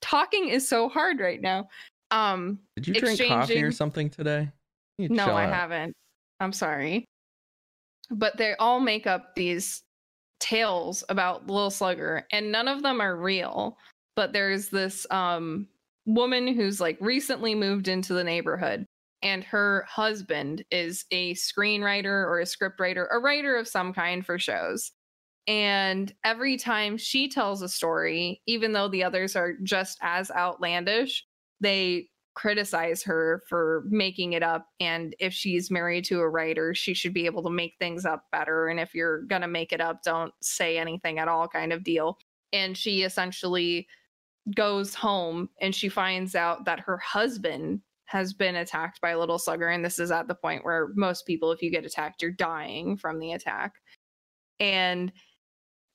Talking 0.04 0.48
is 0.48 0.68
so 0.68 0.88
hard 0.88 1.18
right 1.18 1.40
now. 1.40 1.68
Um 2.10 2.60
Did 2.76 2.88
you 2.88 2.94
drink 2.94 3.20
coffee 3.26 3.62
or 3.62 3.72
something 3.72 4.10
today? 4.10 4.50
No, 4.98 5.24
I 5.24 5.44
out. 5.44 5.54
haven't. 5.54 5.94
I'm 6.40 6.52
sorry. 6.52 7.04
But 8.10 8.36
they 8.36 8.54
all 8.56 8.80
make 8.80 9.06
up 9.06 9.34
these 9.34 9.82
tales 10.40 11.02
about 11.08 11.46
Little 11.46 11.70
Slugger, 11.70 12.26
and 12.30 12.52
none 12.52 12.68
of 12.68 12.82
them 12.82 13.00
are 13.00 13.16
real. 13.16 13.78
But 14.14 14.32
there's 14.32 14.68
this 14.68 15.06
um 15.10 15.66
woman 16.06 16.46
who's 16.46 16.80
like 16.80 16.98
recently 17.00 17.54
moved 17.54 17.88
into 17.88 18.12
the 18.12 18.24
neighborhood, 18.24 18.84
and 19.22 19.42
her 19.42 19.86
husband 19.88 20.64
is 20.70 21.06
a 21.10 21.34
screenwriter 21.34 22.04
or 22.04 22.40
a 22.40 22.44
scriptwriter, 22.44 23.06
a 23.10 23.18
writer 23.18 23.56
of 23.56 23.66
some 23.66 23.94
kind 23.94 24.24
for 24.24 24.38
shows. 24.38 24.92
And 25.46 26.12
every 26.24 26.56
time 26.56 26.96
she 26.96 27.28
tells 27.28 27.60
a 27.60 27.68
story, 27.68 28.40
even 28.46 28.72
though 28.72 28.88
the 28.88 29.04
others 29.04 29.36
are 29.36 29.54
just 29.62 29.98
as 30.00 30.30
outlandish, 30.30 31.26
they 31.60 32.08
criticize 32.34 33.02
her 33.04 33.42
for 33.48 33.84
making 33.88 34.32
it 34.32 34.42
up. 34.42 34.66
And 34.80 35.14
if 35.20 35.32
she's 35.32 35.70
married 35.70 36.04
to 36.06 36.20
a 36.20 36.28
writer 36.28 36.74
she 36.74 36.92
should 36.92 37.14
be 37.14 37.26
able 37.26 37.42
to 37.44 37.50
make 37.50 37.74
things 37.78 38.04
up 38.04 38.24
better. 38.32 38.68
And 38.68 38.80
if 38.80 38.94
you're 38.94 39.22
going 39.22 39.42
to 39.42 39.48
make 39.48 39.72
it 39.72 39.80
up 39.80 40.02
don't 40.02 40.32
say 40.42 40.76
anything 40.78 41.18
at 41.18 41.28
all 41.28 41.46
kind 41.46 41.72
of 41.72 41.84
deal. 41.84 42.18
And 42.52 42.76
she 42.76 43.02
essentially 43.02 43.86
goes 44.54 44.94
home 44.94 45.48
and 45.60 45.74
she 45.74 45.88
finds 45.88 46.34
out 46.34 46.64
that 46.64 46.80
her 46.80 46.98
husband 46.98 47.80
has 48.06 48.34
been 48.34 48.56
attacked 48.56 49.00
by 49.00 49.10
a 49.10 49.18
little 49.18 49.38
slugger. 49.38 49.68
And 49.68 49.84
this 49.84 49.98
is 49.98 50.10
at 50.10 50.28
the 50.28 50.34
point 50.34 50.64
where 50.64 50.88
most 50.96 51.26
people 51.26 51.52
if 51.52 51.62
you 51.62 51.70
get 51.70 51.86
attacked 51.86 52.20
you're 52.20 52.32
dying 52.32 52.96
from 52.96 53.20
the 53.20 53.32
attack. 53.32 53.74
And 54.58 55.12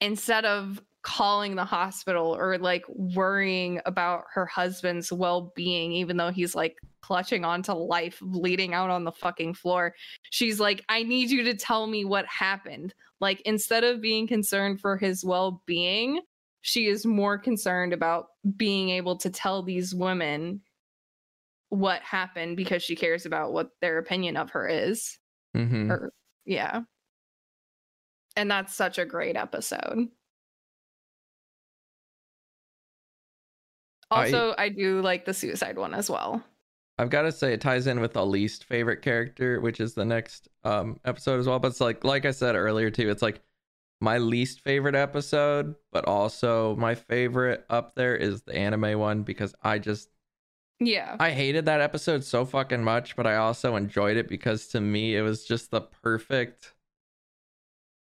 instead 0.01 0.45
of 0.45 0.81
calling 1.01 1.55
the 1.55 1.63
hospital 1.63 2.35
or 2.37 2.57
like 2.57 2.83
worrying 2.89 3.79
about 3.85 4.25
her 4.33 4.45
husband's 4.45 5.13
well-being 5.13 5.93
even 5.93 6.17
though 6.17 6.29
he's 6.29 6.53
like 6.53 6.75
clutching 7.01 7.45
onto 7.45 7.71
life 7.71 8.19
bleeding 8.21 8.73
out 8.73 8.89
on 8.89 9.05
the 9.05 9.11
fucking 9.11 9.53
floor 9.53 9.95
she's 10.29 10.59
like 10.59 10.83
i 10.89 11.01
need 11.01 11.29
you 11.29 11.43
to 11.43 11.55
tell 11.55 11.87
me 11.87 12.03
what 12.05 12.25
happened. 12.25 12.93
Like 13.21 13.41
instead 13.41 13.83
of 13.83 14.01
being 14.01 14.27
concerned 14.27 14.81
for 14.81 14.97
his 14.97 15.23
well-being 15.23 16.21
she 16.61 16.87
is 16.87 17.05
more 17.05 17.37
concerned 17.37 17.93
about 17.93 18.27
being 18.57 18.89
able 18.89 19.17
to 19.17 19.29
tell 19.29 19.63
these 19.63 19.95
women 19.95 20.61
what 21.69 22.01
happened 22.01 22.57
because 22.57 22.83
she 22.83 22.95
cares 22.95 23.25
about 23.25 23.53
what 23.53 23.69
their 23.79 23.99
opinion 23.99 24.35
of 24.35 24.49
her 24.51 24.67
is. 24.67 25.17
Mhm. 25.55 25.89
or 25.89 26.11
yeah 26.45 26.81
and 28.39 28.49
that's 28.49 28.73
such 28.73 28.97
a 28.97 29.05
great 29.05 29.35
episode 29.35 30.07
I- 34.09 34.25
also 34.25 34.55
I, 34.57 34.69
do 34.69 35.01
like 35.01 35.25
the 35.25 35.33
suicide 35.33 35.77
one 35.77 35.93
as 35.93 36.09
well 36.09 36.43
I've 36.97 37.09
got 37.09 37.21
to 37.21 37.31
say 37.31 37.53
it 37.53 37.61
ties 37.61 37.87
in 37.87 38.01
with 38.01 38.11
the 38.11 38.25
least 38.25 38.65
favorite 38.65 39.01
character, 39.01 39.61
which 39.61 39.79
is 39.79 39.93
the 39.93 40.03
next 40.03 40.49
um 40.65 40.99
episode 41.05 41.39
as 41.39 41.47
well. 41.47 41.57
But 41.57 41.69
it's 41.69 41.79
like 41.79 42.03
like 42.03 42.25
I 42.25 42.31
said 42.31 42.55
earlier 42.55 42.91
too, 42.91 43.09
it's 43.09 43.21
like 43.21 43.39
my 44.01 44.17
least 44.17 44.59
favorite 44.61 44.95
episode, 44.95 45.75
but 45.93 46.05
also 46.05 46.75
my 46.75 46.95
favorite 46.95 47.65
up 47.69 47.95
there 47.95 48.17
is 48.17 48.41
the 48.41 48.53
anime 48.53 48.99
one 48.99 49.23
because 49.23 49.55
I 49.63 49.79
just 49.79 50.09
yeah 50.81 51.15
I 51.21 51.31
hated 51.31 51.65
that 51.67 51.79
episode 51.79 52.25
so 52.25 52.43
fucking 52.43 52.83
much, 52.83 53.15
but 53.15 53.25
I 53.25 53.37
also 53.37 53.77
enjoyed 53.77 54.17
it 54.17 54.27
because 54.27 54.67
to 54.69 54.81
me 54.81 55.15
it 55.15 55.21
was 55.21 55.45
just 55.45 55.71
the 55.71 55.79
perfect. 55.81 56.73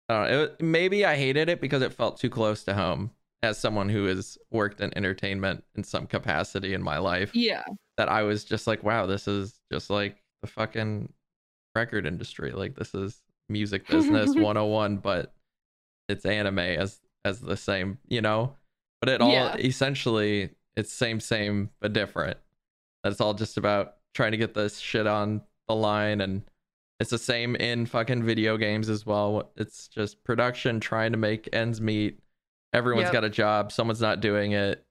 I 0.10 0.14
don't 0.14 0.32
know. 0.32 0.44
It, 0.44 0.62
maybe 0.62 1.06
I 1.06 1.16
hated 1.16 1.50
it 1.50 1.62
because 1.62 1.82
it 1.82 1.94
felt 1.94 2.18
too 2.20 2.30
close 2.30 2.64
to 2.66 2.74
home. 2.74 3.12
As 3.42 3.58
someone 3.58 3.90
who 3.90 4.06
has 4.06 4.38
worked 4.52 4.80
in 4.80 4.96
entertainment 4.98 5.66
in 5.76 5.84
some 5.84 6.08
capacity 6.08 6.74
in 6.74 6.82
my 6.82 6.98
life, 6.98 7.36
yeah 7.36 7.64
that 7.98 8.10
I 8.10 8.24
was 8.24 8.44
just 8.44 8.66
like, 8.68 8.84
wow, 8.84 9.06
this 9.06 9.28
is 9.28 9.60
just 9.72 9.90
like 9.90 10.18
the 10.42 10.48
fucking 10.48 11.12
record 11.76 12.06
industry. 12.06 12.52
Like 12.52 12.76
this 12.76 12.96
is 12.96 13.22
music 13.50 13.88
business 13.90 14.30
101, 14.30 14.98
but 14.98 15.34
it's 16.10 16.26
anime 16.26 16.60
as 16.60 17.00
as 17.26 17.40
the 17.42 17.58
same, 17.58 17.98
you 18.08 18.22
know? 18.22 18.56
But 19.02 19.10
it 19.10 19.22
all 19.22 19.32
Yeah. 19.32 19.56
essentially 19.58 20.52
it's 20.76 20.92
same 20.92 21.20
same 21.20 21.70
but 21.82 21.94
different. 21.94 22.38
That's 23.04 23.20
all 23.22 23.34
just 23.34 23.58
about 23.58 23.96
trying 24.14 24.32
to 24.32 24.38
get 24.38 24.54
this 24.54 24.80
shit 24.80 25.06
on 25.06 25.42
the 25.68 25.76
line 25.76 26.22
and 26.22 26.44
it's 27.00 27.10
the 27.10 27.18
same 27.18 27.56
in 27.56 27.86
fucking 27.86 28.24
video 28.24 28.56
games 28.58 28.90
as 28.90 29.06
well. 29.06 29.52
It's 29.58 29.88
just 29.88 30.24
production 30.24 30.80
trying 30.80 31.12
to 31.12 31.18
make 31.18 31.50
ends 31.54 31.82
meet. 31.82 32.20
Everyone's 32.74 33.06
Yep. 33.06 33.14
got 33.14 33.24
a 33.24 33.30
job, 33.30 33.72
someone's 33.72 34.02
not 34.02 34.20
doing 34.20 34.54
it. 34.54 34.86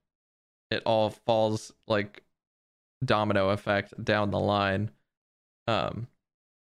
It 0.71 0.83
all 0.87 1.11
falls 1.11 1.73
like 1.87 2.23
domino 3.05 3.51
effect 3.51 3.93
down 4.05 4.31
the 4.31 4.39
line. 4.41 4.91
Um 5.67 6.07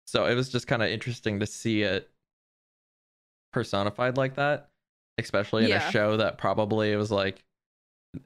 so 0.07 0.26
it 0.26 0.36
was 0.36 0.49
just 0.49 0.67
kind 0.67 0.84
of 0.84 0.89
interesting 0.89 1.39
to 1.39 1.45
see 1.47 1.82
it 1.84 2.09
personified 3.51 4.17
like 4.17 4.36
that, 4.36 4.69
especially 5.17 5.63
in 5.65 5.69
Yeah. 5.69 5.88
a 5.88 5.91
show 5.91 6.17
that 6.17 6.38
probably 6.38 6.91
it 6.91 6.97
was 6.97 7.11
like 7.11 7.43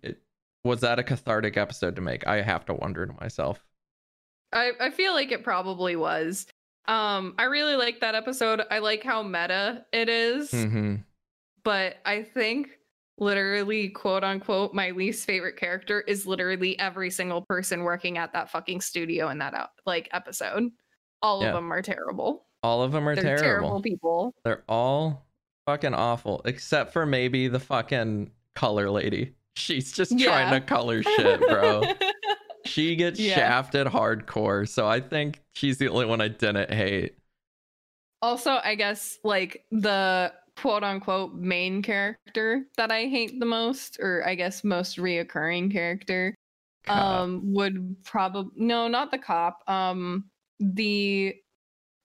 it, 0.04 0.22
was 0.64 0.82
that 0.82 1.00
a 1.00 1.04
cathartic 1.04 1.56
episode 1.58 1.96
to 1.96 2.02
make? 2.02 2.26
I 2.28 2.42
have 2.42 2.66
to 2.66 2.74
wonder 2.74 3.06
to 3.06 3.14
myself. 3.22 3.64
I, 4.52 4.72
I 4.80 4.90
feel 4.92 5.14
like 5.14 5.32
it 5.32 5.44
probably 5.44 5.96
was 5.96 6.48
um 6.88 7.34
i 7.38 7.44
really 7.44 7.76
like 7.76 8.00
that 8.00 8.16
episode 8.16 8.62
i 8.72 8.80
like 8.80 9.04
how 9.04 9.22
meta 9.24 9.86
it 9.92 10.10
is, 10.10 10.52
Mhm. 10.52 11.04
but 11.64 11.98
i 12.06 12.24
think 12.24 12.70
literally 13.20 13.90
quote 13.90 14.24
unquote 14.24 14.74
my 14.74 14.92
least 14.92 15.26
favorite 15.26 15.58
character 15.58 16.02
is 16.02 16.28
literally 16.28 16.78
every 16.80 17.10
single 17.10 17.42
person 17.42 17.84
working 17.84 18.18
at 18.18 18.32
that 18.34 18.50
fucking 18.52 18.80
studio 18.82 19.30
in 19.30 19.40
that 19.40 19.54
out 19.56 19.70
like 19.86 20.08
episode 20.12 20.70
all 21.24 21.42
Yeah. 21.42 21.50
of 21.50 21.56
them 21.56 21.74
are 21.74 21.82
terrible 21.82 22.46
All 22.64 22.82
of 22.84 22.92
them 22.92 23.08
are 23.10 23.16
they're 23.16 23.24
terrible. 23.38 23.44
terrible 23.70 23.82
people 23.82 24.34
They're 24.46 24.64
all 24.70 25.26
fucking 25.66 25.94
awful, 25.96 26.42
except 26.46 26.94
for 26.94 27.06
maybe 27.06 27.48
the 27.50 27.60
fucking 27.60 28.32
color 28.56 28.90
lady. 28.90 29.36
She's 29.58 29.92
just 29.92 30.18
trying 30.18 30.52
to 30.54 30.62
color 30.66 31.04
shit, 31.04 31.40
bro. 31.42 31.84
she 32.68 32.96
gets 32.96 33.20
Yeah. 33.20 33.36
shafted 33.36 33.88
hardcore, 33.88 34.68
so 34.68 34.88
I 34.88 35.00
think 35.02 35.42
she's 35.54 35.78
the 35.78 35.88
only 35.90 36.06
one 36.06 36.22
I 36.22 36.28
didn't 36.30 36.72
hate. 36.72 37.16
also 38.24 38.60
i 38.64 38.74
guess 38.74 39.20
like 39.24 39.64
the 39.72 40.34
quote 40.60 40.84
unquote 40.84 41.36
main 41.36 41.84
character 41.84 42.66
that 42.76 42.92
i 42.92 43.06
hate 43.06 43.40
the 43.40 43.46
most 43.46 43.98
or 44.02 44.26
i 44.28 44.34
guess 44.34 44.64
most 44.64 44.98
reoccurring 44.98 45.72
character 45.72 46.34
Cop. 46.88 46.98
um 46.98 47.54
would 47.54 47.96
probably 48.04 48.52
no 48.56 48.88
not 48.88 49.12
the 49.12 49.20
cop 49.20 49.62
um 49.68 50.26
the 50.60 51.36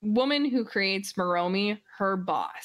woman 0.03 0.45
who 0.45 0.65
creates 0.67 1.15
Maromi, 1.15 1.79
her 1.97 2.17
boss 2.19 2.63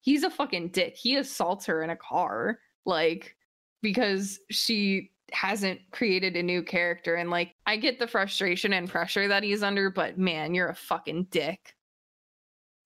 he's 0.00 0.24
a 0.24 0.30
fucking 0.30 0.70
dick 0.70 0.96
he 0.96 1.14
assaults 1.16 1.66
her 1.66 1.82
in 1.84 1.90
a 1.90 1.96
car 1.96 2.58
like 2.84 3.36
because 3.80 4.40
she 4.50 5.12
hasn't 5.32 5.80
created 5.90 6.36
a 6.36 6.42
new 6.42 6.62
character 6.62 7.16
and 7.16 7.30
like 7.30 7.54
i 7.66 7.76
get 7.76 7.98
the 7.98 8.06
frustration 8.06 8.72
and 8.72 8.88
pressure 8.88 9.26
that 9.26 9.42
he's 9.42 9.62
under 9.62 9.90
but 9.90 10.16
man 10.16 10.54
you're 10.54 10.68
a 10.68 10.74
fucking 10.74 11.26
dick 11.30 11.74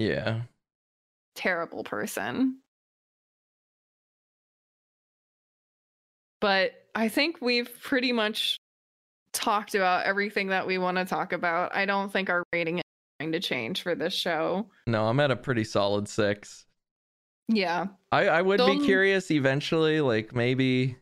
yeah. 0.00 0.40
terrible 1.34 1.84
person. 1.84 2.56
But 6.40 6.72
I 6.94 7.08
think 7.10 7.36
we've 7.42 7.70
pretty 7.82 8.12
much 8.12 8.56
talked 9.34 9.74
about 9.74 10.06
everything 10.06 10.48
that 10.48 10.66
we 10.66 10.78
want 10.78 10.96
to 10.96 11.04
talk 11.04 11.34
about. 11.34 11.76
I 11.76 11.84
don't 11.84 12.10
think 12.10 12.30
our 12.30 12.42
rating 12.52 12.78
is 12.78 12.84
going 13.20 13.32
to 13.32 13.40
change 13.40 13.82
for 13.82 13.94
this 13.94 14.14
show. 14.14 14.66
No, 14.86 15.06
I'm 15.06 15.20
at 15.20 15.30
a 15.30 15.36
pretty 15.36 15.64
solid 15.64 16.08
six. 16.08 16.64
Yeah. 17.46 17.88
I, 18.10 18.28
I 18.28 18.42
would 18.42 18.56
be 18.56 18.66
Don't- 18.66 18.84
curious 18.84 19.30
eventually, 19.30 20.00
like 20.00 20.34
maybe 20.34 20.96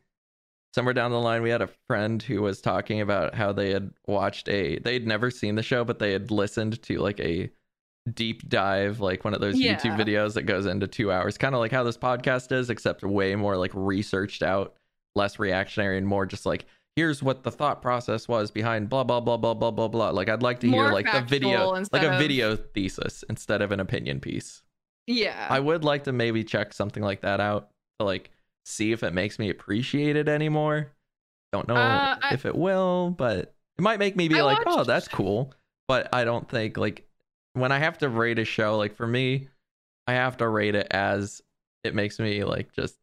somewhere 0.75 0.95
down 0.95 1.11
the 1.11 1.21
line, 1.21 1.43
we 1.43 1.51
had 1.51 1.63
a 1.63 1.71
friend 1.87 2.23
who 2.23 2.43
was 2.43 2.61
talking 2.61 3.01
about 3.01 3.35
how 3.35 3.53
they 3.53 3.71
had 3.71 3.91
watched 4.07 4.49
a, 4.49 4.79
they'd 4.79 5.07
never 5.07 5.31
seen 5.31 5.55
the 5.55 5.63
show, 5.63 5.85
but 5.85 5.99
they 5.99 6.13
had 6.13 6.31
listened 6.31 6.81
to 6.83 6.99
like 6.99 7.19
a 7.21 7.51
deep 8.15 8.49
dive, 8.49 9.01
like 9.01 9.25
one 9.25 9.35
of 9.35 9.41
those 9.41 9.59
Yeah. 9.59 9.77
YouTube 9.77 9.97
videos 9.99 10.35
that 10.35 10.43
goes 10.43 10.67
into 10.67 10.87
two 10.87 11.11
hours, 11.13 11.37
kind 11.39 11.55
of 11.55 11.61
like 11.61 11.73
how 11.73 11.83
this 11.83 11.99
podcast 11.99 12.53
is, 12.53 12.71
except 12.71 13.03
way 13.03 13.35
more 13.35 13.57
like 13.57 13.73
researched 13.75 14.43
out, 14.43 14.75
less 15.15 15.39
reactionary, 15.39 15.99
and 15.99 16.07
more 16.07 16.27
just 16.27 16.47
like, 16.47 16.65
here's 16.97 17.23
what 17.23 17.45
the 17.45 17.51
thought 17.51 17.81
process 17.81 18.27
was 18.27 18.51
behind 18.51 18.89
blah 18.89 19.05
blah 19.05 19.21
blah 19.21 19.37
blah 19.37 19.55
blah 19.55 19.71
blah 19.71 19.89
blah. 19.89 20.11
Like 20.11 20.29
I'd 20.29 20.43
like 20.43 20.61
to 20.61 20.69
hear 20.69 20.91
like 20.91 21.11
the 21.11 21.21
video, 21.23 21.71
like 21.93 22.03
a 22.03 22.13
of- 22.13 22.19
video 22.19 22.57
thesis 22.57 23.25
instead 23.29 23.63
of 23.63 23.73
an 23.73 23.81
opinion 23.81 24.21
piece. 24.21 24.63
Yeah. 25.07 25.47
I 25.49 25.61
would 25.61 25.85
like 25.85 26.05
to 26.05 26.13
maybe 26.13 26.45
check 26.45 26.73
something 26.75 27.03
like 27.03 27.23
that 27.23 27.41
out 27.41 27.71
to 27.99 28.05
like 28.05 28.31
see 28.69 28.93
if 28.93 29.03
it 29.03 29.13
makes 29.15 29.39
me 29.39 29.51
appreciate 29.51 30.17
it 30.17 30.29
anymore. 30.29 30.93
Don't 31.53 31.67
know 31.69 31.77
Uh, 31.77 32.17
I- 32.23 32.35
if 32.35 32.45
it 32.47 32.55
will, 32.55 33.11
but 33.11 33.55
it 33.79 33.83
might 33.83 33.99
make 33.99 34.17
me 34.17 34.29
be 34.29 34.39
I 34.39 34.43
like, 34.43 34.59
oh, 34.67 34.85
that's 34.85 35.09
cool. 35.09 35.55
But 35.87 36.09
I 36.15 36.25
don't 36.25 36.49
think 36.49 36.77
like 36.77 37.09
when 37.55 37.73
I 37.73 37.79
have 37.79 37.99
to 37.99 38.09
rate 38.09 38.39
a 38.39 38.45
show, 38.45 38.77
like 38.77 38.95
for 38.95 39.07
me, 39.07 39.49
I 40.07 40.13
have 40.13 40.37
to 40.39 40.49
rate 40.49 40.75
it 40.75 40.87
as 40.91 41.41
it 41.85 41.95
makes 41.95 42.19
me 42.19 42.45
like 42.45 42.73
just 42.73 42.97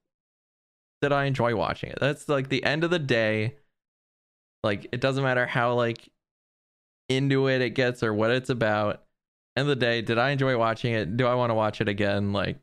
did 1.01 1.11
I 1.11 1.26
enjoy 1.26 1.55
watching 1.55 1.89
it? 1.89 1.97
That's 1.99 2.30
like 2.30 2.49
the 2.49 2.63
end 2.63 2.84
of 2.84 2.89
the 2.91 2.99
day. 2.99 3.55
Like 4.63 4.88
it 4.91 5.01
doesn't 5.01 5.24
matter 5.24 5.45
how 5.45 5.74
like 5.74 6.07
into 7.09 7.47
it 7.47 7.61
it 7.61 7.72
gets 7.72 8.03
or 8.03 8.13
what 8.13 8.32
it's 8.32 8.49
about. 8.49 9.03
End 9.57 9.63
of 9.70 9.80
the 9.80 9.86
day, 9.86 10.01
did 10.01 10.18
I 10.18 10.32
enjoy 10.32 10.57
watching 10.57 10.93
it? 10.93 11.18
Do 11.18 11.26
I 11.28 11.36
want 11.36 11.49
to 11.49 11.53
watch 11.55 11.82
it 11.82 11.88
again? 11.88 12.34
Like 12.34 12.57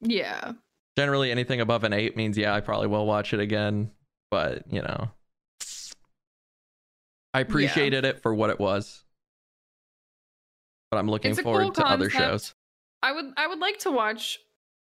yeah. 0.00 0.52
Generally 0.96 1.30
anything 1.30 1.60
above 1.60 1.84
an 1.84 1.92
eight 1.92 2.16
means 2.16 2.36
yeah, 2.36 2.54
I 2.54 2.60
probably 2.60 2.88
will 2.88 3.06
watch 3.06 3.32
it 3.32 3.40
again. 3.40 3.90
But 4.30 4.62
you 4.72 4.82
know. 4.82 5.10
I 7.34 7.40
appreciated 7.40 8.04
it 8.04 8.22
for 8.22 8.32
what 8.32 8.50
it 8.50 8.60
was. 8.60 9.02
But 10.90 10.98
I'm 10.98 11.10
looking 11.10 11.34
forward 11.34 11.62
cool 11.62 11.72
to 11.72 11.86
other 11.86 12.08
shows. 12.08 12.54
I 13.02 13.12
would 13.12 13.32
I 13.36 13.46
would 13.46 13.58
like 13.58 13.78
to 13.80 13.90
watch 13.90 14.38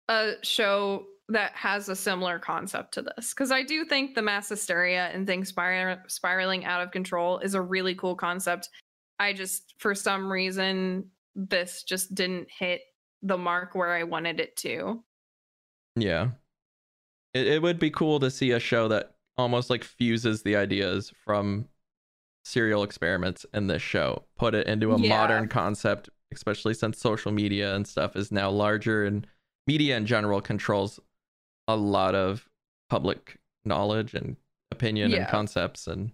a 0.08 0.34
show 0.42 1.06
that 1.30 1.52
has 1.52 1.88
a 1.88 1.96
similar 1.96 2.38
concept 2.38 2.92
to 2.94 3.02
this 3.02 3.32
because 3.32 3.50
I 3.50 3.62
do 3.62 3.86
think 3.86 4.14
the 4.14 4.20
mass 4.20 4.50
hysteria 4.50 5.06
and 5.06 5.26
things 5.26 5.48
spir- 5.48 6.02
spiraling 6.06 6.66
out 6.66 6.82
of 6.82 6.90
control 6.90 7.38
is 7.38 7.54
a 7.54 7.62
really 7.62 7.94
cool 7.94 8.14
concept. 8.14 8.68
I 9.18 9.32
just 9.32 9.74
for 9.78 9.94
some 9.94 10.30
reason 10.30 11.10
this 11.34 11.82
just 11.82 12.14
didn't 12.14 12.48
hit 12.50 12.82
the 13.22 13.38
mark 13.38 13.74
where 13.74 13.94
I 13.94 14.02
wanted 14.02 14.38
it 14.38 14.54
to. 14.58 15.02
Yeah. 15.96 16.30
It 17.32 17.46
it 17.46 17.62
would 17.62 17.78
be 17.78 17.90
cool 17.90 18.20
to 18.20 18.30
see 18.30 18.50
a 18.52 18.60
show 18.60 18.88
that 18.88 19.14
almost 19.36 19.70
like 19.70 19.82
fuses 19.84 20.42
the 20.42 20.56
ideas 20.56 21.12
from 21.24 21.68
serial 22.44 22.82
experiments 22.82 23.44
in 23.54 23.66
this 23.66 23.82
show, 23.82 24.24
put 24.36 24.54
it 24.54 24.66
into 24.66 24.92
a 24.92 24.98
Yeah. 25.00 25.08
modern 25.08 25.48
concept, 25.48 26.08
especially 26.32 26.74
since 26.74 26.98
social 26.98 27.32
media 27.32 27.74
and 27.74 27.86
stuff 27.86 28.16
is 28.16 28.30
now 28.30 28.50
larger 28.50 29.04
and 29.04 29.26
media 29.66 29.96
in 29.96 30.06
general 30.06 30.40
controls 30.40 31.00
a 31.66 31.76
lot 31.76 32.14
of 32.14 32.48
public 32.90 33.38
knowledge 33.64 34.14
and 34.14 34.36
opinion 34.70 35.14
and 35.14 35.26
concepts 35.28 35.86
and 35.86 36.12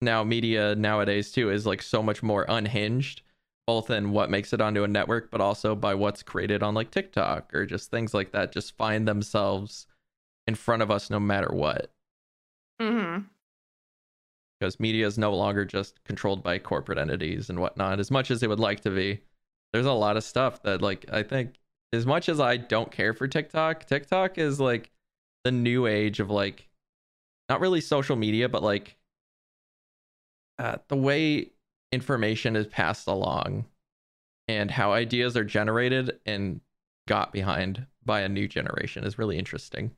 now 0.00 0.24
media 0.24 0.74
nowadays 0.74 1.30
too 1.30 1.50
is 1.50 1.64
like 1.64 1.80
so 1.80 2.02
much 2.02 2.22
more 2.22 2.44
unhinged 2.48 3.22
both 3.66 3.90
in 3.90 4.12
what 4.12 4.30
makes 4.30 4.52
it 4.52 4.60
onto 4.60 4.84
a 4.84 4.88
network 4.88 5.30
but 5.30 5.40
also 5.40 5.74
by 5.74 5.94
what's 5.94 6.22
created 6.22 6.62
on 6.62 6.74
like 6.74 6.90
TikTok 6.90 7.52
or 7.54 7.66
just 7.66 7.90
things 7.90 8.14
like 8.14 8.32
that. 8.32 8.52
Just 8.52 8.76
find 8.76 9.06
themselves 9.06 9.86
in 10.46 10.54
front 10.54 10.82
of 10.82 10.90
us 10.90 11.10
no 11.10 11.18
matter 11.20 11.50
what. 11.52 11.90
Mm-hmm. 12.80 13.22
because 14.60 14.78
media 14.78 15.06
is 15.06 15.16
no 15.16 15.34
longer 15.34 15.64
just 15.64 16.04
controlled 16.04 16.42
by 16.42 16.58
corporate 16.58 16.98
entities 16.98 17.48
and 17.48 17.58
whatnot. 17.58 18.00
As 18.00 18.10
much 18.10 18.30
as 18.30 18.42
it 18.42 18.48
would 18.50 18.60
like 18.60 18.80
to 18.80 18.90
be 18.90 19.20
there's 19.72 19.86
a 19.86 19.92
lot 19.92 20.16
of 20.16 20.24
stuff 20.24 20.62
that 20.62 20.80
like 20.80 21.04
i 21.12 21.22
think 21.22 21.58
as 21.92 22.06
much 22.06 22.28
as 22.28 22.40
i 22.40 22.56
don't 22.56 22.90
care 22.90 23.12
for 23.12 23.28
tiktok 23.28 23.84
tiktok 23.84 24.38
is 24.38 24.58
like 24.58 24.90
the 25.44 25.50
new 25.50 25.86
age 25.86 26.18
of 26.18 26.30
like 26.30 26.68
not 27.48 27.60
really 27.60 27.80
social 27.80 28.16
media 28.16 28.48
but 28.48 28.62
like 28.62 28.96
uh, 30.58 30.78
the 30.88 30.96
way 30.96 31.50
information 31.96 32.54
is 32.54 32.68
passed 32.68 33.08
along 33.08 33.66
and 34.46 34.70
how 34.70 34.92
ideas 34.92 35.36
are 35.36 35.44
generated 35.44 36.20
and 36.24 36.60
got 37.08 37.32
behind 37.32 37.86
by 38.04 38.20
a 38.20 38.28
new 38.28 38.46
generation 38.46 39.02
is 39.02 39.18
really 39.18 39.38
interesting 39.38 39.90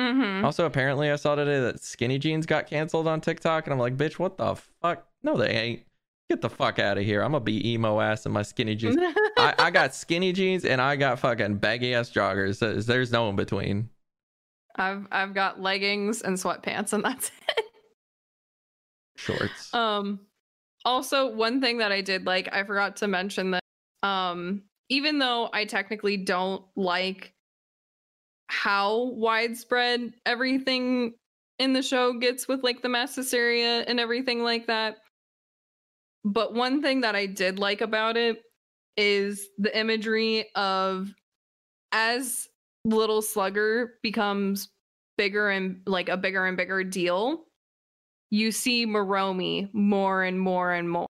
hmm 0.00 0.44
also, 0.44 0.66
apparently, 0.66 1.10
I 1.10 1.16
saw 1.16 1.34
today 1.34 1.60
that 1.60 1.82
skinny 1.82 2.18
jeans 2.18 2.46
got 2.46 2.68
canceled 2.68 3.08
on 3.08 3.20
TikTok, 3.20 3.66
and 3.66 3.72
I'm 3.72 3.80
like, 3.80 3.96
bitch, 3.96 4.18
what 4.18 4.38
the 4.38 4.54
fuck? 4.54 5.06
No, 5.22 5.36
they 5.36 5.50
ain't. 5.50 5.82
Get 6.30 6.42
the 6.42 6.50
fuck 6.50 6.78
out 6.78 6.98
of 6.98 7.04
here. 7.04 7.22
I'm 7.22 7.32
gonna 7.32 7.42
be 7.42 7.72
emo 7.72 8.00
ass 8.00 8.26
in 8.26 8.32
my 8.32 8.42
skinny 8.42 8.76
jeans. 8.76 8.96
I, 9.38 9.54
I 9.58 9.70
got 9.72 9.94
skinny 9.94 10.32
jeans 10.32 10.64
and 10.66 10.80
I 10.80 10.94
got 10.96 11.18
fucking 11.18 11.56
baggy 11.56 11.94
ass 11.94 12.10
joggers. 12.10 12.58
There's, 12.58 12.84
there's 12.84 13.10
no 13.10 13.30
in 13.30 13.36
between. 13.36 13.88
I've 14.76 15.06
I've 15.10 15.32
got 15.32 15.60
leggings 15.60 16.20
and 16.20 16.36
sweatpants 16.36 16.92
and 16.92 17.02
that's 17.02 17.28
it. 17.56 17.64
Shorts. 19.16 19.72
Um 19.72 20.20
also 20.88 21.30
one 21.30 21.60
thing 21.60 21.78
that 21.78 21.92
I 21.92 22.00
did 22.00 22.24
like 22.26 22.48
I 22.50 22.64
forgot 22.64 22.96
to 22.96 23.06
mention 23.06 23.50
that 23.52 23.62
um 24.02 24.62
even 24.88 25.18
though 25.18 25.50
I 25.52 25.66
technically 25.66 26.16
don't 26.16 26.64
like 26.76 27.34
how 28.48 29.10
widespread 29.12 30.14
everything 30.24 31.12
in 31.58 31.74
the 31.74 31.82
show 31.82 32.14
gets 32.14 32.48
with 32.48 32.64
like 32.64 32.80
the 32.80 32.88
mass 32.88 33.14
hysteria 33.14 33.82
and 33.82 34.00
everything 34.00 34.42
like 34.42 34.66
that 34.68 34.96
but 36.24 36.54
one 36.54 36.80
thing 36.80 37.02
that 37.02 37.14
I 37.14 37.26
did 37.26 37.58
like 37.58 37.82
about 37.82 38.16
it 38.16 38.40
is 38.96 39.46
the 39.58 39.78
imagery 39.78 40.46
of 40.54 41.12
as 41.92 42.48
little 42.86 43.20
slugger 43.20 43.98
becomes 44.02 44.70
bigger 45.18 45.50
and 45.50 45.82
like 45.86 46.08
a 46.08 46.16
bigger 46.16 46.46
and 46.46 46.56
bigger 46.56 46.82
deal 46.82 47.44
you 48.30 48.52
see 48.52 48.86
Maromi 48.86 49.72
more 49.72 50.22
and 50.22 50.40
more 50.40 50.72
and 50.72 50.90
more. 50.90 51.06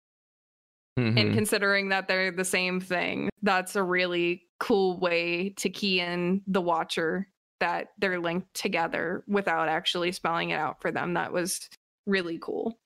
And 0.97 1.15
Mhm. 1.15 1.33
considering 1.33 1.89
that 1.89 2.07
they're 2.07 2.31
the 2.31 2.43
same 2.43 2.79
thing, 2.79 3.29
that's 3.43 3.75
a 3.75 3.83
really 3.83 4.47
cool 4.59 4.99
way 4.99 5.49
to 5.57 5.69
key 5.69 5.99
in 5.99 6.41
the 6.47 6.61
watcher 6.61 7.31
that 7.59 7.89
they're 7.99 8.19
linked 8.19 8.53
together 8.55 9.23
without 9.27 9.69
actually 9.69 10.11
spelling 10.11 10.49
it 10.49 10.55
out 10.55 10.81
for 10.81 10.91
them. 10.91 11.13
That 11.13 11.31
was 11.31 11.69
really 12.07 12.39
cool. 12.39 12.79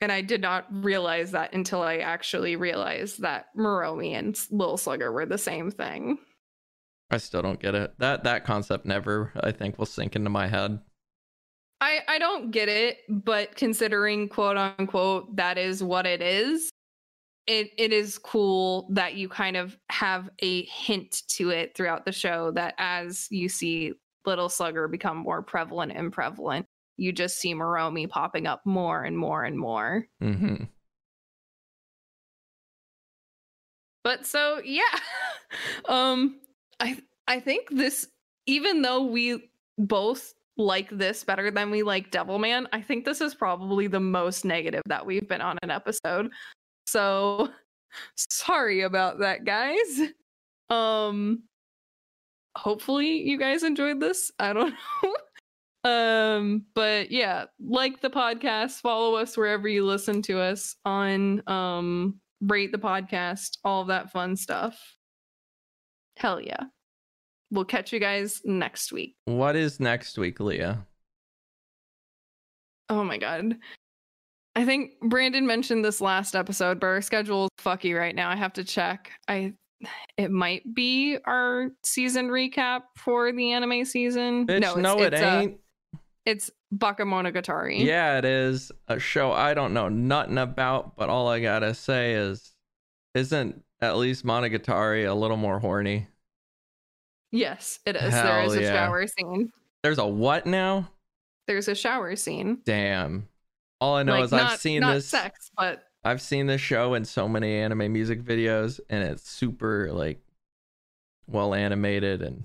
And 0.00 0.12
I 0.12 0.20
did 0.20 0.42
not 0.42 0.66
realize 0.70 1.30
that 1.32 1.54
until 1.54 1.80
I 1.82 1.98
actually 1.98 2.56
realized 2.56 3.22
that 3.22 3.46
Maromi 3.56 4.12
and 4.12 4.38
Lil 4.50 4.76
Slugger 4.76 5.10
were 5.10 5.26
the 5.26 5.38
same 5.38 5.70
thing. 5.70 6.18
I 7.10 7.18
still 7.18 7.42
don't 7.42 7.60
get 7.60 7.74
it. 7.74 7.94
That 7.98 8.24
that 8.24 8.44
concept 8.44 8.84
never, 8.84 9.32
I 9.40 9.52
think, 9.52 9.78
will 9.78 9.86
sink 9.86 10.16
into 10.16 10.30
my 10.30 10.48
head. 10.48 10.80
I 11.80 12.00
I 12.08 12.18
don't 12.18 12.50
get 12.50 12.68
it, 12.68 12.98
but 13.08 13.54
considering 13.54 14.28
quote 14.28 14.56
unquote 14.56 15.36
that 15.36 15.58
is 15.58 15.82
what 15.82 16.06
it 16.06 16.20
is, 16.20 16.70
it 17.46 17.70
it 17.78 17.92
is 17.92 18.18
cool 18.18 18.88
that 18.90 19.14
you 19.14 19.28
kind 19.28 19.56
of 19.56 19.76
have 19.90 20.28
a 20.40 20.64
hint 20.64 21.22
to 21.28 21.50
it 21.50 21.76
throughout 21.76 22.04
the 22.04 22.12
show 22.12 22.50
that 22.52 22.74
as 22.78 23.28
you 23.30 23.48
see 23.48 23.92
Little 24.24 24.48
Slugger 24.48 24.88
become 24.88 25.18
more 25.18 25.42
prevalent 25.42 25.92
and 25.94 26.12
prevalent, 26.12 26.66
you 26.96 27.12
just 27.12 27.38
see 27.38 27.54
Maromi 27.54 28.08
popping 28.08 28.48
up 28.48 28.62
more 28.64 29.04
and 29.04 29.16
more 29.16 29.44
and 29.44 29.56
more. 29.56 30.06
Mm-hmm. 30.20 30.64
But 34.02 34.26
so 34.26 34.60
yeah. 34.64 34.82
um 35.88 36.40
I 36.80 36.98
I 37.26 37.40
think 37.40 37.68
this 37.70 38.08
even 38.46 38.82
though 38.82 39.02
we 39.02 39.50
both 39.78 40.34
like 40.56 40.88
this 40.90 41.22
better 41.24 41.50
than 41.50 41.70
we 41.70 41.82
like 41.82 42.10
Devilman, 42.10 42.66
I 42.72 42.80
think 42.80 43.04
this 43.04 43.20
is 43.20 43.34
probably 43.34 43.88
the 43.88 44.00
most 44.00 44.44
negative 44.44 44.82
that 44.86 45.04
we've 45.04 45.28
been 45.28 45.42
on 45.42 45.58
an 45.62 45.70
episode. 45.70 46.30
So 46.86 47.50
sorry 48.16 48.82
about 48.82 49.18
that, 49.20 49.44
guys. 49.44 50.02
Um 50.70 51.42
hopefully 52.56 53.22
you 53.22 53.38
guys 53.38 53.62
enjoyed 53.62 54.00
this. 54.00 54.30
I 54.38 54.52
don't 54.52 54.74
know. 55.84 55.90
um 55.90 56.64
but 56.74 57.10
yeah, 57.10 57.46
like 57.60 58.00
the 58.00 58.10
podcast, 58.10 58.80
follow 58.80 59.16
us 59.16 59.36
wherever 59.36 59.68
you 59.68 59.84
listen 59.84 60.22
to 60.22 60.40
us 60.40 60.76
on 60.84 61.42
um 61.48 62.20
rate 62.40 62.72
the 62.72 62.78
podcast, 62.78 63.58
all 63.64 63.82
of 63.82 63.88
that 63.88 64.10
fun 64.10 64.36
stuff. 64.36 64.96
Hell 66.16 66.40
yeah. 66.40 66.64
We'll 67.50 67.64
catch 67.64 67.92
you 67.92 68.00
guys 68.00 68.40
next 68.44 68.92
week. 68.92 69.14
What 69.26 69.54
is 69.54 69.78
next 69.78 70.18
week, 70.18 70.40
Leah? 70.40 70.86
Oh 72.88 73.04
my 73.04 73.18
god. 73.18 73.56
I 74.54 74.64
think 74.64 74.92
Brandon 75.00 75.46
mentioned 75.46 75.84
this 75.84 76.00
last 76.00 76.34
episode, 76.34 76.80
but 76.80 76.86
our 76.86 77.02
schedule 77.02 77.44
is 77.44 77.64
fucky 77.64 77.96
right 77.96 78.14
now. 78.14 78.30
I 78.30 78.36
have 78.36 78.54
to 78.54 78.64
check. 78.64 79.12
I 79.28 79.52
it 80.16 80.30
might 80.30 80.62
be 80.74 81.18
our 81.26 81.68
season 81.84 82.28
recap 82.28 82.82
for 82.96 83.30
the 83.32 83.52
anime 83.52 83.84
season. 83.84 84.46
Bitch, 84.46 84.60
no, 84.60 84.74
no, 84.76 84.94
it's, 84.94 85.02
it 85.02 85.12
it's, 85.12 85.22
uh, 85.22 85.26
ain't. 85.26 85.60
it's 86.24 86.50
Bakemonogatari. 86.74 87.84
Yeah, 87.84 88.16
it 88.16 88.24
is 88.24 88.72
a 88.88 88.98
show 88.98 89.32
I 89.32 89.52
don't 89.52 89.74
know 89.74 89.90
nothing 89.90 90.38
about, 90.38 90.96
but 90.96 91.10
all 91.10 91.28
I 91.28 91.40
gotta 91.40 91.74
say 91.74 92.14
is, 92.14 92.54
isn't 93.14 93.62
at 93.80 93.96
least 93.96 94.24
Monogatari 94.24 95.08
a 95.08 95.14
little 95.14 95.36
more 95.36 95.58
horny? 95.58 96.08
Yes, 97.32 97.80
it 97.84 97.96
is. 97.96 98.12
there 98.12 98.22
Hell 98.40 98.50
is 98.50 98.56
a 98.56 98.62
yeah. 98.62 98.72
shower 98.72 99.06
scene. 99.06 99.52
There's 99.82 99.98
a 99.98 100.06
what 100.06 100.46
now? 100.46 100.88
There's 101.46 101.68
a 101.68 101.74
shower 101.74 102.16
scene. 102.16 102.58
Damn. 102.64 103.28
All 103.80 103.96
I 103.96 104.02
know 104.02 104.14
like, 104.14 104.24
is 104.24 104.32
not, 104.32 104.52
I've 104.52 104.58
seen 104.60 104.80
not 104.80 104.94
this. 104.94 105.08
sex, 105.08 105.50
but 105.56 105.84
I've 106.02 106.22
seen 106.22 106.46
this 106.46 106.60
show 106.60 106.94
in 106.94 107.04
so 107.04 107.28
many 107.28 107.54
anime 107.56 107.92
music 107.92 108.22
videos, 108.22 108.80
and 108.88 109.04
it's 109.04 109.28
super 109.28 109.92
like 109.92 110.20
well 111.28 111.52
animated, 111.52 112.22
and 112.22 112.44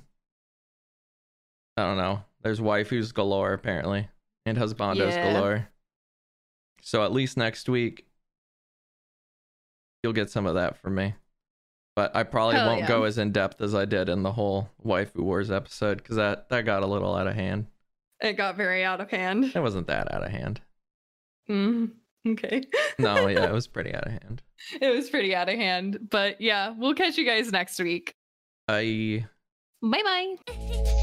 I 1.77 1.83
don't 1.83 1.97
know. 1.97 2.23
There's 2.41 2.59
waifus 2.59 3.13
galore 3.13 3.53
apparently, 3.53 4.09
and 4.45 4.57
husbandos 4.57 5.11
Yeah. 5.13 5.33
galore. 5.33 5.69
So 6.81 7.03
at 7.05 7.13
least 7.13 7.37
next 7.37 7.69
week, 7.69 8.07
you'll 10.03 10.13
get 10.13 10.29
some 10.29 10.45
of 10.47 10.55
that 10.55 10.77
from 10.77 10.95
me. 10.95 11.13
But 12.01 12.15
I 12.15 12.23
probably 12.23 12.55
Hell 12.55 12.65
won't 12.65 12.79
yeah. 12.79 12.87
go 12.87 13.03
as 13.03 13.19
in 13.19 13.31
depth 13.31 13.61
as 13.61 13.75
I 13.75 13.85
did 13.85 14.09
in 14.09 14.23
the 14.23 14.31
whole 14.31 14.71
waifu 14.83 15.17
wars 15.17 15.51
episode 15.51 15.99
because 15.99 16.15
that 16.15 16.49
that 16.49 16.65
got 16.65 16.81
a 16.81 16.87
little 16.87 17.13
out 17.15 17.27
of 17.27 17.35
hand. 17.35 17.67
it 18.19 18.33
got 18.33 18.57
very 18.57 18.83
out 18.83 18.99
of 19.01 19.11
hand. 19.11 19.51
It 19.53 19.59
wasn't 19.59 19.85
that 19.85 20.11
out 20.11 20.23
of 20.23 20.31
hand. 20.31 20.61
Mm, 21.47 21.91
okay. 22.27 22.63
No, 22.97 23.27
yeah, 23.27 23.45
it 23.45 23.53
was 23.53 23.67
pretty 23.67 23.93
out 23.93 24.07
of 24.07 24.13
hand. 24.13 24.41
it 24.81 24.89
was 24.95 25.11
pretty 25.11 25.35
out 25.35 25.47
of 25.47 25.55
hand. 25.59 26.07
But 26.09 26.41
yeah, 26.41 26.73
we'll 26.75 26.95
catch 26.95 27.19
you 27.19 27.25
guys 27.25 27.51
next 27.51 27.77
week. 27.79 28.15
I. 28.67 29.27
Bye 29.83 30.01
bye. 30.03 31.00